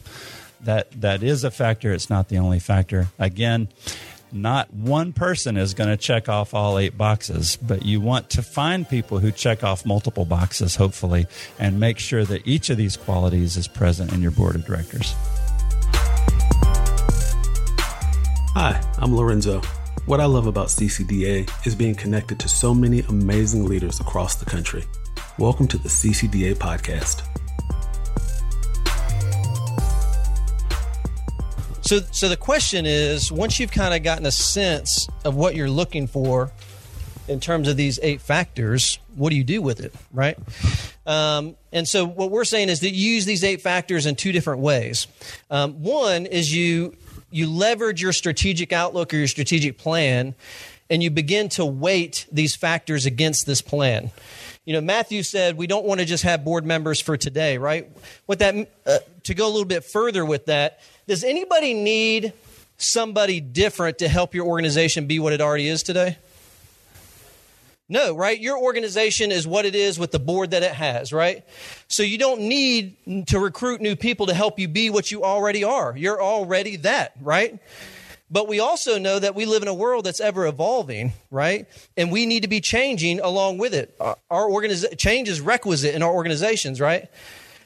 that 0.62 0.92
that 1.02 1.24
is 1.24 1.44
a 1.44 1.52
factor. 1.52 1.94
It's 1.94 2.10
not 2.10 2.30
the 2.30 2.38
only 2.38 2.60
factor. 2.60 3.08
Again, 3.20 3.68
not 4.32 4.74
one 4.74 5.14
person 5.14 5.56
is 5.56 5.74
going 5.74 5.90
to 5.90 5.98
check 5.98 6.28
off 6.28 6.54
all 6.54 6.78
eight 6.78 6.98
boxes, 6.98 7.58
but 7.58 7.86
you 7.86 8.02
want 8.02 8.32
to 8.32 8.42
find 8.42 8.88
people 8.88 9.20
who 9.20 9.32
check 9.32 9.64
off 9.64 9.86
multiple 9.86 10.26
boxes, 10.26 10.76
hopefully, 10.76 11.28
and 11.58 11.80
make 11.80 12.00
sure 12.00 12.26
that 12.26 12.46
each 12.46 12.70
of 12.70 12.78
these 12.78 12.98
qualities 12.98 13.56
is 13.56 13.68
present 13.68 14.12
in 14.12 14.22
your 14.22 14.32
board 14.32 14.56
of 14.56 14.66
directors. 14.66 15.14
Hi, 18.58 18.82
I'm 18.98 19.16
Lorenzo. 19.16 19.62
What 20.06 20.20
I 20.20 20.26
love 20.26 20.48
about 20.48 20.68
CCDA 20.68 21.50
is 21.66 21.76
being 21.76 21.96
connected 21.96 22.40
to 22.40 22.48
so 22.48 22.74
many 22.74 23.02
amazing 23.02 23.66
leaders 23.66 24.00
across 24.00 24.36
the 24.36 24.46
country. 24.46 24.84
Welcome 25.38 25.68
to 25.68 25.78
the 25.78 25.90
CCDA 25.90 26.56
podcast. 26.56 27.24
So, 31.82 32.00
so 32.12 32.30
the 32.30 32.38
question 32.38 32.86
is 32.86 33.34
once 33.34 33.60
you've 33.60 33.74
kind 33.74 33.94
of 33.94 34.02
gotten 34.02 34.26
a 34.26 34.32
sense 34.32 35.10
of 35.26 35.36
what 35.36 35.54
you're 35.54 35.70
looking 35.70 36.08
for 36.08 36.54
in 37.28 37.42
terms 37.42 37.68
of 37.68 37.76
these 37.76 38.00
eight 38.02 38.22
factors, 38.22 38.98
what 39.14 39.32
do 39.32 39.36
you 39.36 39.44
do 39.44 39.62
with 39.62 39.82
it, 39.82 39.94
right? 40.14 40.38
Um, 41.06 41.58
and 41.74 41.86
so, 41.86 42.06
what 42.06 42.32
we're 42.32 42.46
saying 42.46 42.70
is 42.70 42.80
that 42.80 42.92
you 42.92 43.16
use 43.16 43.26
these 43.26 43.44
eight 43.44 43.62
factors 43.62 44.06
in 44.06 44.16
two 44.16 44.32
different 44.32 44.62
ways. 44.62 45.06
Um, 45.52 45.84
one 45.84 46.28
is 46.28 46.56
you 46.56 46.96
you 47.30 47.50
leverage 47.50 48.02
your 48.02 48.14
strategic 48.14 48.72
outlook 48.72 49.14
or 49.14 49.18
your 49.18 49.28
strategic 49.28 49.78
plan, 49.78 50.34
and 50.90 51.04
you 51.04 51.12
begin 51.12 51.50
to 51.50 51.66
weight 51.66 52.26
these 52.32 52.56
factors 52.56 53.06
against 53.06 53.46
this 53.46 53.62
plan 53.62 54.12
you 54.66 54.74
know, 54.74 54.82
Matthew 54.82 55.24
said 55.24 55.58
we 55.58 55.68
don't 55.68 55.86
want 55.86 56.00
to 56.00 56.06
just 56.06 56.24
have 56.24 56.44
board 56.44 56.66
members 56.66 57.00
for 57.00 57.16
today, 57.16 57.58
right? 57.58 57.90
What 58.26 58.40
that 58.40 58.70
uh, 58.86 58.98
to 59.24 59.34
go 59.34 59.48
a 59.48 59.52
little 59.52 59.66
bit 59.66 59.84
further 59.84 60.26
with 60.26 60.48
that, 60.48 60.80
does 61.08 61.24
anybody 61.24 61.74
need 61.74 62.34
somebody 62.78 63.40
different 63.40 64.00
to 64.00 64.08
help 64.08 64.34
your 64.34 64.46
organization 64.48 65.06
be 65.06 65.20
what 65.20 65.34
it 65.34 65.42
already 65.42 65.68
is 65.68 65.84
today? 65.84 66.18
No, 67.88 68.16
right? 68.16 68.40
Your 68.40 68.58
organization 68.58 69.32
is 69.32 69.48
what 69.48 69.66
it 69.66 69.76
is 69.76 70.00
with 70.00 70.12
the 70.12 70.18
board 70.18 70.52
that 70.52 70.64
it 70.64 70.72
has, 70.72 71.14
right? 71.14 71.44
So 71.88 72.02
you 72.02 72.18
don't 72.18 72.42
need 72.42 73.28
to 73.28 73.38
recruit 73.38 73.80
new 73.80 73.96
people 73.96 74.26
to 74.26 74.34
help 74.34 74.58
you 74.58 74.68
be 74.68 74.90
what 74.90 75.12
you 75.12 75.24
already 75.24 75.64
are. 75.64 75.96
You're 75.96 76.20
already 76.20 76.78
that, 76.78 77.14
right? 77.22 77.60
But 78.30 78.48
we 78.48 78.60
also 78.60 78.98
know 78.98 79.20
that 79.20 79.36
we 79.36 79.46
live 79.46 79.62
in 79.62 79.68
a 79.68 79.74
world 79.74 80.06
that's 80.06 80.20
ever 80.20 80.48
evolving, 80.48 81.14
right? 81.30 81.68
And 81.96 82.12
we 82.12 82.26
need 82.26 82.42
to 82.42 82.48
be 82.48 82.60
changing 82.60 83.20
along 83.20 83.60
with 83.60 83.74
it. 83.74 83.96
Our 84.00 84.48
organiza- 84.48 84.98
change 84.98 85.30
is 85.30 85.42
requisite 85.42 85.94
in 85.94 86.02
our 86.02 86.12
organizations, 86.12 86.82
right? 86.82 87.08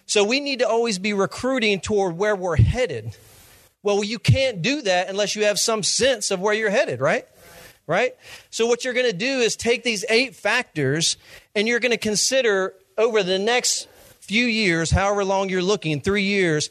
So 0.06 0.24
we 0.24 0.40
need 0.40 0.60
to 0.60 0.68
always 0.68 1.00
be 1.00 1.14
recruiting 1.14 1.80
toward 1.80 2.18
where 2.18 2.36
we're 2.36 2.58
headed. 2.58 3.16
Well, 3.84 4.04
you 4.04 4.20
can't 4.20 4.62
do 4.62 4.82
that 4.82 5.08
unless 5.08 5.36
you 5.36 5.46
have 5.46 5.58
some 5.58 5.84
sense 5.84 6.32
of 6.32 6.42
where 6.42 6.54
you're 6.54 6.70
headed, 6.70 7.00
right? 7.00 7.26
Right? 7.88 8.16
So 8.50 8.68
what 8.68 8.84
you're 8.84 8.94
going 8.94 9.10
to 9.10 9.14
do 9.14 9.40
is 9.40 9.56
take 9.56 9.84
these 9.84 10.04
eight 10.10 10.36
factors 10.36 11.16
and 11.56 11.68
you're 11.68 11.80
going 11.80 11.92
to 11.92 11.98
consider 11.98 12.74
over 12.98 13.24
the 13.24 13.40
next 13.40 13.88
few 14.20 14.46
years, 14.46 14.92
however 14.92 15.24
long 15.24 15.50
you're 15.50 15.64
looking, 15.64 16.02
3 16.02 16.22
years, 16.22 16.70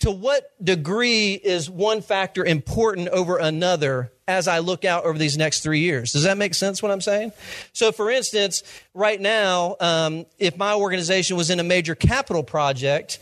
to 0.00 0.10
what 0.10 0.52
degree 0.62 1.34
is 1.34 1.70
one 1.70 2.02
factor 2.02 2.44
important 2.44 3.08
over 3.08 3.38
another 3.38 4.12
as 4.28 4.48
I 4.48 4.58
look 4.58 4.84
out 4.84 5.04
over 5.04 5.18
these 5.18 5.36
next 5.36 5.60
three 5.60 5.80
years? 5.80 6.12
Does 6.12 6.24
that 6.24 6.36
make 6.36 6.54
sense 6.54 6.82
what 6.82 6.90
I'm 6.90 7.00
saying? 7.00 7.32
So, 7.72 7.92
for 7.92 8.10
instance, 8.10 8.62
right 8.94 9.20
now, 9.20 9.76
um, 9.80 10.26
if 10.38 10.56
my 10.56 10.74
organization 10.74 11.36
was 11.36 11.50
in 11.50 11.60
a 11.60 11.64
major 11.64 11.94
capital 11.94 12.42
project, 12.42 13.18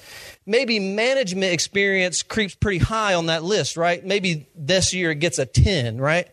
maybe 0.46 0.78
management 0.78 1.52
experience 1.52 2.22
creeps 2.22 2.54
pretty 2.54 2.78
high 2.78 3.14
on 3.14 3.26
that 3.26 3.42
list, 3.42 3.76
right? 3.76 4.04
Maybe 4.04 4.46
this 4.54 4.94
year 4.94 5.10
it 5.10 5.20
gets 5.20 5.38
a 5.38 5.46
10, 5.46 5.98
right? 5.98 6.28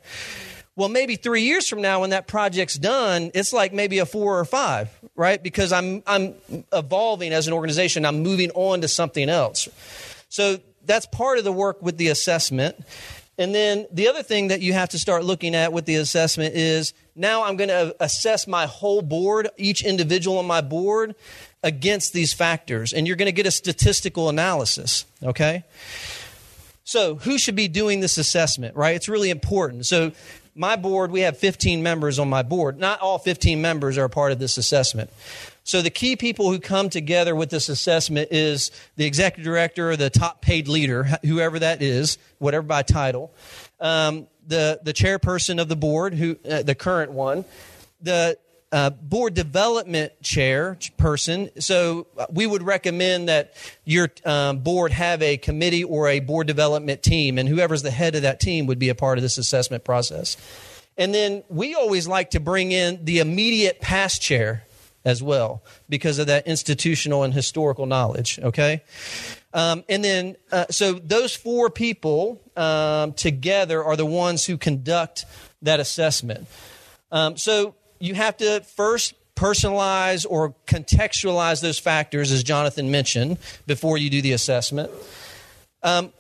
Well, 0.78 0.88
maybe 0.88 1.18
three 1.18 1.44
years 1.44 1.68
from 1.68 1.82
now, 1.82 2.02
when 2.02 2.12
that 2.12 2.28
project's 2.28 2.76
done, 2.76 3.32
it's 3.34 3.52
like 3.52 3.74
maybe 3.74 4.00
a 4.00 4.06
four 4.06 4.40
or 4.40 4.46
five, 4.46 4.90
right? 5.16 5.42
Because 5.42 5.74
I'm 5.74 6.02
I'm 6.08 6.34
evolving 6.72 7.34
as 7.34 7.46
an 7.48 7.54
organization. 7.54 8.06
I'm 8.06 8.24
moving 8.24 8.52
on 8.52 8.82
to 8.82 8.88
something 8.88 9.30
else. 9.30 9.68
So 10.32 10.60
that's 10.86 11.06
part 11.06 11.38
of 11.38 11.44
the 11.44 11.52
work 11.52 11.82
with 11.82 11.98
the 11.98 12.08
assessment. 12.08 12.78
And 13.38 13.54
then 13.54 13.86
the 13.92 14.08
other 14.08 14.24
thing 14.24 14.48
that 14.48 14.62
you 14.62 14.72
have 14.72 14.90
to 14.90 15.00
start 15.00 15.26
looking 15.26 15.56
at 15.56 15.74
with 15.74 15.86
the 15.86 15.96
assessment 15.96 16.56
is 16.56 16.94
now 17.16 17.44
I'm 17.44 17.58
going 17.58 17.70
to 17.70 17.94
assess 18.00 18.48
my 18.48 18.66
whole 18.66 19.02
board, 19.02 19.50
each 19.58 19.84
individual 19.84 20.38
on 20.38 20.48
my 20.48 20.62
board 20.62 21.16
against 21.62 22.14
these 22.14 22.34
factors. 22.34 22.94
And 22.94 23.08
you're 23.08 23.18
going 23.18 23.28
to 23.28 23.34
get 23.34 23.46
a 23.46 23.52
statistical 23.52 24.30
analysis, 24.30 25.04
okay? 25.22 25.66
So, 26.86 27.16
who 27.16 27.38
should 27.38 27.56
be 27.56 27.68
doing 27.68 28.00
this 28.00 28.18
assessment, 28.18 28.76
right? 28.78 28.96
It's 28.96 29.10
really 29.10 29.32
important. 29.32 29.86
So, 29.86 30.14
my 30.56 30.78
board, 30.78 31.12
we 31.12 31.22
have 31.22 31.38
15 31.38 31.84
members 31.84 32.20
on 32.20 32.30
my 32.30 32.42
board. 32.42 32.80
Not 32.80 33.02
all 33.02 33.18
15 33.18 33.62
members 33.62 33.98
are 33.98 34.06
a 34.06 34.10
part 34.10 34.32
of 34.32 34.40
this 34.40 34.58
assessment. 34.58 35.10
So 35.64 35.82
the 35.82 35.90
key 35.90 36.16
people 36.16 36.52
who 36.52 36.60
come 36.60 36.90
together 36.90 37.36
with 37.36 37.50
this 37.50 37.70
assessment 37.70 38.30
is 38.32 38.72
the 38.96 39.06
executive 39.06 39.46
director 39.46 39.92
or 39.92 39.96
the 39.96 40.10
top 40.10 40.42
paid 40.42 40.68
leader, 40.68 41.04
whoever 41.24 41.60
that 41.60 41.82
is, 41.82 42.18
whatever 42.40 42.64
by 42.64 42.82
title, 42.82 43.32
um, 43.80 44.28
the 44.48 44.80
the 44.84 44.94
chairperson 44.94 45.62
of 45.62 45.70
the 45.70 45.76
board, 45.76 46.16
who 46.16 46.36
uh, 46.50 46.64
the 46.64 46.76
current 46.76 47.12
one, 47.12 47.46
the 48.02 48.38
uh, 48.72 48.90
board 48.90 49.34
development 49.34 50.14
chair 50.22 50.78
person. 50.98 51.50
So 51.60 52.08
uh, 52.18 52.26
we 52.32 52.48
would 52.48 52.64
recommend 52.64 53.30
that 53.30 53.54
your 53.86 54.10
um, 54.26 54.60
board 54.60 54.92
have 54.94 55.22
a 55.22 55.38
committee 55.38 55.84
or 55.84 56.08
a 56.08 56.22
board 56.22 56.48
development 56.48 57.04
team, 57.04 57.38
and 57.38 57.48
whoever's 57.48 57.84
the 57.84 57.92
head 57.92 58.16
of 58.16 58.24
that 58.24 58.40
team 58.40 58.66
would 58.68 58.80
be 58.80 58.90
a 58.90 58.96
part 58.96 59.18
of 59.18 59.22
this 59.22 59.38
assessment 59.38 59.84
process. 59.84 60.38
And 60.98 61.14
then 61.14 61.44
we 61.50 61.76
always 61.76 62.08
like 62.08 62.32
to 62.32 62.40
bring 62.40 62.72
in 62.72 63.06
the 63.06 63.20
immediate 63.20 63.80
past 63.80 64.22
chair 64.22 64.64
as 65.04 65.22
well 65.24 65.64
because 65.90 66.20
of 66.20 66.28
that 66.28 66.48
institutional 66.48 67.24
and 67.24 67.34
historical 67.34 67.86
knowledge, 67.86 68.40
okay? 68.40 68.84
Um, 69.54 69.84
and 69.90 70.04
then, 70.04 70.36
uh, 70.52 70.66
so 70.70 70.94
those 70.94 71.36
four 71.36 71.70
people 71.70 72.42
um, 72.56 73.14
together 73.14 73.84
are 73.84 73.96
the 73.96 74.06
ones 74.06 74.46
who 74.46 74.58
conduct 74.58 75.26
that 75.62 75.80
assessment. 75.80 76.48
Um, 77.12 77.36
so 77.38 77.76
you 78.00 78.16
have 78.16 78.38
to 78.38 78.62
first 78.62 79.14
personalize 79.36 80.26
or 80.30 80.54
contextualize 80.68 81.62
those 81.62 81.80
factors, 81.80 82.32
as 82.32 82.44
Jonathan 82.44 82.92
mentioned, 82.92 83.38
before 83.66 83.98
you 83.98 84.10
do 84.10 84.22
the 84.22 84.34
assessment. 84.34 84.92
Um, 85.84 86.14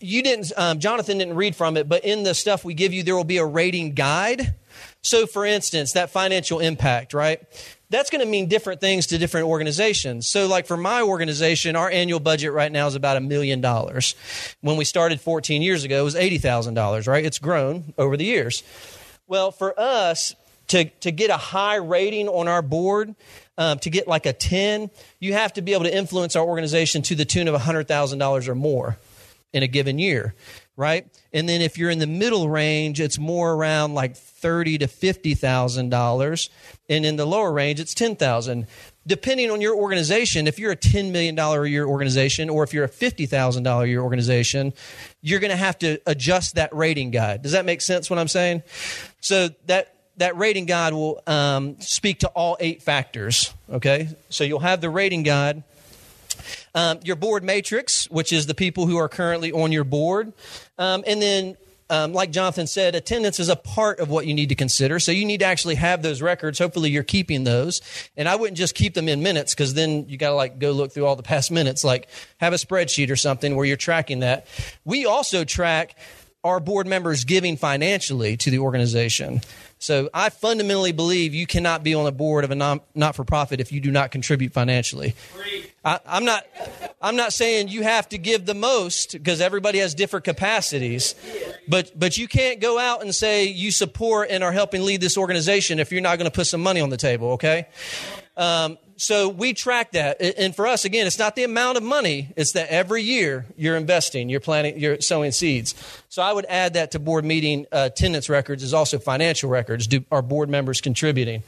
you, 0.00 0.22
didn't, 0.22 0.52
um, 0.56 0.80
Jonathan 0.80 1.18
didn't 1.18 1.36
read 1.36 1.56
from 1.56 1.76
it, 1.76 1.88
but 1.88 2.04
in 2.04 2.24
the 2.24 2.34
stuff 2.34 2.64
we 2.64 2.74
give 2.74 2.92
you, 2.92 3.02
there 3.02 3.16
will 3.16 3.24
be 3.24 3.38
a 3.38 3.44
rating 3.46 3.92
guide. 3.92 4.54
So, 5.02 5.26
for 5.26 5.46
instance, 5.46 5.92
that 5.92 6.10
financial 6.10 6.58
impact, 6.58 7.14
right? 7.14 7.40
That's 7.88 8.10
going 8.10 8.20
to 8.20 8.26
mean 8.26 8.48
different 8.48 8.80
things 8.80 9.06
to 9.08 9.18
different 9.18 9.46
organizations. 9.46 10.28
So, 10.28 10.46
like 10.48 10.66
for 10.66 10.76
my 10.76 11.02
organization, 11.02 11.76
our 11.76 11.90
annual 11.90 12.20
budget 12.20 12.52
right 12.52 12.70
now 12.70 12.86
is 12.86 12.94
about 12.94 13.16
a 13.16 13.20
million 13.20 13.60
dollars. 13.60 14.14
When 14.60 14.76
we 14.76 14.84
started 14.84 15.20
14 15.20 15.62
years 15.62 15.84
ago, 15.84 16.00
it 16.00 16.04
was 16.04 16.16
$80,000, 16.16 17.06
right? 17.06 17.24
It's 17.24 17.38
grown 17.38 17.94
over 17.96 18.16
the 18.16 18.24
years. 18.24 18.62
Well, 19.28 19.52
for 19.52 19.78
us, 19.78 20.34
to, 20.68 20.84
to 20.84 21.10
get 21.12 21.30
a 21.30 21.36
high 21.36 21.76
rating 21.76 22.28
on 22.28 22.48
our 22.48 22.62
board, 22.62 23.14
um, 23.58 23.78
to 23.80 23.90
get 23.90 24.08
like 24.08 24.26
a 24.26 24.32
10, 24.32 24.90
you 25.20 25.32
have 25.32 25.52
to 25.54 25.62
be 25.62 25.72
able 25.72 25.84
to 25.84 25.96
influence 25.96 26.36
our 26.36 26.44
organization 26.44 27.02
to 27.02 27.14
the 27.14 27.24
tune 27.24 27.48
of 27.48 27.60
$100,000 27.60 28.48
or 28.48 28.54
more 28.54 28.96
in 29.52 29.62
a 29.62 29.66
given 29.66 29.98
year, 29.98 30.34
right? 30.76 31.06
And 31.36 31.46
then 31.46 31.60
if 31.60 31.76
you're 31.76 31.90
in 31.90 31.98
the 31.98 32.06
middle 32.06 32.48
range, 32.48 32.98
it's 32.98 33.18
more 33.18 33.52
around 33.52 33.92
like 33.92 34.16
thirty 34.16 34.78
to 34.78 34.88
fifty 34.88 35.34
thousand 35.34 35.90
dollars, 35.90 36.48
and 36.88 37.04
in 37.04 37.16
the 37.16 37.26
lower 37.26 37.52
range, 37.52 37.78
it's 37.78 37.92
ten 37.92 38.16
thousand. 38.16 38.66
Depending 39.06 39.50
on 39.50 39.60
your 39.60 39.76
organization, 39.76 40.46
if 40.46 40.58
you're 40.58 40.72
a 40.72 40.76
ten 40.76 41.12
million 41.12 41.34
dollar 41.34 41.64
a 41.64 41.68
year 41.68 41.84
organization, 41.84 42.48
or 42.48 42.64
if 42.64 42.72
you're 42.72 42.84
a 42.84 42.88
fifty 42.88 43.26
thousand 43.26 43.64
dollar 43.64 43.84
a 43.84 43.86
year 43.86 44.00
organization, 44.00 44.72
you're 45.20 45.38
going 45.38 45.50
to 45.50 45.58
have 45.58 45.78
to 45.80 46.00
adjust 46.06 46.54
that 46.54 46.74
rating 46.74 47.10
guide. 47.10 47.42
Does 47.42 47.52
that 47.52 47.66
make 47.66 47.82
sense? 47.82 48.08
What 48.08 48.18
I'm 48.18 48.28
saying? 48.28 48.62
So 49.20 49.50
that 49.66 49.94
that 50.16 50.38
rating 50.38 50.64
guide 50.64 50.94
will 50.94 51.22
um, 51.26 51.78
speak 51.80 52.20
to 52.20 52.28
all 52.28 52.56
eight 52.60 52.82
factors. 52.82 53.52
Okay, 53.70 54.08
so 54.30 54.42
you'll 54.42 54.60
have 54.60 54.80
the 54.80 54.88
rating 54.88 55.22
guide 55.22 55.64
um, 56.76 57.00
your 57.02 57.16
board 57.16 57.42
matrix, 57.42 58.08
which 58.10 58.32
is 58.32 58.46
the 58.46 58.54
people 58.54 58.86
who 58.86 58.98
are 58.98 59.08
currently 59.08 59.50
on 59.50 59.72
your 59.72 59.82
board. 59.82 60.32
Um, 60.78 61.02
and 61.06 61.20
then, 61.20 61.56
um, 61.88 62.12
like 62.12 62.30
Jonathan 62.32 62.66
said, 62.66 62.94
attendance 62.94 63.40
is 63.40 63.48
a 63.48 63.56
part 63.56 63.98
of 63.98 64.10
what 64.10 64.26
you 64.26 64.34
need 64.34 64.50
to 64.50 64.54
consider. 64.54 65.00
So 65.00 65.10
you 65.10 65.24
need 65.24 65.40
to 65.40 65.46
actually 65.46 65.76
have 65.76 66.02
those 66.02 66.20
records. 66.20 66.58
Hopefully, 66.58 66.90
you're 66.90 67.02
keeping 67.02 67.44
those. 67.44 67.80
And 68.16 68.28
I 68.28 68.36
wouldn't 68.36 68.58
just 68.58 68.74
keep 68.74 68.92
them 68.92 69.08
in 69.08 69.22
minutes 69.22 69.54
because 69.54 69.72
then 69.72 70.06
you 70.08 70.18
got 70.18 70.30
to 70.30 70.34
like 70.34 70.58
go 70.58 70.72
look 70.72 70.92
through 70.92 71.06
all 71.06 71.16
the 71.16 71.22
past 71.22 71.50
minutes. 71.50 71.82
Like 71.82 72.08
have 72.38 72.52
a 72.52 72.56
spreadsheet 72.56 73.10
or 73.10 73.16
something 73.16 73.56
where 73.56 73.64
you're 73.64 73.76
tracking 73.78 74.20
that. 74.20 74.46
We 74.84 75.06
also 75.06 75.44
track 75.44 75.96
our 76.44 76.60
board 76.60 76.86
members 76.86 77.24
giving 77.24 77.56
financially 77.56 78.36
to 78.36 78.50
the 78.50 78.58
organization. 78.58 79.40
So 79.78 80.08
I 80.14 80.30
fundamentally 80.30 80.92
believe 80.92 81.34
you 81.34 81.46
cannot 81.46 81.82
be 81.82 81.94
on 81.94 82.04
the 82.04 82.12
board 82.12 82.44
of 82.44 82.50
a 82.50 82.80
not-for-profit 82.94 83.60
if 83.60 83.70
you 83.72 83.80
do 83.80 83.90
not 83.90 84.10
contribute 84.10 84.52
financially. 84.52 85.14
I, 85.84 86.00
I'm 86.06 86.24
not. 86.24 86.46
I'm 87.00 87.14
not 87.14 87.32
saying 87.32 87.68
you 87.68 87.82
have 87.82 88.08
to 88.08 88.18
give 88.18 88.46
the 88.46 88.54
most 88.54 89.12
because 89.12 89.40
everybody 89.40 89.78
has 89.78 89.94
different 89.94 90.24
capacities, 90.24 91.14
but 91.68 91.92
but 91.96 92.16
you 92.18 92.26
can't 92.26 92.58
go 92.58 92.78
out 92.78 93.02
and 93.02 93.14
say 93.14 93.44
you 93.44 93.70
support 93.70 94.30
and 94.30 94.42
are 94.42 94.50
helping 94.50 94.82
lead 94.82 95.00
this 95.00 95.16
organization 95.16 95.78
if 95.78 95.92
you're 95.92 96.00
not 96.00 96.18
going 96.18 96.28
to 96.28 96.34
put 96.34 96.46
some 96.46 96.62
money 96.62 96.80
on 96.80 96.90
the 96.90 96.96
table. 96.96 97.32
Okay. 97.32 97.68
Um, 98.36 98.78
so 98.96 99.28
we 99.28 99.52
track 99.52 99.92
that. 99.92 100.20
And 100.20 100.54
for 100.54 100.66
us, 100.66 100.84
again, 100.84 101.06
it's 101.06 101.18
not 101.18 101.36
the 101.36 101.44
amount 101.44 101.76
of 101.76 101.82
money, 101.82 102.32
it's 102.36 102.52
that 102.52 102.68
every 102.68 103.02
year 103.02 103.46
you're 103.56 103.76
investing, 103.76 104.28
you're 104.28 104.40
planting, 104.40 104.78
you're 104.78 105.00
sowing 105.00 105.32
seeds. 105.32 105.74
So 106.08 106.22
I 106.22 106.32
would 106.32 106.46
add 106.48 106.74
that 106.74 106.92
to 106.92 106.98
board 106.98 107.24
meeting 107.24 107.66
uh, 107.70 107.90
attendance 107.92 108.28
records 108.28 108.62
is 108.62 108.72
also 108.72 108.98
financial 108.98 109.50
records. 109.50 109.86
Do 109.86 110.04
our 110.10 110.22
board 110.22 110.48
members 110.48 110.80
contributing? 110.80 111.42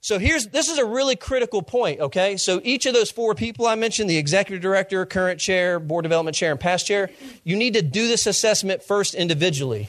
So 0.00 0.18
here's 0.18 0.48
this 0.48 0.68
is 0.68 0.78
a 0.78 0.84
really 0.84 1.14
critical 1.14 1.62
point, 1.62 2.00
okay? 2.00 2.36
So 2.36 2.60
each 2.64 2.86
of 2.86 2.94
those 2.94 3.10
four 3.10 3.36
people 3.36 3.66
I 3.66 3.76
mentioned, 3.76 4.10
the 4.10 4.18
executive 4.18 4.60
director, 4.60 5.06
current 5.06 5.38
chair, 5.38 5.78
board 5.78 6.02
development 6.02 6.36
chair, 6.36 6.50
and 6.50 6.58
past 6.58 6.88
chair, 6.88 7.10
you 7.44 7.54
need 7.54 7.74
to 7.74 7.82
do 7.82 8.08
this 8.08 8.26
assessment 8.26 8.82
first 8.82 9.14
individually. 9.14 9.88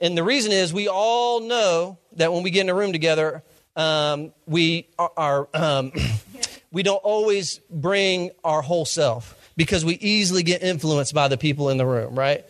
And 0.00 0.16
the 0.16 0.22
reason 0.22 0.52
is 0.52 0.72
we 0.72 0.88
all 0.88 1.40
know 1.40 1.98
that 2.12 2.32
when 2.32 2.44
we 2.44 2.50
get 2.50 2.60
in 2.60 2.68
a 2.68 2.74
room 2.74 2.92
together, 2.92 3.42
um, 3.76 4.32
we 4.46 4.88
are, 4.98 5.48
um, 5.54 5.92
we 6.72 6.82
don't 6.82 6.96
always 6.96 7.60
bring 7.70 8.30
our 8.42 8.62
whole 8.62 8.84
self 8.84 9.34
because 9.56 9.84
we 9.84 9.94
easily 9.94 10.42
get 10.42 10.62
influenced 10.62 11.14
by 11.14 11.28
the 11.28 11.38
people 11.38 11.70
in 11.70 11.76
the 11.76 11.86
room, 11.86 12.18
right? 12.18 12.44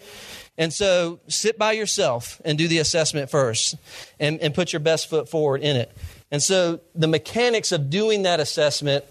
And 0.58 0.72
so 0.72 1.20
sit 1.28 1.58
by 1.58 1.72
yourself 1.72 2.40
and 2.44 2.56
do 2.56 2.66
the 2.66 2.78
assessment 2.78 3.30
first 3.30 3.76
and, 4.18 4.40
and 4.40 4.54
put 4.54 4.72
your 4.72 4.80
best 4.80 5.10
foot 5.10 5.28
forward 5.28 5.60
in 5.62 5.76
it. 5.76 5.94
And 6.30 6.42
so 6.42 6.80
the 6.94 7.06
mechanics 7.06 7.72
of 7.72 7.90
doing 7.90 8.22
that 8.22 8.40
assessment 8.40 9.04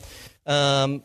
um, 0.45 1.03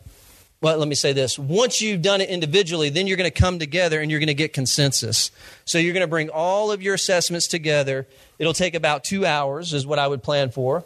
well, 0.62 0.76
let 0.76 0.88
me 0.88 0.94
say 0.94 1.14
this. 1.14 1.38
Once 1.38 1.80
you've 1.80 2.02
done 2.02 2.20
it 2.20 2.28
individually, 2.28 2.90
then 2.90 3.06
you're 3.06 3.16
going 3.16 3.30
to 3.30 3.40
come 3.40 3.58
together 3.58 4.00
and 4.00 4.10
you're 4.10 4.20
going 4.20 4.26
to 4.26 4.34
get 4.34 4.52
consensus. 4.52 5.30
So 5.64 5.78
you're 5.78 5.94
going 5.94 6.04
to 6.04 6.10
bring 6.10 6.28
all 6.28 6.70
of 6.70 6.82
your 6.82 6.94
assessments 6.94 7.46
together. 7.46 8.06
It'll 8.38 8.52
take 8.52 8.74
about 8.74 9.02
two 9.02 9.24
hours, 9.24 9.72
is 9.72 9.86
what 9.86 9.98
I 9.98 10.06
would 10.06 10.22
plan 10.22 10.50
for. 10.50 10.84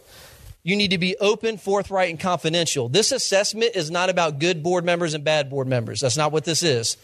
You 0.62 0.76
need 0.76 0.92
to 0.92 0.98
be 0.98 1.16
open, 1.18 1.58
forthright, 1.58 2.08
and 2.08 2.18
confidential. 2.18 2.88
This 2.88 3.12
assessment 3.12 3.72
is 3.74 3.90
not 3.90 4.10
about 4.10 4.38
good 4.38 4.62
board 4.62 4.84
members 4.84 5.12
and 5.12 5.24
bad 5.24 5.50
board 5.50 5.66
members. 5.66 6.00
That's 6.00 6.16
not 6.16 6.32
what 6.32 6.44
this 6.44 6.62
is. 6.62 6.96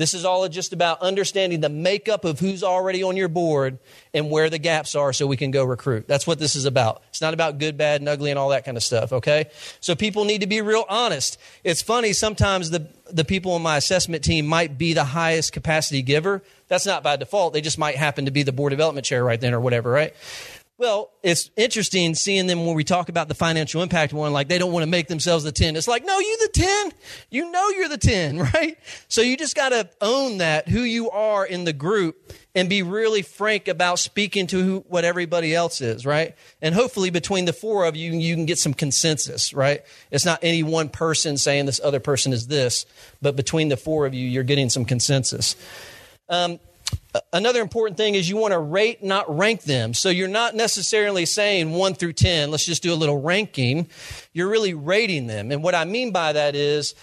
This 0.00 0.14
is 0.14 0.24
all 0.24 0.48
just 0.48 0.72
about 0.72 1.02
understanding 1.02 1.60
the 1.60 1.68
makeup 1.68 2.24
of 2.24 2.40
who's 2.40 2.64
already 2.64 3.02
on 3.02 3.18
your 3.18 3.28
board 3.28 3.78
and 4.14 4.30
where 4.30 4.48
the 4.48 4.56
gaps 4.56 4.94
are 4.94 5.12
so 5.12 5.26
we 5.26 5.36
can 5.36 5.50
go 5.50 5.62
recruit. 5.62 6.08
That's 6.08 6.26
what 6.26 6.38
this 6.38 6.56
is 6.56 6.64
about. 6.64 7.02
It's 7.10 7.20
not 7.20 7.34
about 7.34 7.58
good, 7.58 7.76
bad, 7.76 8.00
and 8.00 8.08
ugly 8.08 8.30
and 8.30 8.38
all 8.38 8.48
that 8.48 8.64
kind 8.64 8.78
of 8.78 8.82
stuff, 8.82 9.12
okay? 9.12 9.50
So 9.80 9.94
people 9.94 10.24
need 10.24 10.40
to 10.40 10.46
be 10.46 10.62
real 10.62 10.86
honest. 10.88 11.38
It's 11.64 11.82
funny, 11.82 12.14
sometimes 12.14 12.70
the, 12.70 12.88
the 13.10 13.26
people 13.26 13.52
on 13.52 13.60
my 13.60 13.76
assessment 13.76 14.24
team 14.24 14.46
might 14.46 14.78
be 14.78 14.94
the 14.94 15.04
highest 15.04 15.52
capacity 15.52 16.00
giver. 16.00 16.42
That's 16.68 16.86
not 16.86 17.02
by 17.02 17.16
default. 17.16 17.52
They 17.52 17.60
just 17.60 17.76
might 17.76 17.96
happen 17.96 18.24
to 18.24 18.30
be 18.30 18.42
the 18.42 18.52
board 18.52 18.70
development 18.70 19.04
chair 19.04 19.22
right 19.22 19.38
then 19.38 19.52
or 19.52 19.60
whatever, 19.60 19.90
right? 19.90 20.14
Well, 20.80 21.10
it's 21.22 21.50
interesting 21.58 22.14
seeing 22.14 22.46
them 22.46 22.64
when 22.64 22.74
we 22.74 22.84
talk 22.84 23.10
about 23.10 23.28
the 23.28 23.34
financial 23.34 23.82
impact 23.82 24.14
one, 24.14 24.32
like 24.32 24.48
they 24.48 24.56
don't 24.56 24.72
want 24.72 24.82
to 24.82 24.90
make 24.90 25.08
themselves 25.08 25.44
the 25.44 25.52
10. 25.52 25.76
It's 25.76 25.86
like, 25.86 26.06
no, 26.06 26.18
you 26.18 26.38
the 26.40 26.48
10. 26.54 26.92
You 27.28 27.50
know 27.50 27.68
you're 27.68 27.90
the 27.90 27.98
10, 27.98 28.38
right? 28.54 28.78
So 29.06 29.20
you 29.20 29.36
just 29.36 29.54
got 29.54 29.68
to 29.68 29.90
own 30.00 30.38
that, 30.38 30.68
who 30.68 30.80
you 30.80 31.10
are 31.10 31.44
in 31.44 31.64
the 31.64 31.74
group, 31.74 32.32
and 32.54 32.70
be 32.70 32.82
really 32.82 33.20
frank 33.20 33.68
about 33.68 33.98
speaking 33.98 34.46
to 34.46 34.62
who, 34.64 34.84
what 34.88 35.04
everybody 35.04 35.54
else 35.54 35.82
is, 35.82 36.06
right? 36.06 36.34
And 36.62 36.74
hopefully 36.74 37.10
between 37.10 37.44
the 37.44 37.52
four 37.52 37.84
of 37.84 37.94
you, 37.94 38.12
you 38.12 38.34
can 38.34 38.46
get 38.46 38.56
some 38.56 38.72
consensus, 38.72 39.52
right? 39.52 39.82
It's 40.10 40.24
not 40.24 40.38
any 40.40 40.62
one 40.62 40.88
person 40.88 41.36
saying 41.36 41.66
this 41.66 41.82
other 41.84 42.00
person 42.00 42.32
is 42.32 42.46
this, 42.46 42.86
but 43.20 43.36
between 43.36 43.68
the 43.68 43.76
four 43.76 44.06
of 44.06 44.14
you, 44.14 44.26
you're 44.26 44.44
getting 44.44 44.70
some 44.70 44.86
consensus. 44.86 45.56
Um, 46.30 46.58
Another 47.32 47.60
important 47.60 47.96
thing 47.96 48.14
is 48.14 48.28
you 48.28 48.36
want 48.36 48.52
to 48.52 48.58
rate, 48.58 49.02
not 49.02 49.36
rank 49.36 49.62
them. 49.62 49.94
So 49.94 50.10
you're 50.10 50.28
not 50.28 50.54
necessarily 50.54 51.26
saying 51.26 51.72
1 51.72 51.94
through 51.94 52.12
10, 52.12 52.50
let's 52.50 52.64
just 52.64 52.82
do 52.82 52.92
a 52.92 52.94
little 52.94 53.20
ranking. 53.20 53.88
You're 54.32 54.48
really 54.48 54.74
rating 54.74 55.26
them. 55.26 55.50
And 55.50 55.62
what 55.62 55.74
I 55.74 55.84
mean 55.84 56.12
by 56.12 56.32
that 56.32 56.54
is 56.54 56.94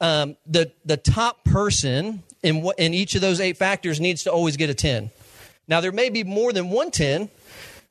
um, 0.00 0.36
the, 0.46 0.72
the 0.84 0.96
top 0.96 1.44
person 1.44 2.22
in, 2.42 2.62
what, 2.62 2.78
in 2.78 2.94
each 2.94 3.14
of 3.14 3.20
those 3.20 3.40
eight 3.40 3.58
factors 3.58 4.00
needs 4.00 4.24
to 4.24 4.32
always 4.32 4.56
get 4.56 4.70
a 4.70 4.74
10. 4.74 5.10
Now, 5.68 5.80
there 5.80 5.92
may 5.92 6.08
be 6.08 6.24
more 6.24 6.52
than 6.52 6.70
one 6.70 6.90
10, 6.90 7.28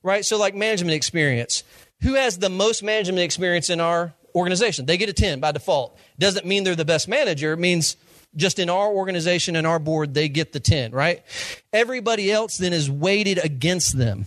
right? 0.03 0.25
So, 0.25 0.37
like 0.37 0.55
management 0.55 0.95
experience. 0.95 1.63
Who 2.01 2.15
has 2.15 2.37
the 2.37 2.49
most 2.49 2.83
management 2.83 3.19
experience 3.19 3.69
in 3.69 3.79
our 3.79 4.13
organization? 4.33 4.85
They 4.85 4.97
get 4.97 5.09
a 5.09 5.13
10 5.13 5.39
by 5.39 5.51
default. 5.51 5.97
Doesn't 6.17 6.45
mean 6.45 6.63
they're 6.63 6.75
the 6.75 6.85
best 6.85 7.07
manager, 7.07 7.53
it 7.53 7.57
means 7.57 7.95
just 8.35 8.59
in 8.59 8.69
our 8.69 8.89
organization 8.89 9.55
and 9.55 9.65
our 9.65 9.79
board, 9.79 10.13
they 10.13 10.29
get 10.29 10.53
the 10.53 10.59
10, 10.59 10.91
right? 10.91 11.23
Everybody 11.73 12.31
else 12.31 12.57
then 12.57 12.73
is 12.73 12.89
weighted 12.89 13.43
against 13.43 13.97
them, 13.97 14.25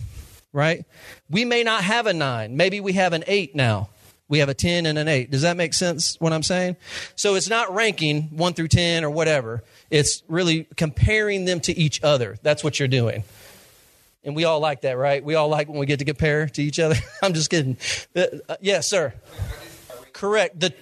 right? 0.51 0.85
We 1.29 1.45
may 1.45 1.63
not 1.63 1.83
have 1.83 2.07
a 2.07 2.13
nine. 2.13 2.57
Maybe 2.57 2.79
we 2.79 2.93
have 2.93 3.13
an 3.13 3.23
eight 3.27 3.55
now. 3.55 3.89
We 4.29 4.39
have 4.39 4.49
a 4.49 4.53
10 4.53 4.85
and 4.85 4.97
an 4.97 5.07
8. 5.07 5.29
Does 5.29 5.43
that 5.43 5.57
make 5.57 5.73
sense 5.73 6.19
what 6.19 6.33
I'm 6.33 6.43
saying? 6.43 6.77
So 7.15 7.35
it's 7.35 7.49
not 7.49 7.73
ranking 7.73 8.23
1 8.35 8.53
through 8.53 8.69
10 8.69 9.03
or 9.03 9.09
whatever. 9.09 9.63
It's 9.91 10.23
really 10.27 10.63
comparing 10.75 11.45
them 11.45 11.59
to 11.61 11.77
each 11.77 12.01
other. 12.03 12.37
That's 12.41 12.63
what 12.63 12.79
you're 12.79 12.87
doing. 12.87 13.23
And 14.23 14.35
we 14.35 14.45
all 14.45 14.59
like 14.59 14.81
that, 14.81 14.97
right? 14.97 15.23
We 15.23 15.35
all 15.35 15.49
like 15.49 15.67
when 15.67 15.77
we 15.77 15.85
get 15.85 15.99
to 15.99 16.05
compare 16.05 16.47
to 16.47 16.63
each 16.63 16.79
other. 16.79 16.95
I'm 17.21 17.33
just 17.33 17.49
kidding. 17.49 17.77
Uh, 18.15 18.25
yes, 18.61 18.89
sir. 18.89 19.13
Correct. 20.13 20.59
The 20.59 20.73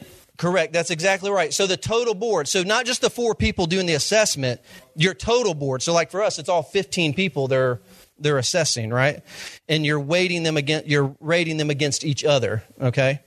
Correct. 0.41 0.73
That's 0.73 0.89
exactly 0.89 1.29
right. 1.29 1.53
So 1.53 1.67
the 1.67 1.77
total 1.77 2.15
board, 2.15 2.47
so 2.47 2.63
not 2.63 2.87
just 2.87 3.01
the 3.01 3.11
four 3.11 3.35
people 3.35 3.67
doing 3.67 3.85
the 3.85 3.93
assessment, 3.93 4.59
your 4.95 5.13
total 5.13 5.53
board. 5.53 5.83
So 5.83 5.93
like 5.93 6.09
for 6.09 6.23
us, 6.23 6.39
it's 6.39 6.49
all 6.49 6.63
15 6.63 7.13
people 7.13 7.47
they're 7.47 7.79
they're 8.17 8.39
assessing, 8.39 8.89
right? 8.89 9.21
And 9.69 9.85
you're 9.85 9.99
weighting 9.99 10.41
them 10.41 10.57
against 10.57 10.87
you're 10.87 11.15
rating 11.19 11.57
them 11.57 11.69
against 11.69 12.03
each 12.03 12.25
other, 12.25 12.63
okay? 12.81 13.19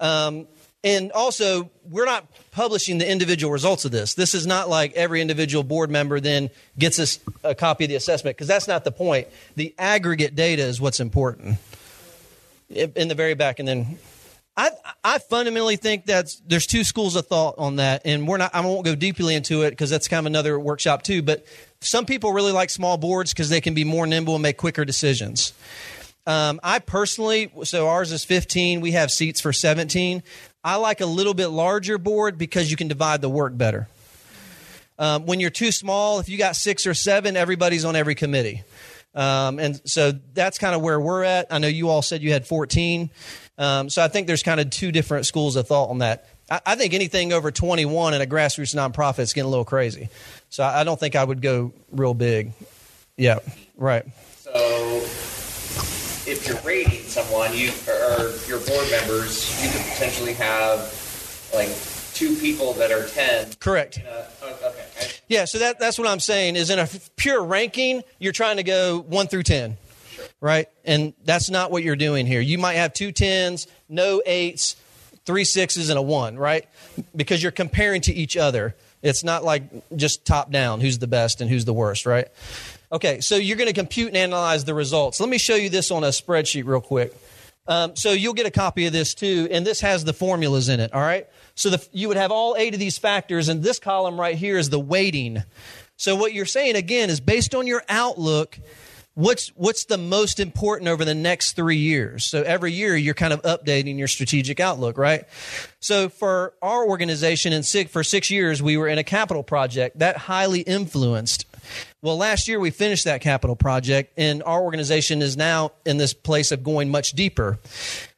Um, 0.00 0.48
and 0.82 1.12
also, 1.12 1.70
we're 1.88 2.04
not 2.04 2.26
publishing 2.50 2.98
the 2.98 3.08
individual 3.08 3.52
results 3.52 3.84
of 3.84 3.92
this. 3.92 4.14
This 4.14 4.34
is 4.34 4.44
not 4.44 4.68
like 4.68 4.92
every 4.94 5.20
individual 5.20 5.62
board 5.62 5.88
member 5.88 6.18
then 6.18 6.50
gets 6.76 6.98
us 6.98 7.20
a 7.44 7.54
copy 7.54 7.84
of 7.84 7.90
the 7.90 7.96
assessment 7.96 8.36
because 8.36 8.48
that's 8.48 8.66
not 8.66 8.82
the 8.82 8.90
point. 8.90 9.28
The 9.54 9.72
aggregate 9.78 10.34
data 10.34 10.62
is 10.62 10.80
what's 10.80 10.98
important. 10.98 11.58
in 12.68 13.06
the 13.06 13.14
very 13.14 13.34
back, 13.34 13.60
and 13.60 13.68
then 13.68 13.98
I 14.56 14.70
I 15.04 15.18
fundamentally 15.18 15.76
think 15.76 16.06
that 16.06 16.34
there's 16.46 16.66
two 16.66 16.82
schools 16.82 17.14
of 17.16 17.26
thought 17.26 17.56
on 17.58 17.76
that, 17.76 18.02
and 18.04 18.26
we're 18.26 18.38
not. 18.38 18.54
I 18.54 18.60
won't 18.60 18.84
go 18.84 18.94
deeply 18.94 19.34
into 19.34 19.62
it 19.62 19.70
because 19.70 19.90
that's 19.90 20.08
kind 20.08 20.20
of 20.20 20.26
another 20.26 20.58
workshop 20.58 21.02
too. 21.02 21.22
But 21.22 21.44
some 21.80 22.06
people 22.06 22.32
really 22.32 22.52
like 22.52 22.70
small 22.70 22.96
boards 22.96 23.32
because 23.32 23.48
they 23.50 23.60
can 23.60 23.74
be 23.74 23.84
more 23.84 24.06
nimble 24.06 24.34
and 24.34 24.42
make 24.42 24.56
quicker 24.56 24.84
decisions. 24.84 25.52
Um, 26.26 26.58
I 26.62 26.80
personally, 26.80 27.52
so 27.64 27.88
ours 27.88 28.10
is 28.10 28.24
15. 28.24 28.80
We 28.80 28.92
have 28.92 29.12
seats 29.12 29.40
for 29.40 29.52
17. 29.52 30.22
I 30.64 30.76
like 30.76 31.00
a 31.00 31.06
little 31.06 31.34
bit 31.34 31.48
larger 31.48 31.98
board 31.98 32.36
because 32.36 32.68
you 32.70 32.76
can 32.76 32.88
divide 32.88 33.20
the 33.20 33.28
work 33.28 33.56
better. 33.56 33.88
Um, 34.98 35.26
when 35.26 35.38
you're 35.38 35.50
too 35.50 35.70
small, 35.70 36.18
if 36.18 36.28
you 36.28 36.38
got 36.38 36.56
six 36.56 36.86
or 36.86 36.94
seven, 36.94 37.36
everybody's 37.36 37.84
on 37.84 37.94
every 37.94 38.14
committee. 38.16 38.64
Um, 39.14 39.58
and 39.58 39.80
so 39.88 40.12
that's 40.34 40.58
kind 40.58 40.74
of 40.74 40.82
where 40.82 40.98
we're 40.98 41.22
at. 41.22 41.46
I 41.50 41.58
know 41.58 41.68
you 41.68 41.88
all 41.88 42.02
said 42.02 42.22
you 42.22 42.32
had 42.32 42.46
14. 42.46 43.10
Um, 43.58 43.88
so 43.88 44.02
I 44.02 44.08
think 44.08 44.26
there's 44.26 44.42
kind 44.42 44.60
of 44.60 44.70
two 44.70 44.92
different 44.92 45.26
schools 45.26 45.56
of 45.56 45.66
thought 45.66 45.88
on 45.90 45.98
that. 45.98 46.28
I, 46.50 46.60
I 46.66 46.74
think 46.74 46.94
anything 46.94 47.32
over 47.32 47.50
21 47.50 48.14
in 48.14 48.20
a 48.20 48.26
grassroots 48.26 48.74
nonprofit 48.74 49.20
is 49.20 49.32
getting 49.32 49.46
a 49.46 49.50
little 49.50 49.64
crazy. 49.64 50.08
So 50.50 50.62
I, 50.62 50.80
I 50.80 50.84
don't 50.84 50.98
think 50.98 51.16
I 51.16 51.24
would 51.24 51.42
go 51.42 51.72
real 51.90 52.14
big. 52.14 52.52
Yeah, 53.16 53.38
right. 53.76 54.04
So 54.38 54.52
if 56.26 56.46
you're 56.46 56.60
rating 56.60 57.02
someone, 57.04 57.54
you 57.54 57.70
or 57.88 58.32
your 58.46 58.58
board 58.60 58.90
members, 58.90 59.62
you 59.64 59.70
could 59.70 59.82
potentially 59.92 60.34
have 60.34 60.92
like 61.54 61.70
two 62.12 62.34
people 62.36 62.72
that 62.74 62.90
are 62.90 63.06
10. 63.06 63.54
Correct. 63.60 64.00
Uh, 64.06 64.24
okay. 64.66 65.10
Yeah, 65.28 65.44
so 65.44 65.58
that, 65.58 65.78
that's 65.78 65.98
what 65.98 66.08
I'm 66.08 66.20
saying 66.20 66.56
is 66.56 66.70
in 66.70 66.78
a 66.78 66.88
pure 67.16 67.42
ranking, 67.42 68.02
you're 68.18 68.32
trying 68.32 68.56
to 68.56 68.62
go 68.62 69.00
1 69.00 69.26
through 69.26 69.42
10. 69.42 69.76
Right? 70.40 70.68
And 70.84 71.14
that's 71.24 71.50
not 71.50 71.70
what 71.70 71.82
you're 71.82 71.96
doing 71.96 72.26
here. 72.26 72.40
You 72.40 72.58
might 72.58 72.74
have 72.74 72.92
two 72.92 73.10
tens, 73.10 73.66
no 73.88 74.22
eights, 74.26 74.76
three 75.24 75.44
sixes, 75.44 75.88
and 75.88 75.98
a 75.98 76.02
one, 76.02 76.38
right? 76.38 76.68
Because 77.14 77.42
you're 77.42 77.52
comparing 77.52 78.02
to 78.02 78.12
each 78.12 78.36
other. 78.36 78.76
It's 79.02 79.24
not 79.24 79.44
like 79.44 79.62
just 79.96 80.24
top 80.24 80.50
down 80.50 80.80
who's 80.80 80.98
the 80.98 81.06
best 81.06 81.40
and 81.40 81.50
who's 81.50 81.64
the 81.64 81.72
worst, 81.72 82.06
right? 82.06 82.28
Okay, 82.92 83.20
so 83.20 83.36
you're 83.36 83.56
going 83.56 83.68
to 83.68 83.74
compute 83.74 84.08
and 84.08 84.16
analyze 84.16 84.64
the 84.64 84.74
results. 84.74 85.20
Let 85.20 85.28
me 85.28 85.38
show 85.38 85.56
you 85.56 85.68
this 85.68 85.90
on 85.90 86.04
a 86.04 86.08
spreadsheet 86.08 86.66
real 86.66 86.80
quick. 86.80 87.14
Um, 87.68 87.96
so 87.96 88.12
you'll 88.12 88.34
get 88.34 88.46
a 88.46 88.50
copy 88.50 88.86
of 88.86 88.92
this 88.92 89.14
too, 89.14 89.48
and 89.50 89.66
this 89.66 89.80
has 89.80 90.04
the 90.04 90.12
formulas 90.12 90.68
in 90.68 90.78
it, 90.78 90.92
all 90.92 91.00
right? 91.00 91.26
So 91.56 91.70
the, 91.70 91.88
you 91.92 92.08
would 92.08 92.16
have 92.16 92.30
all 92.30 92.54
eight 92.56 92.74
of 92.74 92.80
these 92.80 92.96
factors, 92.98 93.48
and 93.48 93.62
this 93.62 93.78
column 93.78 94.20
right 94.20 94.36
here 94.36 94.56
is 94.56 94.70
the 94.70 94.78
weighting. 94.78 95.42
So 95.96 96.14
what 96.14 96.32
you're 96.32 96.46
saying 96.46 96.76
again 96.76 97.10
is 97.10 97.20
based 97.20 97.54
on 97.54 97.66
your 97.66 97.82
outlook, 97.88 98.58
what's 99.16 99.48
what's 99.56 99.86
the 99.86 99.96
most 99.96 100.38
important 100.38 100.88
over 100.88 101.04
the 101.04 101.14
next 101.14 101.54
three 101.54 101.78
years? 101.78 102.24
So 102.24 102.42
every 102.42 102.72
year 102.72 102.94
you're 102.94 103.14
kind 103.14 103.32
of 103.32 103.42
updating 103.42 103.98
your 103.98 104.08
strategic 104.08 104.60
outlook, 104.60 104.98
right? 104.98 105.24
So 105.80 106.08
for 106.08 106.52
our 106.62 106.86
organization 106.86 107.52
in 107.52 107.62
six, 107.62 107.90
for 107.90 108.04
six 108.04 108.30
years, 108.30 108.62
we 108.62 108.76
were 108.76 108.86
in 108.86 108.98
a 108.98 109.04
capital 109.04 109.42
project 109.42 109.98
that 109.98 110.16
highly 110.16 110.60
influenced. 110.60 111.46
Well, 112.02 112.18
last 112.18 112.46
year 112.46 112.60
we 112.60 112.70
finished 112.70 113.06
that 113.06 113.22
capital 113.22 113.56
project, 113.56 114.12
and 114.16 114.42
our 114.44 114.62
organization 114.62 115.22
is 115.22 115.36
now 115.36 115.72
in 115.84 115.96
this 115.96 116.12
place 116.12 116.52
of 116.52 116.62
going 116.62 116.90
much 116.90 117.12
deeper. 117.12 117.58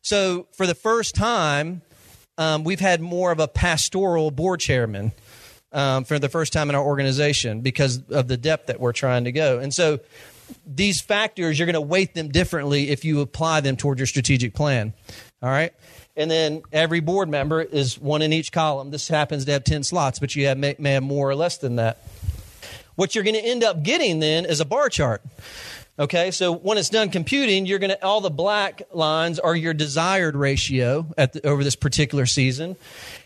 So 0.03 0.49
for 0.53 0.67
the 0.67 0.75
first 0.75 1.15
time, 1.15 1.83
um, 2.37 2.65
we've 2.65 2.81
had 2.81 3.01
more 3.01 3.31
of 3.31 3.39
a 3.39 3.49
pastoral 3.49 4.31
board 4.31 4.61
chairman 4.61 5.13
um, 5.73 6.05
for 6.05 6.19
the 6.19 6.29
first 6.29 6.53
time 6.53 6.69
in 6.69 6.75
our 6.75 6.85
organization 6.85 7.61
because 7.61 8.03
of 8.11 8.27
the 8.27 8.37
depth 8.37 8.67
that 8.67 8.81
we're 8.81 8.93
trying 8.93 9.25
to 9.25 9.33
go. 9.33 9.61
And 9.61 9.73
so 9.73 10.01
these 10.67 11.01
factors, 11.01 11.59
you're 11.59 11.67
going 11.67 11.75
to 11.75 11.81
weight 11.81 12.15
them 12.15 12.29
differently 12.29 12.91
if 12.91 13.05
you 13.05 13.21
apply 13.21 13.61
them 13.61 13.77
toward 13.77 13.99
your 13.99 14.07
strategic 14.07 14.55
plan. 14.55 14.93
All 15.43 15.49
right. 15.49 15.73
And 16.17 16.31
then 16.31 16.63
every 16.73 17.01
board 17.01 17.29
member 17.29 17.63
is 17.63 17.99
one 17.99 18.23
in 18.23 18.33
each 18.33 18.51
column. 18.51 18.91
This 18.91 19.07
happens 19.09 19.45
to 19.45 19.53
have 19.53 19.65
10 19.65 19.85
slots, 19.85 20.19
but 20.19 20.35
you 20.35 20.47
have, 20.47 20.59
may, 20.59 20.75
may 20.79 20.93
have 20.93 21.03
more 21.03 21.31
or 21.31 21.37
less 21.37 21.59
than 21.59 21.77
that. 21.77 22.03
What 22.97 23.15
you're 23.15 23.25
going 23.25 23.37
to 23.37 23.45
end 23.45 23.63
up 23.63 23.85
getting 23.85 24.19
then 24.19 24.45
is 24.45 24.61
a 24.61 24.65
bar 24.65 24.89
chart. 24.89 25.23
Okay, 26.01 26.31
so 26.31 26.53
when 26.53 26.79
it's 26.79 26.91
done 26.91 27.11
computing, 27.11 27.67
you're 27.67 27.81
going 27.81 27.91
to 27.91 28.05
all 28.05 28.21
the 28.21 28.31
black 28.31 28.83
lines 28.93 29.41
are 29.41 29.55
your 29.55 29.75
desired 29.75 30.37
ratio 30.37 31.07
at 31.17 31.33
the, 31.33 31.47
over 31.47 31.65
this 31.65 31.75
particular 31.75 32.25
season, 32.25 32.77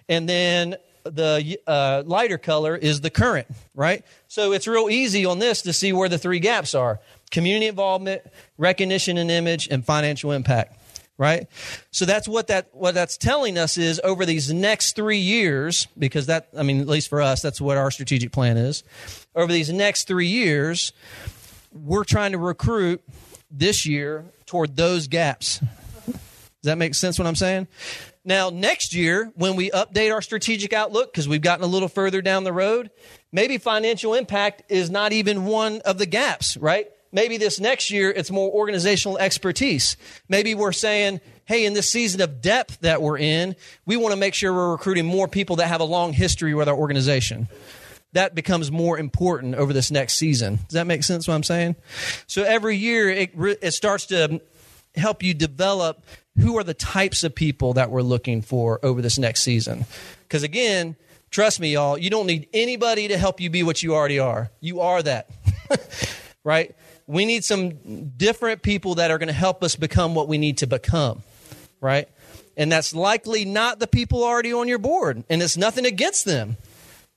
and 0.08 0.26
then 0.26 0.76
the 1.05 1.59
uh, 1.66 2.03
lighter 2.07 2.38
color 2.38 2.76
is 2.76 3.00
the 3.00 3.11
current. 3.11 3.46
Right, 3.74 4.05
so 4.28 4.53
it's 4.53 4.66
real 4.66 4.88
easy 4.90 5.24
on 5.26 5.38
this 5.38 5.62
to 5.62 5.72
see 5.72 5.92
where 5.92 6.09
the 6.09 6.18
three 6.18 6.40
gaps 6.40 6.74
are: 6.74 7.00
community 7.30 7.66
involvement, 7.66 8.22
recognition 8.59 9.18
and 9.18 9.30
image, 9.30 9.68
and 9.68 9.84
financial 9.84 10.32
impact. 10.32 10.78
Right, 11.18 11.46
so 11.90 12.05
that's 12.05 12.26
what 12.26 12.48
that 12.48 12.68
what 12.72 12.94
that's 12.94 13.16
telling 13.16 13.59
us 13.59 13.76
is 13.76 14.00
over 14.03 14.26
these 14.26 14.53
next 14.53 14.96
three 14.96 15.18
years, 15.18 15.86
because 15.98 16.26
that 16.26 16.48
I 16.57 16.62
mean, 16.62 16.80
at 16.80 16.88
least 16.88 17.09
for 17.09 17.20
us, 17.20 17.42
that's 17.42 17.61
what 17.61 17.76
our 17.76 17.90
strategic 17.90 18.32
plan 18.32 18.57
is. 18.57 18.82
Over 19.34 19.53
these 19.53 19.70
next 19.70 20.09
three 20.09 20.28
years 20.28 20.92
we're 21.74 22.05
trying 22.05 22.32
to 22.32 22.38
recruit 22.38 23.03
this 23.50 23.86
year 23.86 24.24
toward 24.46 24.76
those 24.76 25.09
gaps. 25.09 25.61
Does 26.07 26.18
that 26.64 26.78
make 26.78 26.94
sense 26.94 27.18
what 27.18 27.26
I'm 27.26 27.34
saying? 27.34 27.66
Now, 28.24 28.50
next 28.50 28.94
year, 28.94 29.32
when 29.34 29.56
we 29.56 29.70
update 29.70 30.12
our 30.12 30.22
strategic 30.22 30.72
outlook, 30.72 31.12
because 31.12 31.28
we've 31.28 31.42
gotten 31.42 31.64
a 31.64 31.68
little 31.68 31.88
further 31.88 32.22
down 32.22 32.44
the 32.44 32.52
road, 32.52 32.90
maybe 33.32 33.58
financial 33.58 34.14
impact 34.14 34.62
is 34.68 34.90
not 34.90 35.12
even 35.12 35.44
one 35.44 35.80
of 35.80 35.98
the 35.98 36.06
gaps, 36.06 36.56
right? 36.56 36.86
Maybe 37.10 37.36
this 37.36 37.58
next 37.60 37.90
year 37.90 38.10
it's 38.10 38.30
more 38.30 38.50
organizational 38.50 39.18
expertise. 39.18 39.96
Maybe 40.28 40.54
we're 40.54 40.72
saying, 40.72 41.20
hey, 41.44 41.66
in 41.66 41.74
this 41.74 41.90
season 41.90 42.20
of 42.20 42.40
depth 42.40 42.80
that 42.80 43.02
we're 43.02 43.18
in, 43.18 43.56
we 43.86 43.96
want 43.96 44.12
to 44.12 44.16
make 44.18 44.34
sure 44.34 44.52
we're 44.52 44.72
recruiting 44.72 45.04
more 45.04 45.28
people 45.28 45.56
that 45.56 45.66
have 45.66 45.80
a 45.80 45.84
long 45.84 46.12
history 46.12 46.54
with 46.54 46.68
our 46.68 46.76
organization 46.76 47.48
that 48.12 48.34
becomes 48.34 48.70
more 48.70 48.98
important 48.98 49.54
over 49.54 49.72
this 49.72 49.90
next 49.90 50.14
season. 50.14 50.56
Does 50.56 50.74
that 50.74 50.86
make 50.86 51.02
sense 51.02 51.26
what 51.26 51.34
I'm 51.34 51.42
saying? 51.42 51.76
So 52.26 52.42
every 52.42 52.76
year 52.76 53.08
it, 53.08 53.32
it 53.34 53.72
starts 53.72 54.06
to 54.06 54.40
help 54.94 55.22
you 55.22 55.34
develop 55.34 56.04
who 56.38 56.56
are 56.58 56.64
the 56.64 56.74
types 56.74 57.24
of 57.24 57.34
people 57.34 57.74
that 57.74 57.90
we're 57.90 58.02
looking 58.02 58.42
for 58.42 58.80
over 58.82 59.02
this 59.02 59.18
next 59.18 59.42
season. 59.42 59.84
Because 60.22 60.42
again, 60.42 60.96
trust 61.30 61.60
me, 61.60 61.72
y'all, 61.72 61.98
you 61.98 62.10
don't 62.10 62.26
need 62.26 62.48
anybody 62.52 63.08
to 63.08 63.18
help 63.18 63.40
you 63.40 63.50
be 63.50 63.62
what 63.62 63.82
you 63.82 63.94
already 63.94 64.18
are. 64.18 64.50
You 64.60 64.80
are 64.80 65.02
that. 65.02 65.30
right? 66.44 66.74
We 67.06 67.24
need 67.26 67.44
some 67.44 68.10
different 68.16 68.62
people 68.62 68.96
that 68.96 69.10
are 69.10 69.18
going 69.18 69.28
to 69.28 69.34
help 69.34 69.62
us 69.62 69.76
become 69.76 70.14
what 70.14 70.28
we 70.28 70.38
need 70.38 70.58
to 70.58 70.66
become. 70.66 71.22
Right? 71.80 72.08
And 72.56 72.70
that's 72.70 72.94
likely 72.94 73.44
not 73.44 73.78
the 73.78 73.86
people 73.86 74.24
already 74.24 74.52
on 74.52 74.68
your 74.68 74.78
board. 74.78 75.24
And 75.28 75.42
it's 75.42 75.56
nothing 75.56 75.86
against 75.86 76.24
them. 76.24 76.56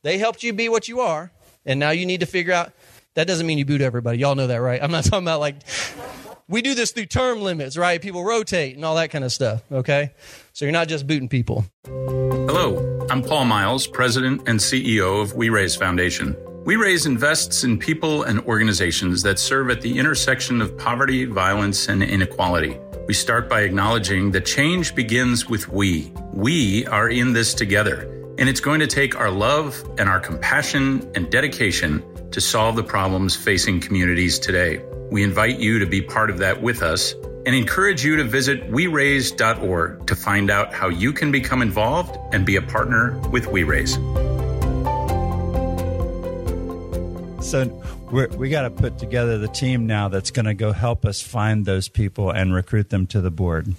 They 0.06 0.20
helped 0.20 0.44
you 0.44 0.54
be 0.54 0.70
what 0.70 0.88
you 0.88 1.00
are, 1.00 1.32
and 1.66 1.80
now 1.80 1.90
you 1.90 2.06
need 2.06 2.20
to 2.20 2.28
figure 2.28 2.54
out. 2.54 2.72
That 3.16 3.26
doesn't 3.26 3.48
mean 3.48 3.58
you 3.58 3.66
boot 3.66 3.82
everybody. 3.82 4.20
Y'all 4.20 4.36
know 4.36 4.46
that, 4.46 4.58
right? 4.58 4.80
I'm 4.84 4.92
not 4.92 5.04
talking 5.06 5.24
about 5.24 5.40
like 5.40 5.56
we 6.48 6.62
do 6.62 6.76
this 6.76 6.92
through 6.92 7.06
term 7.06 7.42
limits, 7.42 7.78
right? 7.78 8.02
People 8.02 8.24
rotate 8.24 8.76
and 8.76 8.86
all 8.86 8.96
that 8.96 9.10
kind 9.10 9.24
of 9.24 9.32
stuff. 9.32 9.64
Okay, 9.72 10.12
so 10.54 10.66
you're 10.66 10.72
not 10.72 10.88
just 10.88 11.08
booting 11.08 11.30
people. 11.30 11.66
Hello, 11.86 13.06
I'm 13.10 13.24
Paul 13.24 13.46
Miles, 13.46 13.88
President 13.88 14.48
and 14.48 14.60
CEO 14.60 15.22
of 15.22 15.34
We 15.34 15.50
Raise 15.50 15.76
Foundation. 15.76 16.36
We 16.66 16.78
Raise 16.78 17.06
invests 17.06 17.64
in 17.64 17.78
people 17.78 18.24
and 18.24 18.40
organizations 18.42 19.22
that 19.22 19.38
serve 19.38 19.70
at 19.70 19.82
the 19.82 20.00
intersection 20.00 20.62
of 20.62 20.76
poverty, 20.78 21.26
violence, 21.26 21.88
and 21.90 22.02
inequality. 22.02 22.80
We 23.08 23.14
start 23.14 23.48
by 23.48 23.62
acknowledging 23.62 24.32
that 24.32 24.48
change 24.48 24.96
begins 24.96 25.48
with 25.48 25.68
we. 25.68 26.12
We 26.34 26.88
are 26.88 27.08
in 27.08 27.34
this 27.34 27.54
together. 27.54 28.12
And 28.40 28.50
it's 28.50 28.60
going 28.60 28.80
to 28.80 28.88
take 28.88 29.18
our 29.18 29.30
love 29.30 29.82
and 30.00 30.10
our 30.10 30.20
compassion 30.20 31.10
and 31.14 31.30
dedication 31.30 32.04
to 32.32 32.42
solve 32.42 32.76
the 32.76 32.84
problems 32.84 33.36
facing 33.36 33.80
communities 33.80 34.40
today. 34.40 34.82
We 35.12 35.24
invite 35.24 35.60
you 35.60 35.80
to 35.80 35.86
be 35.86 36.02
part 36.02 36.30
of 36.30 36.40
that 36.40 36.62
with 36.62 36.82
us 36.82 37.14
and 37.46 37.56
encourage 37.56 38.04
you 38.04 38.16
to 38.18 38.24
visit 38.24 38.72
WeRaise.org 38.72 40.08
to 40.08 40.16
find 40.16 40.50
out 40.50 40.74
how 40.74 40.90
you 40.90 41.14
can 41.14 41.32
become 41.32 41.62
involved 41.62 42.18
and 42.34 42.46
be 42.46 42.56
a 42.56 42.62
partner 42.62 43.18
with 43.30 43.46
WeRaise. 43.46 43.96
So 47.44 47.66
we 48.12 48.50
got 48.50 48.64
to 48.64 48.72
put 48.72 48.98
together 48.98 49.38
the 49.38 49.48
team 49.48 49.86
now 49.86 50.10
that's 50.10 50.32
going 50.32 50.48
to 50.48 50.56
go 50.56 50.72
help 50.72 51.06
us 51.06 51.22
find 51.22 51.66
those 51.66 51.88
people 51.88 52.32
and 52.32 52.54
recruit 52.54 52.90
them 52.90 53.06
to 53.08 53.22
the 53.22 53.30
board. 53.30 53.76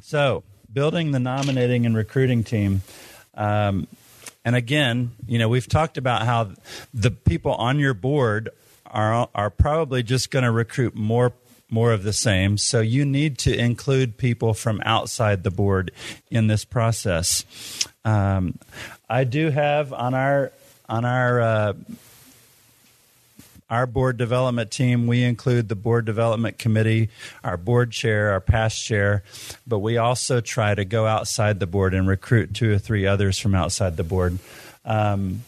So 0.00 0.42
building 0.72 1.10
the 1.10 1.18
nominating 1.18 1.84
and 1.84 1.94
recruiting 1.94 2.44
team. 2.44 2.82
Um, 3.34 3.86
and 4.44 4.56
again, 4.56 5.12
you 5.26 5.38
know, 5.38 5.48
we've 5.48 5.68
talked 5.68 5.98
about 5.98 6.22
how 6.22 6.52
the 6.94 7.10
people 7.10 7.52
on 7.52 7.78
your 7.78 7.94
board 7.94 8.50
are 8.90 9.28
are 9.34 9.50
probably 9.50 10.02
just 10.02 10.30
going 10.30 10.44
to 10.44 10.50
recruit 10.50 10.94
more 10.94 11.32
more 11.70 11.92
of 11.92 12.02
the 12.02 12.12
same. 12.12 12.58
So 12.58 12.80
you 12.80 13.04
need 13.04 13.38
to 13.38 13.56
include 13.56 14.16
people 14.16 14.54
from 14.54 14.82
outside 14.84 15.44
the 15.44 15.50
board 15.50 15.92
in 16.30 16.48
this 16.48 16.64
process. 16.64 17.44
Um, 18.04 18.58
I 19.08 19.24
do 19.24 19.50
have 19.50 19.92
on 19.92 20.14
our 20.14 20.52
on 20.88 21.04
our 21.04 21.40
uh, 21.40 21.72
our 23.70 23.86
board 23.86 24.16
development 24.16 24.72
team, 24.72 25.06
we 25.06 25.22
include 25.22 25.68
the 25.68 25.76
board 25.76 26.04
development 26.04 26.58
committee, 26.58 27.08
our 27.44 27.56
board 27.56 27.92
chair, 27.92 28.32
our 28.32 28.40
past 28.40 28.84
chair, 28.84 29.22
but 29.64 29.78
we 29.78 29.96
also 29.96 30.40
try 30.40 30.74
to 30.74 30.84
go 30.84 31.06
outside 31.06 31.60
the 31.60 31.68
board 31.68 31.94
and 31.94 32.08
recruit 32.08 32.52
two 32.52 32.72
or 32.72 32.78
three 32.78 33.06
others 33.06 33.38
from 33.38 33.54
outside 33.54 33.96
the 33.96 34.02
board. 34.02 34.40
Um, 34.84 35.44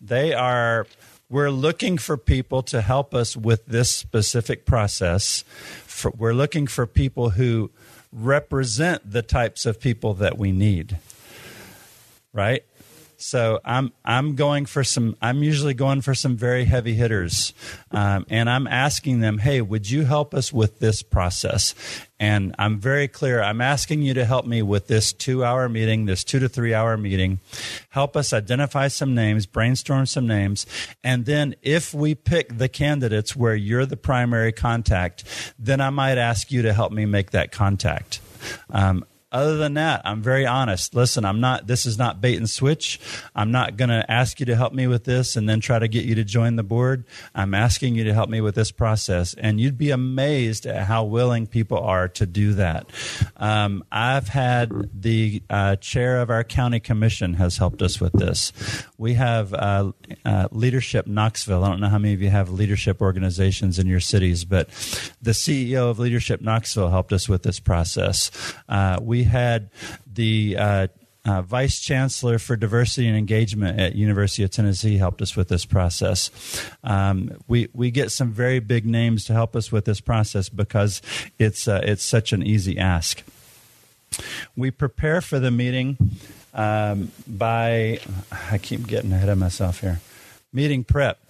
they 0.00 0.34
are 0.34 0.88
we're 1.30 1.50
looking 1.50 1.98
for 1.98 2.16
people 2.16 2.62
to 2.62 2.80
help 2.80 3.14
us 3.14 3.36
with 3.36 3.66
this 3.66 3.90
specific 3.90 4.64
process. 4.64 5.44
For, 5.86 6.10
we're 6.10 6.34
looking 6.34 6.66
for 6.66 6.86
people 6.86 7.30
who 7.30 7.70
represent 8.12 9.10
the 9.10 9.22
types 9.22 9.66
of 9.66 9.80
people 9.80 10.14
that 10.14 10.38
we 10.38 10.52
need. 10.52 10.98
Right? 12.32 12.64
So 13.20 13.58
I'm 13.64 13.92
I'm 14.04 14.36
going 14.36 14.64
for 14.64 14.84
some. 14.84 15.16
I'm 15.20 15.42
usually 15.42 15.74
going 15.74 16.02
for 16.02 16.14
some 16.14 16.36
very 16.36 16.64
heavy 16.64 16.94
hitters, 16.94 17.52
um, 17.90 18.24
and 18.30 18.48
I'm 18.48 18.68
asking 18.68 19.18
them, 19.18 19.38
"Hey, 19.38 19.60
would 19.60 19.90
you 19.90 20.04
help 20.04 20.34
us 20.34 20.52
with 20.52 20.78
this 20.78 21.02
process?" 21.02 21.74
And 22.20 22.54
I'm 22.60 22.78
very 22.78 23.08
clear. 23.08 23.42
I'm 23.42 23.60
asking 23.60 24.02
you 24.02 24.14
to 24.14 24.24
help 24.24 24.46
me 24.46 24.62
with 24.62 24.86
this 24.86 25.12
two-hour 25.12 25.68
meeting, 25.68 26.06
this 26.06 26.22
two 26.22 26.38
to 26.38 26.48
three-hour 26.48 26.96
meeting. 26.96 27.40
Help 27.90 28.16
us 28.16 28.32
identify 28.32 28.86
some 28.86 29.16
names, 29.16 29.46
brainstorm 29.46 30.06
some 30.06 30.28
names, 30.28 30.64
and 31.02 31.26
then 31.26 31.56
if 31.60 31.92
we 31.92 32.14
pick 32.14 32.56
the 32.56 32.68
candidates 32.68 33.34
where 33.34 33.56
you're 33.56 33.86
the 33.86 33.96
primary 33.96 34.52
contact, 34.52 35.24
then 35.58 35.80
I 35.80 35.90
might 35.90 36.18
ask 36.18 36.52
you 36.52 36.62
to 36.62 36.72
help 36.72 36.92
me 36.92 37.04
make 37.04 37.32
that 37.32 37.50
contact. 37.50 38.20
Um, 38.70 39.04
other 39.30 39.56
than 39.56 39.74
that, 39.74 40.02
I'm 40.04 40.22
very 40.22 40.46
honest. 40.46 40.94
Listen, 40.94 41.24
I'm 41.24 41.40
not, 41.40 41.66
this 41.66 41.84
is 41.84 41.98
not 41.98 42.20
bait 42.20 42.36
and 42.36 42.48
switch. 42.48 42.98
I'm 43.34 43.50
not 43.50 43.76
going 43.76 43.90
to 43.90 44.10
ask 44.10 44.40
you 44.40 44.46
to 44.46 44.56
help 44.56 44.72
me 44.72 44.86
with 44.86 45.04
this 45.04 45.36
and 45.36 45.48
then 45.48 45.60
try 45.60 45.78
to 45.78 45.88
get 45.88 46.04
you 46.04 46.14
to 46.14 46.24
join 46.24 46.56
the 46.56 46.62
board. 46.62 47.04
I'm 47.34 47.52
asking 47.52 47.94
you 47.94 48.04
to 48.04 48.14
help 48.14 48.30
me 48.30 48.40
with 48.40 48.54
this 48.54 48.70
process. 48.70 49.34
And 49.34 49.60
you'd 49.60 49.76
be 49.76 49.90
amazed 49.90 50.64
at 50.66 50.86
how 50.86 51.04
willing 51.04 51.46
people 51.46 51.78
are 51.78 52.08
to 52.08 52.26
do 52.26 52.54
that. 52.54 52.90
Um, 53.36 53.84
I've 53.92 54.28
had 54.28 54.88
the 54.94 55.42
uh, 55.50 55.76
chair 55.76 56.20
of 56.20 56.30
our 56.30 56.44
county 56.44 56.80
commission 56.80 57.34
has 57.34 57.58
helped 57.58 57.82
us 57.82 58.00
with 58.00 58.14
this. 58.14 58.52
We 58.96 59.14
have 59.14 59.52
uh, 59.52 59.92
uh, 60.24 60.48
Leadership 60.52 61.06
Knoxville. 61.06 61.64
I 61.64 61.68
don't 61.68 61.80
know 61.80 61.88
how 61.88 61.98
many 61.98 62.14
of 62.14 62.22
you 62.22 62.30
have 62.30 62.50
leadership 62.50 63.02
organizations 63.02 63.78
in 63.78 63.86
your 63.86 64.00
cities, 64.00 64.44
but 64.44 64.68
the 65.20 65.32
CEO 65.32 65.90
of 65.90 65.98
Leadership 65.98 66.40
Knoxville 66.40 66.90
helped 66.90 67.12
us 67.12 67.28
with 67.28 67.42
this 67.42 67.60
process. 67.60 68.30
Uh, 68.68 68.98
we 69.00 69.24
had 69.24 69.70
the 70.06 70.56
uh, 70.56 70.86
uh, 71.24 71.42
vice 71.42 71.80
chancellor 71.80 72.38
for 72.38 72.56
diversity 72.56 73.06
and 73.06 73.16
engagement 73.16 73.78
at 73.78 73.94
University 73.94 74.42
of 74.42 74.50
Tennessee 74.50 74.96
helped 74.96 75.20
us 75.20 75.36
with 75.36 75.48
this 75.48 75.64
process. 75.64 76.30
Um, 76.82 77.32
we 77.46 77.68
we 77.74 77.90
get 77.90 78.10
some 78.10 78.32
very 78.32 78.60
big 78.60 78.86
names 78.86 79.24
to 79.26 79.32
help 79.32 79.54
us 79.54 79.70
with 79.70 79.84
this 79.84 80.00
process 80.00 80.48
because 80.48 81.02
it's 81.38 81.68
uh, 81.68 81.80
it's 81.82 82.04
such 82.04 82.32
an 82.32 82.42
easy 82.42 82.78
ask. 82.78 83.22
We 84.56 84.70
prepare 84.70 85.20
for 85.20 85.38
the 85.38 85.50
meeting 85.50 85.98
um, 86.54 87.12
by 87.26 88.00
I 88.50 88.58
keep 88.58 88.86
getting 88.86 89.12
ahead 89.12 89.28
of 89.28 89.38
myself 89.38 89.80
here. 89.80 90.00
Meeting 90.52 90.82
prep. 90.82 91.20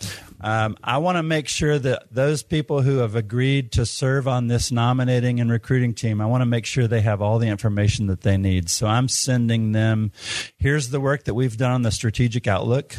Um, 0.41 0.77
I 0.83 0.99
want 0.99 1.17
to 1.17 1.23
make 1.23 1.49
sure 1.49 1.79
that 1.79 2.13
those 2.13 2.43
people 2.43 2.83
who 2.83 2.99
have 2.99 3.15
agreed 3.15 3.73
to 3.73 3.85
serve 3.85 4.29
on 4.29 4.47
this 4.47 4.71
nominating 4.71 5.41
and 5.41 5.51
recruiting 5.51 5.95
team, 5.95 6.21
I 6.21 6.27
want 6.27 6.43
to 6.43 6.47
make 6.47 6.67
sure 6.67 6.87
they 6.87 7.01
have 7.01 7.21
all 7.21 7.39
the 7.39 7.49
information 7.49 8.07
that 8.07 8.21
they 8.21 8.37
need. 8.37 8.71
So 8.71 8.87
I'm 8.87 9.09
sending 9.09 9.73
them 9.73 10.13
here's 10.57 10.91
the 10.91 11.01
work 11.01 11.25
that 11.25 11.35
we've 11.35 11.57
done 11.57 11.73
on 11.73 11.83
the 11.83 11.91
strategic 11.91 12.47
outlook. 12.47 12.97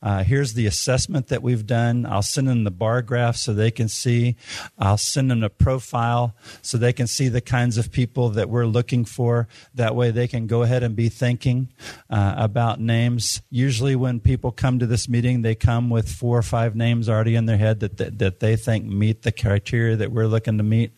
Uh, 0.00 0.22
here's 0.22 0.54
the 0.54 0.66
assessment 0.66 1.28
that 1.28 1.42
we've 1.42 1.66
done. 1.66 2.06
I'll 2.06 2.22
send 2.22 2.48
them 2.48 2.64
the 2.64 2.70
bar 2.70 3.02
graph 3.02 3.36
so 3.36 3.52
they 3.52 3.70
can 3.70 3.88
see. 3.88 4.36
I'll 4.78 4.96
send 4.96 5.30
them 5.30 5.42
a 5.42 5.48
profile 5.48 6.36
so 6.62 6.78
they 6.78 6.92
can 6.92 7.06
see 7.06 7.28
the 7.28 7.40
kinds 7.40 7.78
of 7.78 7.90
people 7.90 8.30
that 8.30 8.48
we're 8.48 8.66
looking 8.66 9.04
for. 9.04 9.48
That 9.74 9.96
way 9.96 10.10
they 10.10 10.28
can 10.28 10.46
go 10.46 10.62
ahead 10.62 10.82
and 10.82 10.94
be 10.94 11.08
thinking 11.08 11.72
uh, 12.08 12.34
about 12.36 12.80
names. 12.80 13.42
Usually, 13.50 13.96
when 13.96 14.20
people 14.20 14.52
come 14.52 14.78
to 14.78 14.86
this 14.86 15.08
meeting, 15.08 15.42
they 15.42 15.54
come 15.54 15.90
with 15.90 16.08
four 16.08 16.38
or 16.38 16.42
five 16.42 16.67
names 16.74 17.08
already 17.08 17.34
in 17.34 17.46
their 17.46 17.56
head 17.56 17.80
that, 17.80 17.96
that, 17.98 18.18
that 18.18 18.40
they 18.40 18.56
think 18.56 18.84
meet 18.84 19.22
the 19.22 19.32
criteria 19.32 19.96
that 19.96 20.12
we're 20.12 20.26
looking 20.26 20.58
to 20.58 20.64
meet. 20.64 20.92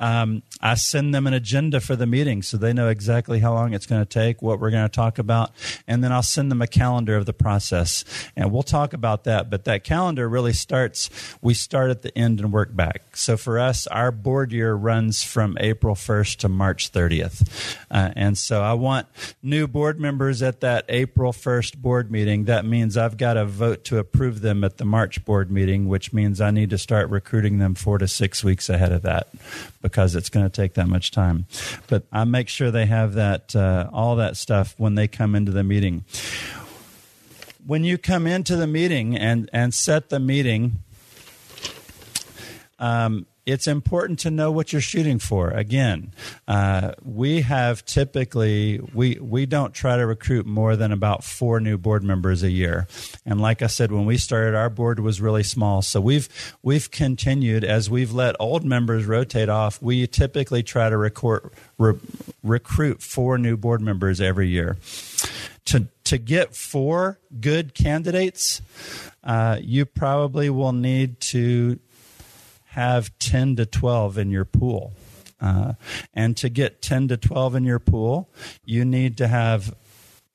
Um, 0.00 0.42
I 0.62 0.74
send 0.74 1.14
them 1.14 1.26
an 1.26 1.34
agenda 1.34 1.78
for 1.78 1.94
the 1.94 2.06
meeting 2.06 2.42
so 2.42 2.56
they 2.56 2.72
know 2.72 2.88
exactly 2.88 3.38
how 3.38 3.52
long 3.52 3.74
it's 3.74 3.86
going 3.86 4.00
to 4.00 4.08
take, 4.08 4.40
what 4.40 4.58
we're 4.58 4.70
going 4.70 4.84
to 4.84 4.88
talk 4.88 5.18
about, 5.18 5.52
and 5.86 6.02
then 6.02 6.10
I'll 6.10 6.22
send 6.22 6.50
them 6.50 6.62
a 6.62 6.66
calendar 6.66 7.16
of 7.16 7.26
the 7.26 7.32
process 7.34 8.04
and 8.34 8.50
we'll 8.50 8.62
talk 8.62 8.94
about 8.94 9.24
that. 9.24 9.50
But 9.50 9.64
that 9.64 9.84
calendar 9.84 10.28
really 10.28 10.54
starts, 10.54 11.10
we 11.42 11.52
start 11.52 11.90
at 11.90 12.02
the 12.02 12.16
end 12.16 12.40
and 12.40 12.50
work 12.52 12.74
back. 12.74 13.16
So 13.16 13.36
for 13.36 13.58
us, 13.58 13.86
our 13.88 14.10
board 14.10 14.52
year 14.52 14.74
runs 14.74 15.22
from 15.22 15.56
April 15.60 15.94
1st 15.94 16.36
to 16.38 16.48
March 16.48 16.92
30th. 16.92 17.76
Uh, 17.90 18.12
and 18.16 18.38
so 18.38 18.62
I 18.62 18.72
want 18.72 19.06
new 19.42 19.68
board 19.68 20.00
members 20.00 20.42
at 20.42 20.60
that 20.60 20.86
April 20.88 21.32
1st 21.32 21.76
board 21.76 22.10
meeting. 22.10 22.44
That 22.44 22.64
means 22.64 22.96
I've 22.96 23.18
got 23.18 23.34
to 23.34 23.44
vote 23.44 23.84
to 23.84 23.98
approve 23.98 24.40
them 24.40 24.64
at 24.64 24.78
the 24.78 24.84
March 24.86 25.24
board 25.26 25.50
meeting, 25.50 25.88
which 25.88 26.12
means 26.12 26.40
I 26.40 26.50
need 26.50 26.70
to 26.70 26.78
start 26.78 27.10
recruiting 27.10 27.58
them 27.58 27.74
four 27.74 27.98
to 27.98 28.08
six 28.08 28.42
weeks 28.42 28.70
ahead 28.70 28.92
of 28.92 29.02
that 29.02 29.28
because 29.90 30.14
it's 30.14 30.28
going 30.28 30.46
to 30.46 30.50
take 30.50 30.74
that 30.74 30.86
much 30.86 31.10
time. 31.10 31.46
But 31.88 32.04
I 32.12 32.24
make 32.24 32.48
sure 32.48 32.70
they 32.70 32.86
have 32.86 33.14
that, 33.14 33.54
uh, 33.56 33.90
all 33.92 34.16
that 34.16 34.36
stuff 34.36 34.74
when 34.78 34.94
they 34.94 35.08
come 35.08 35.34
into 35.34 35.52
the 35.52 35.64
meeting 35.64 36.04
when 37.66 37.84
you 37.84 37.98
come 37.98 38.26
into 38.26 38.56
the 38.56 38.66
meeting 38.66 39.16
and, 39.16 39.48
and 39.52 39.72
set 39.72 40.08
the 40.08 40.18
meeting, 40.18 40.82
um, 42.78 43.26
it's 43.46 43.66
important 43.66 44.18
to 44.20 44.30
know 44.30 44.50
what 44.50 44.72
you're 44.72 44.80
shooting 44.80 45.18
for. 45.18 45.50
Again, 45.50 46.12
uh, 46.46 46.92
we 47.02 47.42
have 47.42 47.84
typically 47.84 48.80
we 48.94 49.18
we 49.20 49.46
don't 49.46 49.74
try 49.74 49.96
to 49.96 50.06
recruit 50.06 50.46
more 50.46 50.76
than 50.76 50.92
about 50.92 51.24
four 51.24 51.60
new 51.60 51.78
board 51.78 52.02
members 52.02 52.42
a 52.42 52.50
year. 52.50 52.86
And 53.24 53.40
like 53.40 53.62
I 53.62 53.66
said, 53.66 53.92
when 53.92 54.06
we 54.06 54.16
started, 54.16 54.54
our 54.54 54.70
board 54.70 55.00
was 55.00 55.20
really 55.20 55.42
small. 55.42 55.82
So 55.82 56.00
we've 56.00 56.28
we've 56.62 56.90
continued 56.90 57.64
as 57.64 57.90
we've 57.90 58.12
let 58.12 58.36
old 58.38 58.64
members 58.64 59.06
rotate 59.06 59.48
off. 59.48 59.80
We 59.82 60.06
typically 60.06 60.62
try 60.62 60.88
to 60.88 60.96
record, 60.96 61.52
re, 61.78 61.94
recruit 62.42 63.02
four 63.02 63.38
new 63.38 63.56
board 63.56 63.80
members 63.80 64.20
every 64.20 64.48
year 64.48 64.76
to 65.66 65.86
to 66.04 66.18
get 66.18 66.56
four 66.56 67.20
good 67.40 67.74
candidates, 67.74 68.60
uh, 69.22 69.58
you 69.60 69.86
probably 69.86 70.50
will 70.50 70.72
need 70.72 71.20
to 71.20 71.78
have 72.70 73.16
ten 73.18 73.56
to 73.56 73.66
twelve 73.66 74.18
in 74.18 74.30
your 74.30 74.44
pool. 74.44 74.92
Uh, 75.40 75.72
and 76.12 76.36
to 76.36 76.48
get 76.48 76.82
10 76.82 77.08
to 77.08 77.16
12 77.16 77.54
in 77.54 77.64
your 77.64 77.78
pool, 77.78 78.28
you 78.64 78.84
need 78.84 79.16
to 79.16 79.26
have 79.26 79.74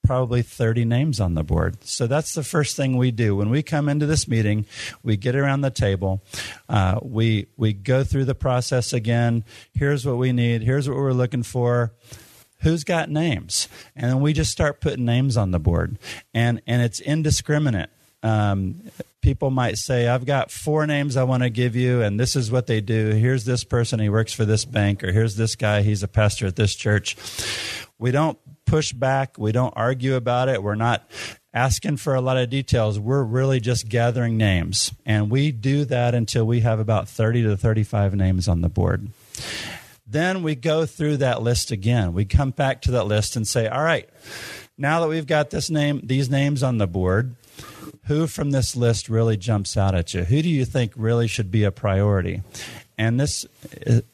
probably 0.05 0.41
30 0.41 0.85
names 0.85 1.19
on 1.19 1.33
the 1.33 1.43
board. 1.43 1.83
So 1.83 2.07
that's 2.07 2.33
the 2.33 2.43
first 2.43 2.75
thing 2.75 2.97
we 2.97 3.11
do. 3.11 3.35
When 3.35 3.49
we 3.49 3.63
come 3.63 3.89
into 3.89 4.05
this 4.05 4.27
meeting, 4.27 4.65
we 5.03 5.17
get 5.17 5.35
around 5.35 5.61
the 5.61 5.71
table, 5.71 6.23
uh, 6.69 6.99
we, 7.01 7.47
we 7.57 7.73
go 7.73 8.03
through 8.03 8.25
the 8.25 8.35
process 8.35 8.93
again. 8.93 9.43
Here's 9.73 10.05
what 10.05 10.17
we 10.17 10.31
need, 10.31 10.61
here's 10.61 10.87
what 10.87 10.97
we're 10.97 11.13
looking 11.13 11.43
for 11.43 11.93
who's 12.59 12.85
got 12.85 13.09
names 13.09 13.67
and 13.95 14.09
then 14.09 14.21
we 14.21 14.33
just 14.33 14.49
start 14.49 14.79
putting 14.79 15.05
names 15.05 15.35
on 15.35 15.51
the 15.51 15.59
board 15.59 15.99
and 16.33 16.61
and 16.65 16.81
it's 16.81 16.99
indiscriminate 17.01 17.89
um, 18.23 18.81
people 19.25 19.49
might 19.49 19.77
say 19.77 20.07
i've 20.07 20.25
got 20.25 20.51
four 20.51 20.85
names 20.85 21.17
i 21.17 21.23
want 21.23 21.41
to 21.41 21.49
give 21.49 21.75
you 21.75 22.03
and 22.05 22.19
this 22.19 22.35
is 22.35 22.51
what 22.51 22.67
they 22.67 22.81
do. 22.81 23.09
Here's 23.09 23.45
this 23.45 23.63
person 23.63 23.99
he 23.99 24.09
works 24.09 24.31
for 24.33 24.45
this 24.45 24.65
bank 24.65 25.03
or 25.03 25.11
here's 25.11 25.35
this 25.35 25.55
guy 25.55 25.81
he's 25.81 26.03
a 26.03 26.07
pastor 26.07 26.47
at 26.47 26.55
this 26.55 26.75
church. 26.75 27.17
We 27.97 28.11
don't 28.11 28.37
push 28.65 28.93
back. 28.93 29.37
We 29.37 29.51
don't 29.51 29.73
argue 29.75 30.15
about 30.15 30.49
it. 30.49 30.61
We're 30.61 30.75
not 30.75 31.09
asking 31.53 31.97
for 31.97 32.15
a 32.15 32.21
lot 32.21 32.37
of 32.37 32.49
details. 32.49 32.99
We're 32.99 33.23
really 33.23 33.59
just 33.59 33.87
gathering 33.87 34.37
names. 34.37 34.91
And 35.05 35.29
we 35.29 35.51
do 35.51 35.85
that 35.85 36.13
until 36.13 36.45
we 36.45 36.61
have 36.61 36.79
about 36.79 37.07
30 37.07 37.43
to 37.43 37.57
35 37.57 38.15
names 38.15 38.47
on 38.47 38.61
the 38.61 38.69
board. 38.69 39.09
Then 40.05 40.43
we 40.43 40.55
go 40.55 40.85
through 40.85 41.17
that 41.17 41.41
list 41.41 41.71
again. 41.71 42.13
We 42.13 42.25
come 42.25 42.51
back 42.51 42.81
to 42.83 42.91
that 42.91 43.07
list 43.07 43.35
and 43.35 43.47
say, 43.47 43.67
all 43.67 43.83
right, 43.83 44.09
now 44.77 44.99
that 44.99 45.07
we've 45.07 45.25
got 45.25 45.49
this 45.49 45.69
name, 45.69 46.01
these 46.03 46.29
names 46.29 46.61
on 46.61 46.77
the 46.77 46.87
board, 46.87 47.35
who 48.05 48.27
from 48.27 48.51
this 48.51 48.75
list 48.75 49.09
really 49.09 49.37
jumps 49.37 49.77
out 49.77 49.95
at 49.95 50.13
you? 50.13 50.23
Who 50.23 50.41
do 50.41 50.49
you 50.49 50.65
think 50.65 50.93
really 50.95 51.27
should 51.27 51.51
be 51.51 51.63
a 51.63 51.71
priority? 51.71 52.41
And 52.97 53.19
this 53.19 53.45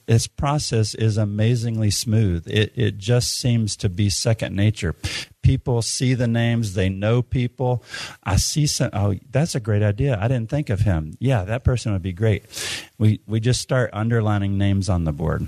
this 0.08 0.26
process 0.26 0.96
is 0.96 1.18
amazingly 1.18 1.92
smooth. 1.92 2.48
It 2.48 2.74
it 2.76 2.98
just 2.98 3.38
seems 3.38 3.76
to 3.78 3.90
be 3.90 4.10
second 4.10 4.56
nature. 4.56 4.96
People 5.44 5.82
see 5.82 6.14
the 6.16 6.28
names, 6.28 6.74
they 6.74 6.90
know 6.90 7.22
people. 7.22 7.84
I 8.24 8.38
see 8.38 8.66
some. 8.66 8.90
Oh, 8.94 9.16
that's 9.30 9.54
a 9.54 9.60
great 9.60 9.84
idea. 9.84 10.18
I 10.20 10.28
didn't 10.28 10.50
think 10.50 10.70
of 10.70 10.82
him. 10.82 11.16
Yeah, 11.20 11.44
that 11.44 11.64
person 11.64 11.94
would 11.94 12.02
be 12.02 12.14
great. 12.14 12.46
We 12.98 13.22
we 13.28 13.40
just 13.40 13.62
start 13.62 13.92
underlining 13.94 14.58
names 14.58 14.90
on 14.90 15.04
the 15.04 15.12
board. 15.12 15.48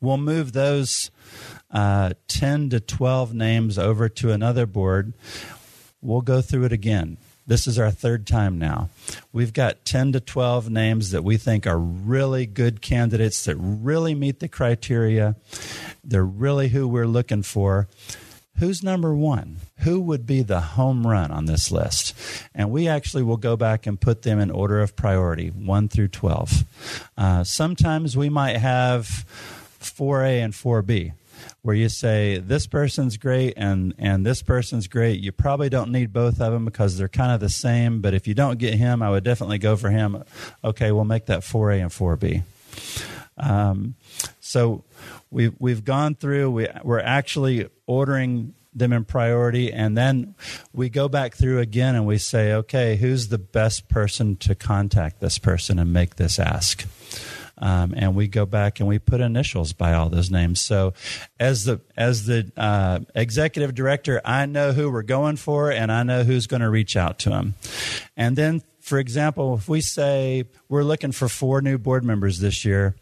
We'll 0.00 0.16
move 0.18 0.52
those 0.52 1.10
uh, 1.70 2.12
10 2.28 2.70
to 2.70 2.80
12 2.80 3.34
names 3.34 3.78
over 3.78 4.08
to 4.08 4.32
another 4.32 4.66
board. 4.66 5.14
We'll 6.04 6.20
go 6.20 6.42
through 6.42 6.64
it 6.64 6.72
again. 6.72 7.16
This 7.46 7.66
is 7.66 7.78
our 7.78 7.90
third 7.90 8.26
time 8.26 8.58
now. 8.58 8.90
We've 9.32 9.54
got 9.54 9.86
10 9.86 10.12
to 10.12 10.20
12 10.20 10.68
names 10.68 11.10
that 11.12 11.24
we 11.24 11.38
think 11.38 11.66
are 11.66 11.78
really 11.78 12.44
good 12.44 12.82
candidates 12.82 13.44
that 13.46 13.56
really 13.56 14.14
meet 14.14 14.40
the 14.40 14.48
criteria. 14.48 15.36
They're 16.04 16.24
really 16.24 16.68
who 16.68 16.86
we're 16.86 17.06
looking 17.06 17.42
for. 17.42 17.88
Who's 18.58 18.82
number 18.82 19.14
one? 19.14 19.56
Who 19.78 19.98
would 20.00 20.26
be 20.26 20.42
the 20.42 20.60
home 20.60 21.06
run 21.06 21.30
on 21.30 21.46
this 21.46 21.70
list? 21.70 22.14
And 22.54 22.70
we 22.70 22.86
actually 22.86 23.22
will 23.22 23.38
go 23.38 23.56
back 23.56 23.86
and 23.86 24.00
put 24.00 24.22
them 24.22 24.38
in 24.38 24.50
order 24.50 24.80
of 24.80 24.94
priority, 24.96 25.48
1 25.48 25.88
through 25.88 26.08
12. 26.08 26.64
Uh, 27.16 27.44
sometimes 27.44 28.14
we 28.14 28.28
might 28.28 28.58
have 28.58 29.24
4A 29.80 30.44
and 30.44 30.52
4B 30.52 31.14
where 31.64 31.74
you 31.74 31.88
say 31.88 32.36
this 32.36 32.66
person's 32.66 33.16
great 33.16 33.54
and 33.56 33.94
and 33.98 34.24
this 34.24 34.42
person's 34.42 34.86
great. 34.86 35.20
You 35.20 35.32
probably 35.32 35.70
don't 35.70 35.90
need 35.90 36.12
both 36.12 36.38
of 36.38 36.52
them 36.52 36.66
because 36.66 36.98
they're 36.98 37.08
kind 37.08 37.32
of 37.32 37.40
the 37.40 37.48
same 37.48 38.02
but 38.02 38.12
if 38.12 38.28
you 38.28 38.34
don't 38.34 38.58
get 38.58 38.74
him 38.74 39.02
i 39.02 39.08
would 39.08 39.24
definitely 39.24 39.56
go 39.56 39.74
for 39.74 39.88
him. 39.88 40.22
Okay 40.62 40.92
we'll 40.92 41.06
make 41.06 41.26
that 41.26 41.40
4a 41.40 41.80
and 41.80 41.90
4b 41.90 42.42
um, 43.38 43.94
so 44.40 44.84
we've 45.30 45.54
we've 45.58 45.84
gone 45.84 46.14
through 46.14 46.50
we, 46.50 46.68
we're 46.82 47.00
actually 47.00 47.66
ordering 47.86 48.54
them 48.74 48.92
in 48.92 49.06
priority 49.06 49.72
and 49.72 49.96
then 49.96 50.34
we 50.74 50.90
go 50.90 51.08
back 51.08 51.34
through 51.34 51.60
again 51.60 51.94
and 51.94 52.04
we 52.04 52.18
say 52.18 52.52
okay 52.52 52.96
who's 52.96 53.28
the 53.28 53.38
best 53.38 53.88
person 53.88 54.36
to 54.36 54.54
contact 54.54 55.20
this 55.20 55.38
person 55.38 55.78
and 55.78 55.94
make 55.94 56.16
this 56.16 56.38
ask 56.38 56.86
um, 57.58 57.94
and 57.96 58.14
we 58.14 58.28
go 58.28 58.46
back 58.46 58.80
and 58.80 58.88
we 58.88 58.98
put 58.98 59.20
initials 59.20 59.72
by 59.72 59.94
all 59.94 60.08
those 60.08 60.30
names. 60.30 60.60
So, 60.60 60.94
as 61.38 61.64
the 61.64 61.80
as 61.96 62.26
the 62.26 62.50
uh, 62.56 63.00
executive 63.14 63.74
director, 63.74 64.20
I 64.24 64.46
know 64.46 64.72
who 64.72 64.90
we're 64.90 65.02
going 65.02 65.36
for, 65.36 65.70
and 65.70 65.92
I 65.92 66.02
know 66.02 66.24
who's 66.24 66.46
going 66.46 66.62
to 66.62 66.70
reach 66.70 66.96
out 66.96 67.18
to 67.20 67.30
them. 67.30 67.54
And 68.16 68.36
then, 68.36 68.62
for 68.80 68.98
example, 68.98 69.54
if 69.54 69.68
we 69.68 69.80
say 69.80 70.44
we're 70.68 70.82
looking 70.82 71.12
for 71.12 71.28
four 71.28 71.60
new 71.60 71.78
board 71.78 72.04
members 72.04 72.40
this 72.40 72.64
year, 72.64 72.96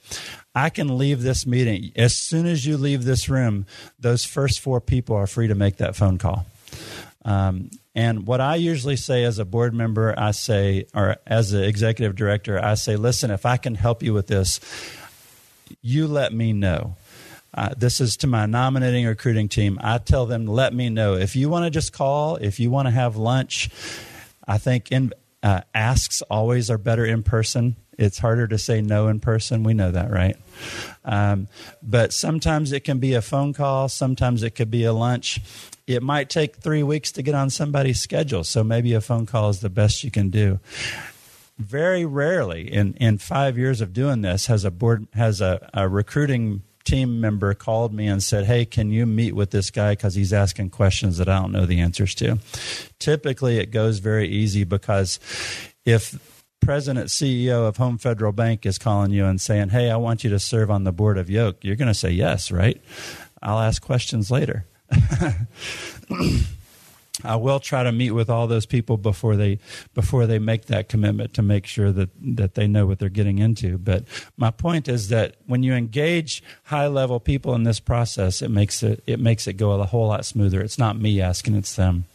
I 0.54 0.70
can 0.70 0.98
leave 0.98 1.22
this 1.22 1.46
meeting 1.46 1.92
as 1.96 2.14
soon 2.14 2.46
as 2.46 2.66
you 2.66 2.76
leave 2.76 3.04
this 3.04 3.28
room. 3.28 3.66
Those 3.98 4.24
first 4.24 4.60
four 4.60 4.80
people 4.80 5.16
are 5.16 5.26
free 5.26 5.48
to 5.48 5.54
make 5.54 5.78
that 5.78 5.96
phone 5.96 6.18
call. 6.18 6.46
Um, 7.24 7.70
and 7.94 8.26
what 8.26 8.40
I 8.40 8.56
usually 8.56 8.96
say 8.96 9.24
as 9.24 9.38
a 9.38 9.44
board 9.44 9.74
member, 9.74 10.14
I 10.16 10.30
say, 10.30 10.86
or 10.94 11.16
as 11.26 11.52
an 11.52 11.62
executive 11.64 12.16
director, 12.16 12.62
I 12.62 12.74
say, 12.74 12.96
listen, 12.96 13.30
if 13.30 13.44
I 13.44 13.58
can 13.58 13.74
help 13.74 14.02
you 14.02 14.14
with 14.14 14.28
this, 14.28 14.60
you 15.82 16.06
let 16.06 16.32
me 16.32 16.52
know. 16.52 16.96
Uh, 17.54 17.74
this 17.76 18.00
is 18.00 18.16
to 18.18 18.26
my 18.26 18.46
nominating 18.46 19.06
recruiting 19.06 19.46
team. 19.46 19.78
I 19.82 19.98
tell 19.98 20.24
them, 20.24 20.46
let 20.46 20.72
me 20.72 20.88
know. 20.88 21.14
If 21.14 21.36
you 21.36 21.50
want 21.50 21.66
to 21.66 21.70
just 21.70 21.92
call, 21.92 22.36
if 22.36 22.58
you 22.58 22.70
want 22.70 22.86
to 22.86 22.92
have 22.92 23.16
lunch, 23.16 23.68
I 24.48 24.56
think 24.56 24.90
in, 24.90 25.12
uh, 25.42 25.62
asks 25.74 26.22
always 26.22 26.70
are 26.70 26.78
better 26.78 27.04
in 27.04 27.22
person. 27.22 27.76
It's 27.98 28.18
harder 28.18 28.48
to 28.48 28.58
say 28.58 28.80
no 28.80 29.08
in 29.08 29.20
person. 29.20 29.64
We 29.64 29.74
know 29.74 29.90
that, 29.90 30.10
right? 30.10 30.36
Um, 31.04 31.48
but 31.82 32.12
sometimes 32.12 32.72
it 32.72 32.84
can 32.84 32.98
be 32.98 33.14
a 33.14 33.22
phone 33.22 33.52
call, 33.52 33.88
sometimes 33.88 34.42
it 34.42 34.54
could 34.54 34.70
be 34.70 34.84
a 34.84 34.92
lunch 34.92 35.40
it 35.86 36.02
might 36.02 36.30
take 36.30 36.56
three 36.56 36.82
weeks 36.82 37.12
to 37.12 37.22
get 37.22 37.34
on 37.34 37.50
somebody's 37.50 38.00
schedule. 38.00 38.44
So 38.44 38.62
maybe 38.62 38.92
a 38.94 39.00
phone 39.00 39.26
call 39.26 39.50
is 39.50 39.60
the 39.60 39.70
best 39.70 40.04
you 40.04 40.10
can 40.10 40.30
do. 40.30 40.60
Very 41.58 42.04
rarely 42.04 42.72
in, 42.72 42.94
in 42.94 43.18
five 43.18 43.58
years 43.58 43.80
of 43.80 43.92
doing 43.92 44.22
this 44.22 44.46
has 44.46 44.64
a 44.64 44.70
board 44.70 45.06
has 45.14 45.40
a, 45.40 45.68
a 45.74 45.88
recruiting 45.88 46.62
team 46.84 47.20
member 47.20 47.54
called 47.54 47.92
me 47.92 48.06
and 48.06 48.22
said, 48.22 48.46
Hey, 48.46 48.64
can 48.64 48.90
you 48.90 49.06
meet 49.06 49.34
with 49.34 49.50
this 49.50 49.70
guy 49.70 49.92
because 49.92 50.14
he's 50.14 50.32
asking 50.32 50.70
questions 50.70 51.18
that 51.18 51.28
I 51.28 51.40
don't 51.40 51.52
know 51.52 51.66
the 51.66 51.80
answers 51.80 52.14
to? 52.16 52.38
Typically, 52.98 53.58
it 53.58 53.70
goes 53.70 53.98
very 53.98 54.28
easy 54.28 54.64
because 54.64 55.18
if 55.84 56.18
president 56.60 57.08
CEO 57.08 57.66
of 57.66 57.76
Home 57.76 57.98
Federal 57.98 58.32
Bank 58.32 58.64
is 58.64 58.78
calling 58.78 59.10
you 59.10 59.26
and 59.26 59.40
saying, 59.40 59.70
Hey, 59.70 59.90
I 59.90 59.96
want 59.96 60.24
you 60.24 60.30
to 60.30 60.38
serve 60.38 60.70
on 60.70 60.84
the 60.84 60.92
board 60.92 61.18
of 61.18 61.28
Yoke, 61.28 61.58
you're 61.62 61.76
going 61.76 61.88
to 61.88 61.94
say 61.94 62.10
yes, 62.10 62.50
right? 62.50 62.80
I'll 63.42 63.58
ask 63.58 63.82
questions 63.82 64.30
later. 64.30 64.66
I 67.22 67.36
will 67.36 67.60
try 67.60 67.82
to 67.82 67.92
meet 67.92 68.12
with 68.12 68.30
all 68.30 68.46
those 68.46 68.64
people 68.64 68.96
before 68.96 69.36
they 69.36 69.58
before 69.92 70.26
they 70.26 70.38
make 70.38 70.66
that 70.66 70.88
commitment 70.88 71.34
to 71.34 71.42
make 71.42 71.66
sure 71.66 71.92
that 71.92 72.08
that 72.36 72.54
they 72.54 72.66
know 72.66 72.86
what 72.86 72.98
they're 72.98 73.10
getting 73.10 73.38
into. 73.38 73.76
But 73.76 74.04
my 74.36 74.50
point 74.50 74.88
is 74.88 75.08
that 75.08 75.36
when 75.46 75.62
you 75.62 75.74
engage 75.74 76.42
high 76.64 76.86
level 76.86 77.20
people 77.20 77.54
in 77.54 77.64
this 77.64 77.80
process, 77.80 78.40
it 78.40 78.50
makes 78.50 78.82
it 78.82 79.02
it 79.06 79.20
makes 79.20 79.46
it 79.46 79.54
go 79.54 79.72
a 79.72 79.84
whole 79.84 80.08
lot 80.08 80.24
smoother. 80.24 80.62
It's 80.62 80.78
not 80.78 80.98
me 80.98 81.20
asking; 81.20 81.54
it's 81.54 81.76
them. 81.76 82.06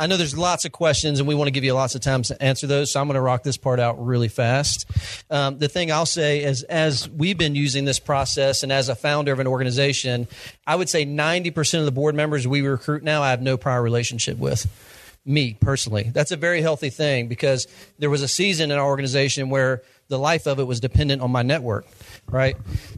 I 0.00 0.06
know 0.06 0.16
there's 0.16 0.36
lots 0.36 0.64
of 0.64 0.72
questions, 0.72 1.18
and 1.18 1.28
we 1.28 1.34
want 1.34 1.48
to 1.48 1.52
give 1.52 1.62
you 1.62 1.74
lots 1.74 1.94
of 1.94 2.00
time 2.00 2.22
to 2.22 2.42
answer 2.42 2.66
those. 2.66 2.90
So 2.90 3.00
I'm 3.02 3.06
going 3.06 3.16
to 3.16 3.20
rock 3.20 3.42
this 3.42 3.58
part 3.58 3.78
out 3.78 4.02
really 4.02 4.28
fast. 4.28 4.86
Um, 5.28 5.58
the 5.58 5.68
thing 5.68 5.92
I'll 5.92 6.06
say 6.06 6.42
is, 6.42 6.62
as 6.62 7.06
we've 7.06 7.36
been 7.36 7.54
using 7.54 7.84
this 7.84 7.98
process, 7.98 8.62
and 8.62 8.72
as 8.72 8.88
a 8.88 8.94
founder 8.94 9.30
of 9.30 9.40
an 9.40 9.46
organization, 9.46 10.26
I 10.66 10.76
would 10.76 10.88
say 10.88 11.04
90% 11.04 11.80
of 11.80 11.84
the 11.84 11.92
board 11.92 12.14
members 12.14 12.48
we 12.48 12.62
recruit 12.62 13.02
now, 13.02 13.22
I 13.22 13.28
have 13.28 13.42
no 13.42 13.58
prior 13.58 13.82
relationship 13.82 14.38
with 14.38 14.66
me 15.24 15.54
personally. 15.60 16.10
That's 16.12 16.30
a 16.30 16.36
very 16.36 16.62
healthy 16.62 16.90
thing 16.90 17.28
because 17.28 17.66
there 17.98 18.10
was 18.10 18.22
a 18.22 18.28
season 18.28 18.70
in 18.70 18.78
our 18.78 18.86
organization 18.86 19.50
where 19.50 19.82
the 20.08 20.18
life 20.18 20.46
of 20.46 20.58
it 20.58 20.64
was 20.64 20.80
dependent 20.80 21.22
on 21.22 21.30
my 21.30 21.42
network, 21.42 21.86
right? 22.26 22.56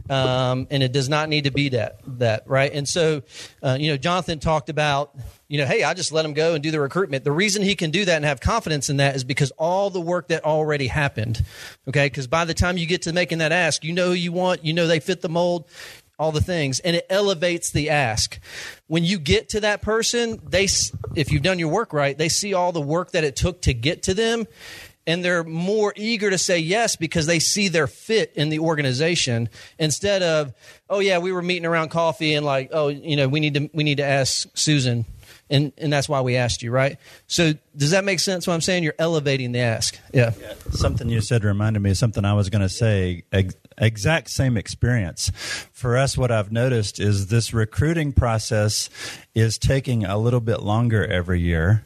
Um, 0.09 0.67
and 0.71 0.81
it 0.81 0.91
does 0.91 1.09
not 1.09 1.29
need 1.29 1.43
to 1.43 1.51
be 1.51 1.69
that 1.69 1.99
that 2.19 2.43
right. 2.47 2.73
And 2.73 2.87
so, 2.87 3.21
uh, 3.61 3.77
you 3.79 3.91
know, 3.91 3.97
Jonathan 3.97 4.39
talked 4.39 4.69
about 4.69 5.15
you 5.53 5.59
know, 5.59 5.67
hey, 5.67 5.83
I 5.83 5.93
just 5.93 6.11
let 6.11 6.25
him 6.25 6.33
go 6.33 6.55
and 6.55 6.63
do 6.63 6.71
the 6.71 6.79
recruitment. 6.79 7.23
The 7.23 7.31
reason 7.31 7.61
he 7.61 7.75
can 7.75 7.91
do 7.91 8.05
that 8.05 8.15
and 8.15 8.25
have 8.25 8.39
confidence 8.39 8.89
in 8.89 8.97
that 8.97 9.15
is 9.15 9.23
because 9.23 9.51
all 9.51 9.91
the 9.91 10.01
work 10.01 10.29
that 10.29 10.43
already 10.43 10.87
happened. 10.87 11.45
Okay. 11.87 12.07
Because 12.07 12.25
by 12.25 12.45
the 12.45 12.55
time 12.55 12.75
you 12.75 12.87
get 12.87 13.03
to 13.03 13.13
making 13.13 13.37
that 13.37 13.51
ask, 13.51 13.83
you 13.83 13.93
know 13.93 14.07
who 14.07 14.13
you 14.13 14.31
want, 14.31 14.65
you 14.65 14.73
know 14.73 14.87
they 14.87 14.99
fit 14.99 15.21
the 15.21 15.29
mold, 15.29 15.67
all 16.23 16.31
the 16.31 16.41
things, 16.41 16.79
and 16.79 16.95
it 16.95 17.05
elevates 17.09 17.71
the 17.71 17.89
ask. 17.89 18.39
When 18.87 19.03
you 19.03 19.19
get 19.19 19.49
to 19.49 19.59
that 19.59 19.81
person, 19.81 20.39
they, 20.47 20.67
if 21.15 21.31
you've 21.31 21.43
done 21.43 21.59
your 21.59 21.67
work 21.67 21.91
right, 21.91 22.17
they 22.17 22.29
see 22.29 22.53
all 22.53 22.71
the 22.71 22.81
work 22.81 23.11
that 23.11 23.25
it 23.25 23.35
took 23.35 23.61
to 23.63 23.73
get 23.73 24.03
to 24.03 24.13
them 24.13 24.47
and 25.05 25.21
they're 25.21 25.43
more 25.43 25.91
eager 25.97 26.29
to 26.29 26.37
say 26.37 26.59
yes 26.59 26.95
because 26.95 27.25
they 27.25 27.39
see 27.39 27.67
their 27.67 27.87
fit 27.87 28.31
in 28.35 28.47
the 28.47 28.59
organization 28.59 29.49
instead 29.77 30.23
of 30.23 30.53
oh 30.89 30.99
yeah 30.99 31.17
we 31.17 31.33
were 31.33 31.41
meeting 31.41 31.65
around 31.65 31.89
coffee 31.89 32.33
and 32.35 32.45
like 32.45 32.69
oh 32.71 32.87
you 32.87 33.17
know 33.17 33.27
we 33.27 33.41
need 33.41 33.53
to 33.53 33.69
we 33.73 33.83
need 33.83 33.97
to 33.97 34.05
ask 34.05 34.47
susan 34.53 35.03
and 35.49 35.71
and 35.77 35.91
that's 35.91 36.09
why 36.09 36.21
we 36.21 36.35
asked 36.35 36.63
you, 36.63 36.71
right? 36.71 36.97
So 37.27 37.53
does 37.75 37.91
that 37.91 38.03
make 38.03 38.19
sense? 38.19 38.47
What 38.47 38.53
I'm 38.53 38.61
saying, 38.61 38.83
you're 38.83 38.95
elevating 38.97 39.51
the 39.51 39.59
ask. 39.59 39.97
Yeah. 40.13 40.31
yeah. 40.39 40.53
Something 40.71 41.09
you 41.09 41.21
said 41.21 41.43
reminded 41.43 41.81
me 41.81 41.91
of 41.91 41.97
something 41.97 42.25
I 42.25 42.33
was 42.33 42.49
going 42.49 42.61
to 42.61 42.69
say. 42.69 43.23
Ex- 43.77 44.03
exact 44.03 44.29
same 44.29 44.57
experience. 44.57 45.31
For 45.71 45.95
us, 45.95 46.17
what 46.17 46.29
I've 46.29 46.51
noticed 46.51 46.99
is 46.99 47.27
this 47.27 47.53
recruiting 47.53 48.11
process 48.11 48.89
is 49.33 49.57
taking 49.57 50.03
a 50.03 50.17
little 50.17 50.41
bit 50.41 50.61
longer 50.61 51.05
every 51.05 51.39
year 51.39 51.85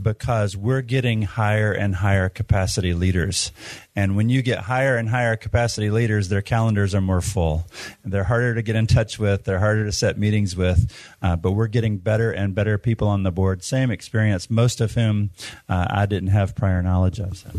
because 0.00 0.56
we're 0.56 0.80
getting 0.80 1.22
higher 1.22 1.70
and 1.70 1.94
higher 1.94 2.28
capacity 2.28 2.94
leaders. 2.94 3.52
And 3.96 4.14
when 4.14 4.28
you 4.28 4.42
get 4.42 4.60
higher 4.60 4.96
and 4.96 5.08
higher 5.08 5.36
capacity 5.36 5.90
leaders, 5.90 6.28
their 6.28 6.42
calendars 6.42 6.94
are 6.94 7.00
more 7.00 7.22
full. 7.22 7.66
They're 8.04 8.24
harder 8.24 8.54
to 8.54 8.62
get 8.62 8.76
in 8.76 8.86
touch 8.86 9.18
with, 9.18 9.44
they're 9.44 9.58
harder 9.58 9.86
to 9.86 9.92
set 9.92 10.18
meetings 10.18 10.54
with, 10.54 10.92
uh, 11.22 11.36
but 11.36 11.52
we're 11.52 11.66
getting 11.66 11.96
better 11.96 12.30
and 12.30 12.54
better 12.54 12.76
people 12.76 13.08
on 13.08 13.22
the 13.22 13.32
board. 13.32 13.64
Same 13.64 13.90
experience, 13.90 14.50
most 14.50 14.82
of 14.82 14.92
whom 14.92 15.30
uh, 15.68 15.86
I 15.88 16.04
didn't 16.04 16.28
have 16.28 16.54
prior 16.54 16.82
knowledge 16.82 17.18
of. 17.18 17.38
So. 17.38 17.50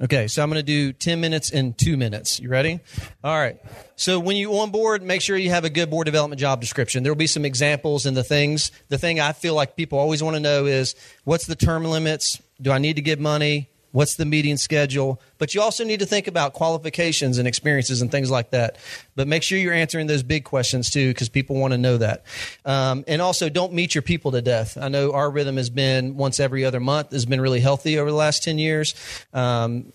Okay, 0.00 0.28
so 0.28 0.42
I'm 0.42 0.48
going 0.48 0.58
to 0.58 0.62
do 0.64 0.92
10 0.92 1.20
minutes 1.20 1.50
in 1.50 1.74
two 1.74 1.96
minutes. 1.96 2.40
You 2.40 2.48
ready? 2.48 2.80
All 3.22 3.38
right. 3.38 3.60
So 3.96 4.18
when 4.18 4.36
you 4.36 4.52
on 4.58 4.70
board, 4.70 5.02
make 5.02 5.22
sure 5.22 5.36
you 5.36 5.50
have 5.50 5.64
a 5.64 5.70
good 5.70 5.90
board 5.90 6.06
development 6.06 6.40
job 6.40 6.60
description. 6.60 7.02
There 7.02 7.12
will 7.12 7.18
be 7.18 7.26
some 7.26 7.44
examples 7.44 8.06
and 8.06 8.16
the 8.16 8.24
things. 8.24 8.72
The 8.88 8.98
thing 8.98 9.20
I 9.20 9.32
feel 9.32 9.54
like 9.54 9.76
people 9.76 9.98
always 9.98 10.22
want 10.22 10.34
to 10.34 10.40
know 10.40 10.66
is 10.66 10.94
what's 11.24 11.46
the 11.46 11.54
term 11.56 11.84
limits? 11.84 12.40
Do 12.60 12.70
I 12.72 12.78
need 12.78 12.96
to 12.96 13.02
give 13.02 13.20
money? 13.20 13.70
What's 13.92 14.16
the 14.16 14.24
meeting 14.24 14.56
schedule? 14.56 15.20
But 15.38 15.54
you 15.54 15.60
also 15.60 15.84
need 15.84 16.00
to 16.00 16.06
think 16.06 16.26
about 16.26 16.54
qualifications 16.54 17.38
and 17.38 17.46
experiences 17.46 18.02
and 18.02 18.10
things 18.10 18.30
like 18.30 18.50
that. 18.50 18.76
But 19.14 19.28
make 19.28 19.42
sure 19.42 19.58
you're 19.58 19.74
answering 19.74 20.06
those 20.06 20.22
big 20.22 20.44
questions 20.44 20.90
too, 20.90 21.10
because 21.10 21.28
people 21.28 21.56
want 21.56 21.72
to 21.72 21.78
know 21.78 21.98
that. 21.98 22.24
Um, 22.64 23.04
and 23.06 23.22
also, 23.22 23.48
don't 23.48 23.72
meet 23.72 23.94
your 23.94 24.02
people 24.02 24.32
to 24.32 24.42
death. 24.42 24.76
I 24.76 24.88
know 24.88 25.12
our 25.12 25.30
rhythm 25.30 25.56
has 25.58 25.70
been 25.70 26.16
once 26.16 26.40
every 26.40 26.64
other 26.64 26.80
month, 26.80 27.12
has 27.12 27.26
been 27.26 27.40
really 27.40 27.60
healthy 27.60 27.98
over 27.98 28.10
the 28.10 28.16
last 28.16 28.42
10 28.42 28.58
years 28.58 28.94
um, 29.34 29.92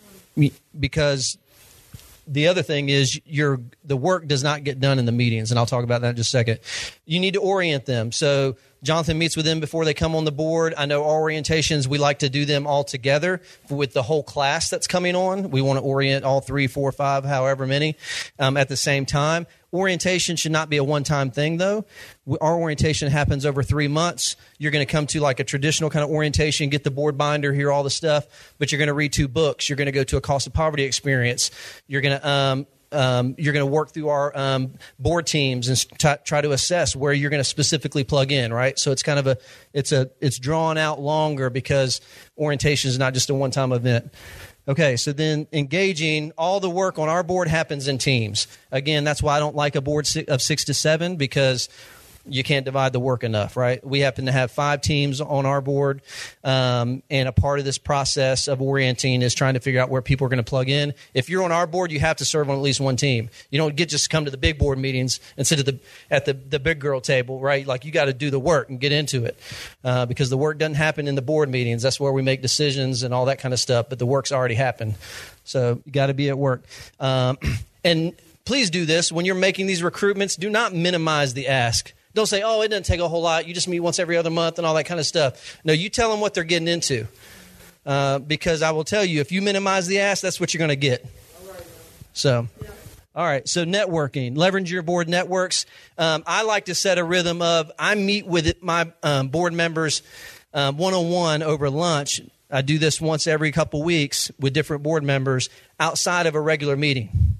because 0.79 1.37
the 2.27 2.47
other 2.47 2.61
thing 2.61 2.89
is 2.89 3.19
your 3.25 3.61
the 3.83 3.97
work 3.97 4.27
does 4.27 4.43
not 4.43 4.63
get 4.63 4.79
done 4.79 4.99
in 4.99 5.05
the 5.05 5.11
meetings 5.11 5.51
and 5.51 5.59
i'll 5.59 5.65
talk 5.65 5.83
about 5.83 6.01
that 6.01 6.11
in 6.11 6.15
just 6.15 6.29
a 6.29 6.31
second 6.31 6.59
you 7.05 7.19
need 7.19 7.33
to 7.33 7.41
orient 7.41 7.85
them 7.85 8.11
so 8.11 8.55
Jonathan 8.83 9.17
meets 9.17 9.35
with 9.35 9.45
them 9.45 9.59
before 9.59 9.85
they 9.85 9.93
come 9.93 10.15
on 10.15 10.25
the 10.25 10.31
board. 10.31 10.73
I 10.77 10.85
know 10.85 11.03
orientations, 11.03 11.87
we 11.87 11.97
like 11.97 12.19
to 12.19 12.29
do 12.29 12.45
them 12.45 12.67
all 12.67 12.83
together 12.83 13.41
with 13.69 13.93
the 13.93 14.03
whole 14.03 14.23
class 14.23 14.69
that's 14.69 14.87
coming 14.87 15.15
on. 15.15 15.49
We 15.49 15.61
want 15.61 15.79
to 15.79 15.83
orient 15.83 16.23
all 16.23 16.41
three, 16.41 16.67
four, 16.67 16.91
five, 16.91 17.25
however 17.25 17.65
many 17.65 17.97
um, 18.37 18.55
at 18.55 18.69
the 18.69 18.77
same 18.77 19.05
time. 19.05 19.47
Orientation 19.73 20.37
should 20.37 20.53
not 20.53 20.69
be 20.69 20.77
a 20.77 20.83
one 20.83 21.03
time 21.03 21.29
thing, 21.29 21.57
though. 21.57 21.85
Our 22.39 22.55
orientation 22.55 23.11
happens 23.11 23.45
over 23.45 23.63
three 23.63 23.89
months. 23.89 24.37
You're 24.57 24.71
going 24.71 24.85
to 24.85 24.91
come 24.91 25.07
to 25.07 25.19
like 25.19 25.39
a 25.39 25.43
traditional 25.43 25.89
kind 25.89 26.03
of 26.03 26.09
orientation, 26.09 26.69
get 26.69 26.83
the 26.83 26.91
board 26.91 27.17
binder, 27.17 27.53
hear 27.53 27.71
all 27.71 27.83
the 27.83 27.89
stuff, 27.89 28.53
but 28.57 28.71
you're 28.71 28.79
going 28.79 28.87
to 28.87 28.93
read 28.93 29.11
two 29.11 29.27
books. 29.27 29.67
You're 29.67 29.75
going 29.75 29.87
to 29.87 29.91
go 29.91 30.05
to 30.05 30.17
a 30.17 30.21
cost 30.21 30.47
of 30.47 30.53
poverty 30.53 30.83
experience. 30.83 31.51
You're 31.87 32.01
going 32.01 32.19
to 32.19 32.27
um, 32.27 32.67
um, 32.91 33.35
you're 33.37 33.53
going 33.53 33.65
to 33.65 33.71
work 33.71 33.91
through 33.91 34.09
our 34.09 34.37
um, 34.37 34.73
board 34.97 35.27
teams 35.27 35.67
and 35.67 35.77
t- 35.99 36.23
try 36.23 36.41
to 36.41 36.51
assess 36.51 36.95
where 36.95 37.11
you're 37.11 37.29
going 37.29 37.41
to 37.41 37.43
specifically 37.43 38.03
plug 38.03 38.31
in 38.31 38.53
right 38.53 38.79
so 38.79 38.91
it's 38.91 39.03
kind 39.03 39.19
of 39.19 39.27
a 39.27 39.37
it's 39.73 39.91
a 39.91 40.09
it's 40.21 40.39
drawn 40.39 40.77
out 40.77 40.99
longer 40.99 41.49
because 41.49 42.01
orientation 42.37 42.89
is 42.89 42.97
not 42.97 43.13
just 43.13 43.29
a 43.29 43.33
one-time 43.33 43.71
event 43.71 44.13
okay 44.67 44.95
so 44.95 45.11
then 45.11 45.47
engaging 45.51 46.31
all 46.37 46.59
the 46.59 46.69
work 46.69 46.99
on 46.99 47.09
our 47.09 47.23
board 47.23 47.47
happens 47.47 47.87
in 47.87 47.97
teams. 47.97 48.47
Again 48.71 49.03
that's 49.03 49.23
why 49.23 49.35
i 49.35 49.39
don't 49.39 49.55
like 49.55 49.75
a 49.75 49.81
board 49.81 50.07
of 50.27 50.41
six 50.41 50.65
to 50.65 50.73
seven 50.73 51.15
because 51.15 51.69
you 52.29 52.43
can't 52.43 52.65
divide 52.65 52.93
the 52.93 52.99
work 52.99 53.23
enough, 53.23 53.57
right? 53.57 53.85
We 53.85 54.01
happen 54.01 54.25
to 54.25 54.31
have 54.31 54.51
five 54.51 54.81
teams 54.81 55.21
on 55.21 55.45
our 55.45 55.61
board, 55.61 56.01
um, 56.43 57.03
and 57.09 57.27
a 57.27 57.31
part 57.31 57.59
of 57.59 57.65
this 57.65 57.77
process 57.77 58.47
of 58.47 58.61
orienting 58.61 59.21
is 59.21 59.33
trying 59.33 59.55
to 59.55 59.59
figure 59.59 59.81
out 59.81 59.89
where 59.89 60.01
people 60.01 60.25
are 60.25 60.29
going 60.29 60.43
to 60.43 60.49
plug 60.49 60.69
in. 60.69 60.93
If 61.13 61.29
you're 61.29 61.43
on 61.43 61.51
our 61.51 61.67
board, 61.67 61.91
you 61.91 61.99
have 61.99 62.17
to 62.17 62.25
serve 62.25 62.49
on 62.49 62.55
at 62.55 62.61
least 62.61 62.79
one 62.79 62.95
team. 62.95 63.29
You 63.49 63.57
don't 63.57 63.75
get 63.75 63.89
just 63.89 64.09
come 64.09 64.25
to 64.25 64.31
the 64.31 64.37
big 64.37 64.57
board 64.57 64.77
meetings 64.77 65.19
and 65.37 65.45
sit 65.45 65.59
at 65.59 65.65
the 65.65 65.79
at 66.09 66.25
the, 66.25 66.33
the 66.33 66.59
big 66.59 66.79
girl 66.79 67.01
table, 67.01 67.39
right? 67.39 67.65
Like 67.65 67.85
you 67.85 67.91
got 67.91 68.05
to 68.05 68.13
do 68.13 68.29
the 68.29 68.39
work 68.39 68.69
and 68.69 68.79
get 68.79 68.91
into 68.91 69.25
it 69.25 69.37
uh, 69.83 70.05
because 70.05 70.29
the 70.29 70.37
work 70.37 70.57
doesn't 70.57 70.75
happen 70.75 71.07
in 71.07 71.15
the 71.15 71.21
board 71.21 71.49
meetings. 71.49 71.81
That's 71.81 71.99
where 71.99 72.11
we 72.11 72.21
make 72.21 72.41
decisions 72.41 73.03
and 73.03 73.13
all 73.13 73.25
that 73.25 73.39
kind 73.39 73.53
of 73.53 73.59
stuff. 73.59 73.89
But 73.89 73.99
the 73.99 74.05
work's 74.05 74.31
already 74.31 74.55
happened, 74.55 74.95
so 75.43 75.81
you 75.85 75.91
got 75.91 76.07
to 76.07 76.13
be 76.13 76.29
at 76.29 76.37
work. 76.37 76.63
Um, 76.99 77.37
and 77.83 78.13
please 78.45 78.69
do 78.69 78.85
this 78.85 79.11
when 79.11 79.25
you're 79.25 79.35
making 79.35 79.67
these 79.67 79.81
recruitments. 79.81 80.37
Do 80.39 80.49
not 80.49 80.73
minimize 80.73 81.33
the 81.33 81.47
ask 81.47 81.93
don't 82.17 82.25
say, 82.25 82.41
oh, 82.41 82.61
it 82.61 82.69
doesn't 82.69 82.83
take 82.83 82.99
a 82.99 83.07
whole 83.07 83.21
lot. 83.21 83.47
You 83.47 83.53
just 83.53 83.67
meet 83.67 83.79
once 83.79 83.99
every 83.99 84.17
other 84.17 84.31
month 84.31 84.57
and 84.57 84.65
all 84.65 84.73
that 84.73 84.85
kind 84.85 84.99
of 84.99 85.05
stuff. 85.05 85.57
No, 85.63 85.71
you 85.71 85.87
tell 85.87 86.09
them 86.11 86.19
what 86.19 86.33
they're 86.33 86.43
getting 86.43 86.67
into. 86.67 87.07
Uh, 87.85 88.19
because 88.19 88.61
I 88.61 88.71
will 88.71 88.83
tell 88.83 89.05
you, 89.05 89.21
if 89.21 89.31
you 89.31 89.41
minimize 89.41 89.87
the 89.87 89.99
ask, 89.99 90.21
that's 90.21 90.39
what 90.39 90.53
you're 90.53 90.59
going 90.59 90.69
to 90.69 90.75
get. 90.75 91.05
So, 92.13 92.47
all 93.15 93.23
right. 93.23 93.47
So 93.47 93.63
networking, 93.63 94.35
leverage 94.35 94.69
your 94.69 94.81
board 94.81 95.07
networks. 95.07 95.65
Um, 95.97 96.23
I 96.25 96.41
like 96.41 96.65
to 96.65 96.75
set 96.75 96.97
a 96.97 97.03
rhythm 97.03 97.41
of 97.41 97.71
I 97.79 97.95
meet 97.95 98.25
with 98.25 98.61
my 98.61 98.91
um, 99.03 99.29
board 99.29 99.53
members 99.53 100.01
one 100.51 100.93
on 100.93 101.09
one 101.09 101.43
over 101.43 101.69
lunch. 101.69 102.19
I 102.49 102.63
do 102.63 102.79
this 102.79 102.99
once 102.99 103.27
every 103.27 103.51
couple 103.51 103.83
weeks 103.83 104.31
with 104.39 104.53
different 104.53 104.81
board 104.81 105.03
members 105.03 105.49
outside 105.79 106.25
of 106.25 106.33
a 106.33 106.41
regular 106.41 106.75
meeting 106.75 107.37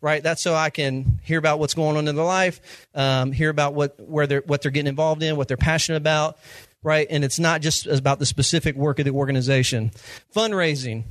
right? 0.00 0.22
That's 0.22 0.42
so 0.42 0.54
I 0.54 0.70
can 0.70 1.20
hear 1.22 1.38
about 1.38 1.58
what's 1.58 1.74
going 1.74 1.96
on 1.96 2.08
in 2.08 2.14
their 2.14 2.24
life, 2.24 2.60
um, 2.94 3.32
hear 3.32 3.50
about 3.50 3.74
what 3.74 3.98
where 4.00 4.26
they're 4.26 4.42
what 4.46 4.62
they're 4.62 4.70
getting 4.70 4.88
involved 4.88 5.22
in, 5.22 5.36
what 5.36 5.48
they're 5.48 5.56
passionate 5.56 5.98
about, 5.98 6.38
right? 6.82 7.06
And 7.10 7.24
it's 7.24 7.38
not 7.38 7.60
just 7.60 7.86
about 7.86 8.18
the 8.18 8.26
specific 8.26 8.76
work 8.76 8.98
of 8.98 9.04
the 9.04 9.12
organization. 9.12 9.90
Fundraising. 10.34 11.04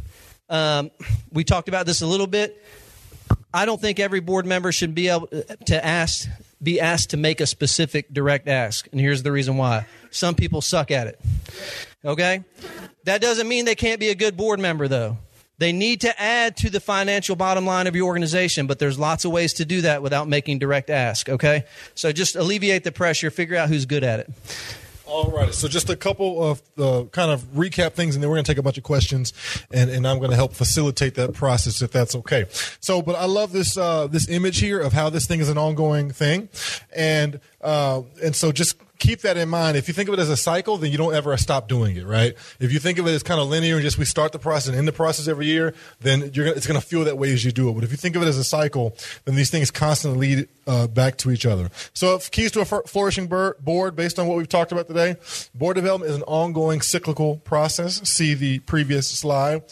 Um, 0.49 0.91
we 1.31 1.43
talked 1.43 1.67
about 1.67 1.85
this 1.85 2.01
a 2.01 2.07
little 2.07 2.27
bit. 2.27 2.63
I 3.53 3.65
don't 3.65 3.81
think 3.81 3.99
every 3.99 4.21
board 4.21 4.45
member 4.45 4.71
should 4.71 4.95
be 4.95 5.09
able 5.09 5.27
to 5.27 5.85
ask 5.85 6.27
be 6.61 6.79
asked 6.79 7.11
to 7.11 7.17
make 7.17 7.39
a 7.39 7.45
specific 7.45 8.11
direct 8.11 8.47
ask. 8.47 8.87
And 8.91 8.99
here's 8.99 9.23
the 9.23 9.31
reason 9.31 9.57
why. 9.57 9.85
Some 10.09 10.35
people 10.35 10.61
suck 10.61 10.89
at 10.89 11.07
it. 11.07 11.19
Okay? 12.03 12.43
That 13.03 13.21
doesn't 13.21 13.47
mean 13.47 13.65
they 13.65 13.75
can't 13.75 13.99
be 13.99 14.09
a 14.09 14.15
good 14.15 14.35
board 14.35 14.59
member 14.59 14.87
though. 14.87 15.17
They 15.59 15.71
need 15.71 16.01
to 16.01 16.21
add 16.21 16.55
to 16.57 16.69
the 16.69 16.79
financial 16.79 17.35
bottom 17.35 17.65
line 17.65 17.87
of 17.87 17.95
your 17.95 18.05
organization, 18.05 18.67
but 18.67 18.79
there's 18.79 18.99
lots 18.99 19.25
of 19.25 19.31
ways 19.31 19.53
to 19.53 19.65
do 19.65 19.81
that 19.81 20.03
without 20.03 20.27
making 20.27 20.59
direct 20.59 20.89
ask, 20.89 21.29
okay? 21.29 21.65
So 21.95 22.11
just 22.11 22.35
alleviate 22.35 22.83
the 22.83 22.91
pressure, 22.91 23.31
figure 23.31 23.57
out 23.57 23.69
who's 23.69 23.85
good 23.85 24.03
at 24.03 24.19
it. 24.19 24.29
All 25.07 25.31
right. 25.31 25.53
So 25.53 25.69
just 25.69 25.89
a 25.89 25.95
couple 25.95 26.43
of 26.43 26.61
uh, 26.77 27.05
kind 27.11 27.31
of 27.31 27.41
recap 27.53 27.93
things, 27.93 28.15
and 28.15 28.21
then 28.21 28.29
we're 28.29 28.35
going 28.35 28.43
to 28.43 28.51
take 28.51 28.57
a 28.57 28.61
bunch 28.61 28.77
of 28.77 28.83
questions, 28.83 29.31
and, 29.71 29.89
and 29.89 30.05
I'm 30.05 30.17
going 30.17 30.31
to 30.31 30.35
help 30.35 30.53
facilitate 30.53 31.15
that 31.15 31.33
process 31.33 31.81
if 31.81 31.91
that's 31.91 32.13
okay. 32.13 32.45
So, 32.81 33.01
but 33.01 33.15
I 33.15 33.25
love 33.25 33.53
this 33.53 33.77
uh, 33.77 34.07
this 34.07 34.27
image 34.27 34.59
here 34.59 34.81
of 34.81 34.91
how 34.91 35.09
this 35.09 35.25
thing 35.25 35.39
is 35.39 35.47
an 35.47 35.57
ongoing 35.57 36.11
thing, 36.11 36.49
and 36.93 37.39
uh, 37.61 38.01
and 38.21 38.35
so 38.35 38.51
just 38.51 38.75
keep 38.99 39.21
that 39.21 39.37
in 39.37 39.49
mind. 39.49 39.77
If 39.77 39.87
you 39.87 39.93
think 39.93 40.09
of 40.09 40.13
it 40.13 40.19
as 40.19 40.29
a 40.29 40.37
cycle, 40.37 40.77
then 40.77 40.91
you 40.91 40.97
don't 40.97 41.13
ever 41.13 41.35
stop 41.37 41.67
doing 41.67 41.95
it, 41.95 42.05
right? 42.05 42.35
If 42.59 42.71
you 42.71 42.79
think 42.79 42.99
of 42.99 43.07
it 43.07 43.11
as 43.11 43.23
kind 43.23 43.39
of 43.39 43.47
linear 43.47 43.75
and 43.75 43.83
just 43.83 43.97
we 43.97 44.05
start 44.05 44.31
the 44.31 44.39
process 44.39 44.69
and 44.69 44.77
end 44.77 44.87
the 44.87 44.93
process 44.93 45.27
every 45.27 45.45
year, 45.45 45.73
then 45.99 46.31
you're 46.33 46.47
it's 46.47 46.67
going 46.67 46.79
to 46.79 46.85
feel 46.85 47.03
that 47.05 47.17
way 47.17 47.31
as 47.33 47.43
you 47.45 47.51
do 47.51 47.69
it. 47.69 47.73
But 47.73 47.83
if 47.83 47.91
you 47.91 47.97
think 47.97 48.15
of 48.15 48.21
it 48.21 48.27
as 48.27 48.37
a 48.37 48.43
cycle, 48.43 48.95
then 49.25 49.35
these 49.35 49.49
things 49.49 49.71
constantly 49.71 50.35
lead 50.35 50.49
uh, 50.65 50.87
back 50.87 51.17
to 51.17 51.31
each 51.31 51.45
other. 51.45 51.69
So, 51.93 52.19
keys 52.19 52.51
to 52.53 52.61
a 52.61 52.65
flourishing 52.65 53.27
board, 53.27 53.95
based 53.95 54.19
on 54.19 54.27
what 54.27 54.37
we've 54.37 54.49
talked 54.49 54.71
about 54.71 54.87
today, 54.87 55.17
board 55.53 55.75
development 55.75 56.11
is 56.11 56.17
an 56.17 56.23
ongoing 56.23 56.81
cyclical 56.81 57.37
process. 57.37 58.01
See 58.09 58.33
the 58.33 58.59
previous 58.59 59.07
slide 59.07 59.63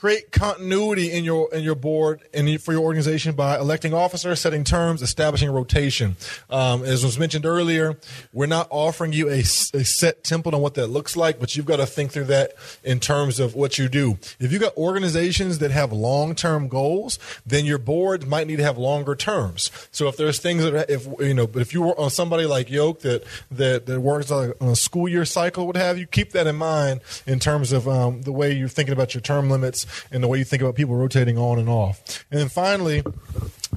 create 0.00 0.32
continuity 0.32 1.12
in 1.12 1.24
your 1.24 1.52
in 1.52 1.62
your 1.62 1.74
board 1.74 2.22
and 2.32 2.60
for 2.62 2.72
your 2.72 2.80
organization 2.82 3.34
by 3.34 3.58
electing 3.58 3.92
officers, 3.92 4.40
setting 4.40 4.64
terms, 4.64 5.02
establishing 5.02 5.50
rotation. 5.50 6.16
Um, 6.48 6.82
as 6.84 7.04
was 7.04 7.18
mentioned 7.18 7.44
earlier, 7.44 7.98
we're 8.32 8.46
not 8.46 8.66
offering 8.70 9.12
you 9.12 9.28
a, 9.28 9.40
a, 9.40 9.84
set 9.84 10.24
template 10.24 10.54
on 10.54 10.62
what 10.62 10.72
that 10.74 10.86
looks 10.86 11.16
like, 11.16 11.38
but 11.38 11.54
you've 11.54 11.66
got 11.66 11.76
to 11.76 11.86
think 11.86 12.12
through 12.12 12.24
that 12.24 12.54
in 12.82 12.98
terms 12.98 13.38
of 13.38 13.54
what 13.54 13.76
you 13.76 13.90
do. 13.90 14.16
If 14.38 14.52
you've 14.52 14.62
got 14.62 14.74
organizations 14.78 15.58
that 15.58 15.70
have 15.70 15.92
long 15.92 16.34
term 16.34 16.68
goals, 16.68 17.18
then 17.44 17.66
your 17.66 17.78
board 17.78 18.26
might 18.26 18.46
need 18.46 18.56
to 18.56 18.64
have 18.64 18.78
longer 18.78 19.14
terms. 19.14 19.70
So 19.90 20.08
if 20.08 20.16
there's 20.16 20.38
things 20.38 20.62
that 20.62 20.88
if 20.88 21.06
you 21.18 21.34
know, 21.34 21.46
but 21.46 21.60
if 21.60 21.74
you 21.74 21.82
were 21.82 22.00
on 22.00 22.08
somebody 22.08 22.46
like 22.46 22.70
Yoke 22.70 23.00
that 23.00 23.22
that, 23.50 23.84
that 23.84 24.00
works 24.00 24.30
on 24.30 24.54
a 24.62 24.76
school 24.76 25.08
year 25.08 25.26
cycle, 25.26 25.66
what 25.66 25.76
have 25.76 25.98
you, 25.98 26.06
keep 26.06 26.32
that 26.32 26.46
in 26.46 26.56
mind 26.56 27.02
in 27.26 27.38
terms 27.38 27.70
of 27.72 27.86
um, 27.86 28.22
the 28.22 28.32
way 28.32 28.52
you're 28.52 28.66
thinking 28.66 28.94
about 28.94 29.12
your 29.12 29.20
term 29.20 29.50
limits 29.50 29.86
and 30.10 30.22
the 30.22 30.28
way 30.28 30.38
you 30.38 30.44
think 30.44 30.62
about 30.62 30.74
people 30.74 30.94
rotating 30.94 31.38
on 31.38 31.58
and 31.58 31.68
off. 31.68 32.24
And 32.30 32.40
then 32.40 32.48
finally, 32.48 33.02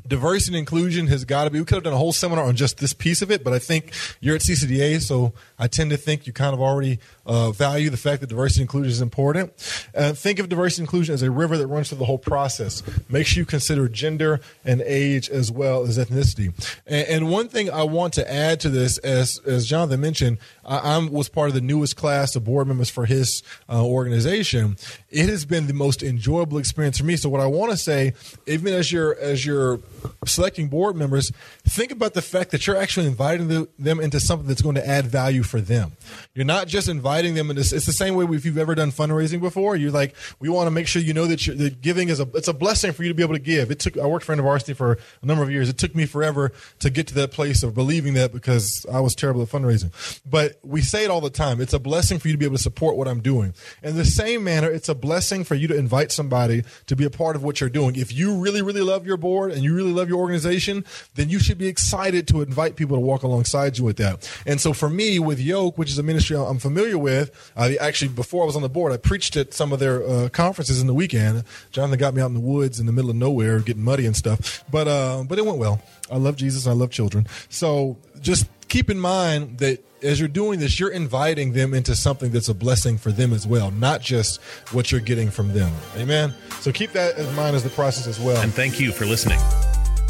diversity 0.07 0.55
and 0.55 0.59
inclusion 0.59 1.07
has 1.07 1.25
got 1.25 1.45
to 1.45 1.49
be. 1.49 1.59
We 1.59 1.65
could 1.65 1.75
have 1.75 1.83
done 1.83 1.93
a 1.93 1.97
whole 1.97 2.13
seminar 2.13 2.45
on 2.45 2.55
just 2.55 2.77
this 2.77 2.93
piece 2.93 3.21
of 3.21 3.31
it, 3.31 3.43
but 3.43 3.53
I 3.53 3.59
think 3.59 3.93
you're 4.19 4.35
at 4.35 4.41
CCDA, 4.41 5.01
so 5.01 5.33
I 5.57 5.67
tend 5.67 5.91
to 5.91 5.97
think 5.97 6.27
you 6.27 6.33
kind 6.33 6.53
of 6.53 6.61
already 6.61 6.99
uh, 7.25 7.51
value 7.51 7.89
the 7.89 7.97
fact 7.97 8.21
that 8.21 8.27
diversity 8.27 8.61
and 8.61 8.69
inclusion 8.69 8.91
is 8.91 9.01
important. 9.01 9.53
Uh, 9.95 10.13
think 10.13 10.39
of 10.39 10.49
diversity 10.49 10.81
and 10.81 10.87
inclusion 10.87 11.13
as 11.13 11.21
a 11.21 11.31
river 11.31 11.57
that 11.57 11.67
runs 11.67 11.89
through 11.89 11.99
the 11.99 12.05
whole 12.05 12.17
process. 12.17 12.83
Make 13.09 13.27
sure 13.27 13.41
you 13.41 13.45
consider 13.45 13.87
gender 13.87 14.41
and 14.65 14.81
age 14.81 15.29
as 15.29 15.51
well 15.51 15.83
as 15.83 15.97
ethnicity. 15.97 16.53
And, 16.85 17.07
and 17.07 17.31
one 17.31 17.47
thing 17.47 17.69
I 17.69 17.83
want 17.83 18.13
to 18.13 18.31
add 18.31 18.59
to 18.61 18.69
this, 18.69 18.97
as 18.99 19.39
as 19.45 19.65
Jonathan 19.65 20.01
mentioned, 20.01 20.37
I, 20.65 20.77
I 20.77 20.97
was 20.97 21.29
part 21.29 21.49
of 21.49 21.53
the 21.53 21.61
newest 21.61 21.95
class 21.95 22.35
of 22.35 22.43
board 22.43 22.67
members 22.67 22.89
for 22.89 23.05
his 23.05 23.43
uh, 23.69 23.83
organization. 23.83 24.77
It 25.09 25.29
has 25.29 25.45
been 25.45 25.67
the 25.67 25.73
most 25.73 26.03
enjoyable 26.03 26.57
experience 26.57 26.97
for 26.97 27.05
me. 27.05 27.15
So 27.15 27.29
what 27.29 27.41
I 27.41 27.45
want 27.45 27.71
to 27.71 27.77
say, 27.77 28.13
even 28.47 28.73
as 28.73 28.91
you're 28.91 29.15
as 29.19 29.45
you're 29.45 29.79
selecting 30.25 30.67
board 30.67 30.95
members, 30.95 31.31
think 31.65 31.91
about 31.91 32.13
the 32.13 32.21
fact 32.21 32.51
that 32.51 32.65
you're 32.67 32.77
actually 32.77 33.07
inviting 33.07 33.47
the, 33.47 33.67
them 33.77 33.99
into 33.99 34.19
something 34.19 34.47
that's 34.47 34.61
going 34.61 34.75
to 34.75 34.87
add 34.87 35.05
value 35.05 35.43
for 35.43 35.61
them. 35.61 35.93
You're 36.33 36.45
not 36.45 36.67
just 36.67 36.87
inviting 36.87 37.35
them 37.35 37.49
into. 37.49 37.61
It's 37.61 37.85
the 37.85 37.93
same 37.93 38.15
way 38.15 38.25
if 38.35 38.45
you've 38.45 38.57
ever 38.57 38.75
done 38.75 38.91
fundraising 38.91 39.41
before. 39.41 39.75
You're 39.75 39.91
like, 39.91 40.15
we 40.39 40.49
want 40.49 40.67
to 40.67 40.71
make 40.71 40.87
sure 40.87 41.01
you 41.01 41.13
know 41.13 41.27
that, 41.27 41.39
that 41.57 41.81
giving 41.81 42.09
is 42.09 42.19
a 42.19 42.27
it's 42.33 42.47
a 42.47 42.53
blessing 42.53 42.91
for 42.91 43.03
you 43.03 43.09
to 43.09 43.15
be 43.15 43.23
able 43.23 43.35
to 43.35 43.39
give. 43.39 43.71
It 43.71 43.79
took 43.79 43.97
I 43.97 44.05
worked 44.05 44.25
for 44.25 44.35
InterVarsity 44.35 44.75
for 44.75 44.97
a 45.21 45.25
number 45.25 45.43
of 45.43 45.51
years. 45.51 45.69
It 45.69 45.77
took 45.77 45.95
me 45.95 46.05
forever 46.05 46.51
to 46.79 46.89
get 46.89 47.07
to 47.07 47.13
that 47.15 47.31
place 47.31 47.63
of 47.63 47.73
believing 47.73 48.13
that 48.13 48.31
because 48.31 48.85
I 48.91 48.99
was 48.99 49.15
terrible 49.15 49.41
at 49.41 49.49
fundraising. 49.49 49.91
But 50.25 50.59
we 50.63 50.81
say 50.81 51.03
it 51.03 51.11
all 51.11 51.21
the 51.21 51.29
time. 51.29 51.61
It's 51.61 51.73
a 51.73 51.79
blessing 51.79 52.19
for 52.19 52.27
you 52.27 52.33
to 52.33 52.37
be 52.37 52.45
able 52.45 52.57
to 52.57 52.63
support 52.63 52.95
what 52.95 53.07
I'm 53.07 53.21
doing. 53.21 53.53
In 53.81 53.95
the 53.95 54.05
same 54.05 54.43
manner, 54.43 54.69
it's 54.69 54.89
a 54.89 54.95
blessing 54.95 55.43
for 55.43 55.55
you 55.55 55.67
to 55.67 55.77
invite 55.77 56.11
somebody 56.11 56.63
to 56.87 56.95
be 56.95 57.05
a 57.05 57.09
part 57.09 57.35
of 57.35 57.43
what 57.43 57.61
you're 57.61 57.69
doing. 57.69 57.95
If 57.95 58.13
you 58.13 58.37
really 58.37 58.61
really 58.61 58.81
love 58.81 59.05
your 59.05 59.17
board 59.17 59.51
and 59.51 59.63
you 59.63 59.72
really 59.73 59.91
love 59.91 60.09
your 60.09 60.19
organization, 60.19 60.85
then 61.15 61.29
you 61.29 61.39
should 61.39 61.57
be 61.57 61.67
excited 61.67 62.27
to 62.29 62.41
invite 62.41 62.75
people 62.75 62.95
to 62.97 63.01
walk 63.01 63.23
alongside 63.23 63.77
you 63.77 63.83
with 63.83 63.97
that. 63.97 64.29
And 64.45 64.59
so 64.59 64.73
for 64.73 64.89
me, 64.89 65.19
with 65.19 65.39
Yoke, 65.39 65.77
which 65.77 65.89
is 65.89 65.97
a 65.97 66.03
ministry 66.03 66.37
I'm 66.37 66.59
familiar 66.59 66.97
with, 66.97 67.51
uh, 67.55 67.71
actually 67.79 68.09
before 68.09 68.43
I 68.43 68.45
was 68.45 68.55
on 68.55 68.61
the 68.61 68.69
board, 68.69 68.91
I 68.91 68.97
preached 68.97 69.35
at 69.35 69.53
some 69.53 69.71
of 69.73 69.79
their 69.79 70.03
uh, 70.07 70.29
conferences 70.29 70.81
in 70.81 70.87
the 70.87 70.93
weekend. 70.93 71.43
Jonathan 71.71 71.99
got 71.99 72.13
me 72.13 72.21
out 72.21 72.27
in 72.27 72.33
the 72.33 72.39
woods 72.39 72.79
in 72.79 72.85
the 72.85 72.91
middle 72.91 73.09
of 73.09 73.15
nowhere, 73.15 73.59
getting 73.59 73.83
muddy 73.83 74.05
and 74.05 74.15
stuff. 74.15 74.63
But 74.71 74.87
uh, 74.87 75.23
but 75.27 75.37
it 75.37 75.45
went 75.45 75.57
well. 75.57 75.81
I 76.11 76.17
love 76.17 76.35
Jesus. 76.35 76.67
I 76.67 76.73
love 76.73 76.91
children. 76.91 77.27
So 77.49 77.97
just 78.21 78.47
keep 78.73 78.89
in 78.89 78.99
mind 78.99 79.59
that 79.59 79.85
as 80.01 80.19
you're 80.19 80.27
doing 80.27 80.59
this, 80.59 80.79
you're 80.79 80.89
inviting 80.89 81.53
them 81.53 81.75
into 81.75 81.95
something 81.95 82.31
that's 82.31 82.49
a 82.49 82.55
blessing 82.55 82.97
for 82.97 83.11
them 83.11 83.31
as 83.31 83.45
well, 83.45 83.69
not 83.69 84.01
just 84.01 84.41
what 84.71 84.91
you're 84.91 84.99
getting 84.99 85.29
from 85.29 85.53
them. 85.53 85.71
Amen. 85.95 86.33
So 86.59 86.71
keep 86.71 86.91
that 86.93 87.19
in 87.19 87.35
mind 87.35 87.55
as 87.55 87.63
the 87.63 87.69
process 87.69 88.07
as 88.07 88.19
well. 88.19 88.41
And 88.41 88.51
thank 88.51 88.79
you 88.79 88.91
for 88.91 89.05
listening. 89.05 89.37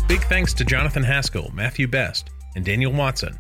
Big 0.07 0.22
thanks 0.24 0.53
to 0.53 0.64
Jonathan 0.64 1.03
Haskell, 1.03 1.51
Matthew 1.53 1.89
Best, 1.89 2.30
and 2.55 2.64
Daniel 2.64 2.93
Watson 2.93 3.38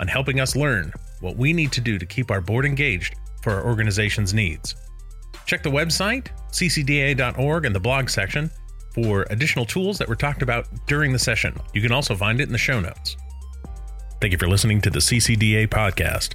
on 0.00 0.08
helping 0.08 0.40
us 0.40 0.56
learn 0.56 0.94
what 1.20 1.36
we 1.36 1.52
need 1.52 1.70
to 1.72 1.82
do 1.82 1.98
to 1.98 2.06
keep 2.06 2.30
our 2.30 2.40
board 2.40 2.64
engaged 2.64 3.16
for 3.42 3.52
our 3.52 3.66
organization's 3.66 4.32
needs. 4.32 4.74
Check 5.44 5.62
the 5.62 5.70
website, 5.70 6.28
ccda.org, 6.52 7.66
and 7.66 7.74
the 7.74 7.80
blog 7.80 8.08
section 8.08 8.50
for 8.94 9.26
additional 9.28 9.66
tools 9.66 9.98
that 9.98 10.08
were 10.08 10.16
talked 10.16 10.40
about 10.40 10.66
during 10.86 11.12
the 11.12 11.18
session. 11.18 11.54
You 11.74 11.82
can 11.82 11.92
also 11.92 12.16
find 12.16 12.40
it 12.40 12.44
in 12.44 12.52
the 12.52 12.56
show 12.56 12.80
notes. 12.80 13.18
Thank 14.24 14.32
you 14.32 14.38
for 14.38 14.48
listening 14.48 14.80
to 14.80 14.88
the 14.88 15.00
CCDA 15.00 15.68
podcast. 15.68 16.32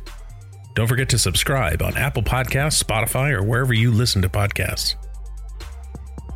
Don't 0.76 0.86
forget 0.86 1.10
to 1.10 1.18
subscribe 1.18 1.82
on 1.82 1.98
Apple 1.98 2.22
Podcasts, 2.22 2.84
Spotify, 2.84 3.32
or 3.32 3.42
wherever 3.42 3.74
you 3.74 3.90
listen 3.90 4.22
to 4.22 4.30
podcasts. 4.30 4.94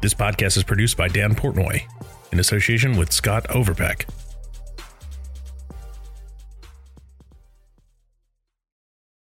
This 0.01 0.16
podcast 0.16 0.58
is 0.58 0.64
produced 0.64 0.97
by 0.97 1.10
Dan 1.10 1.36
Portnoy 1.36 1.84
in 2.32 2.39
association 2.39 2.97
with 2.97 3.12
Scott 3.12 3.45
Overbeck. 3.51 4.08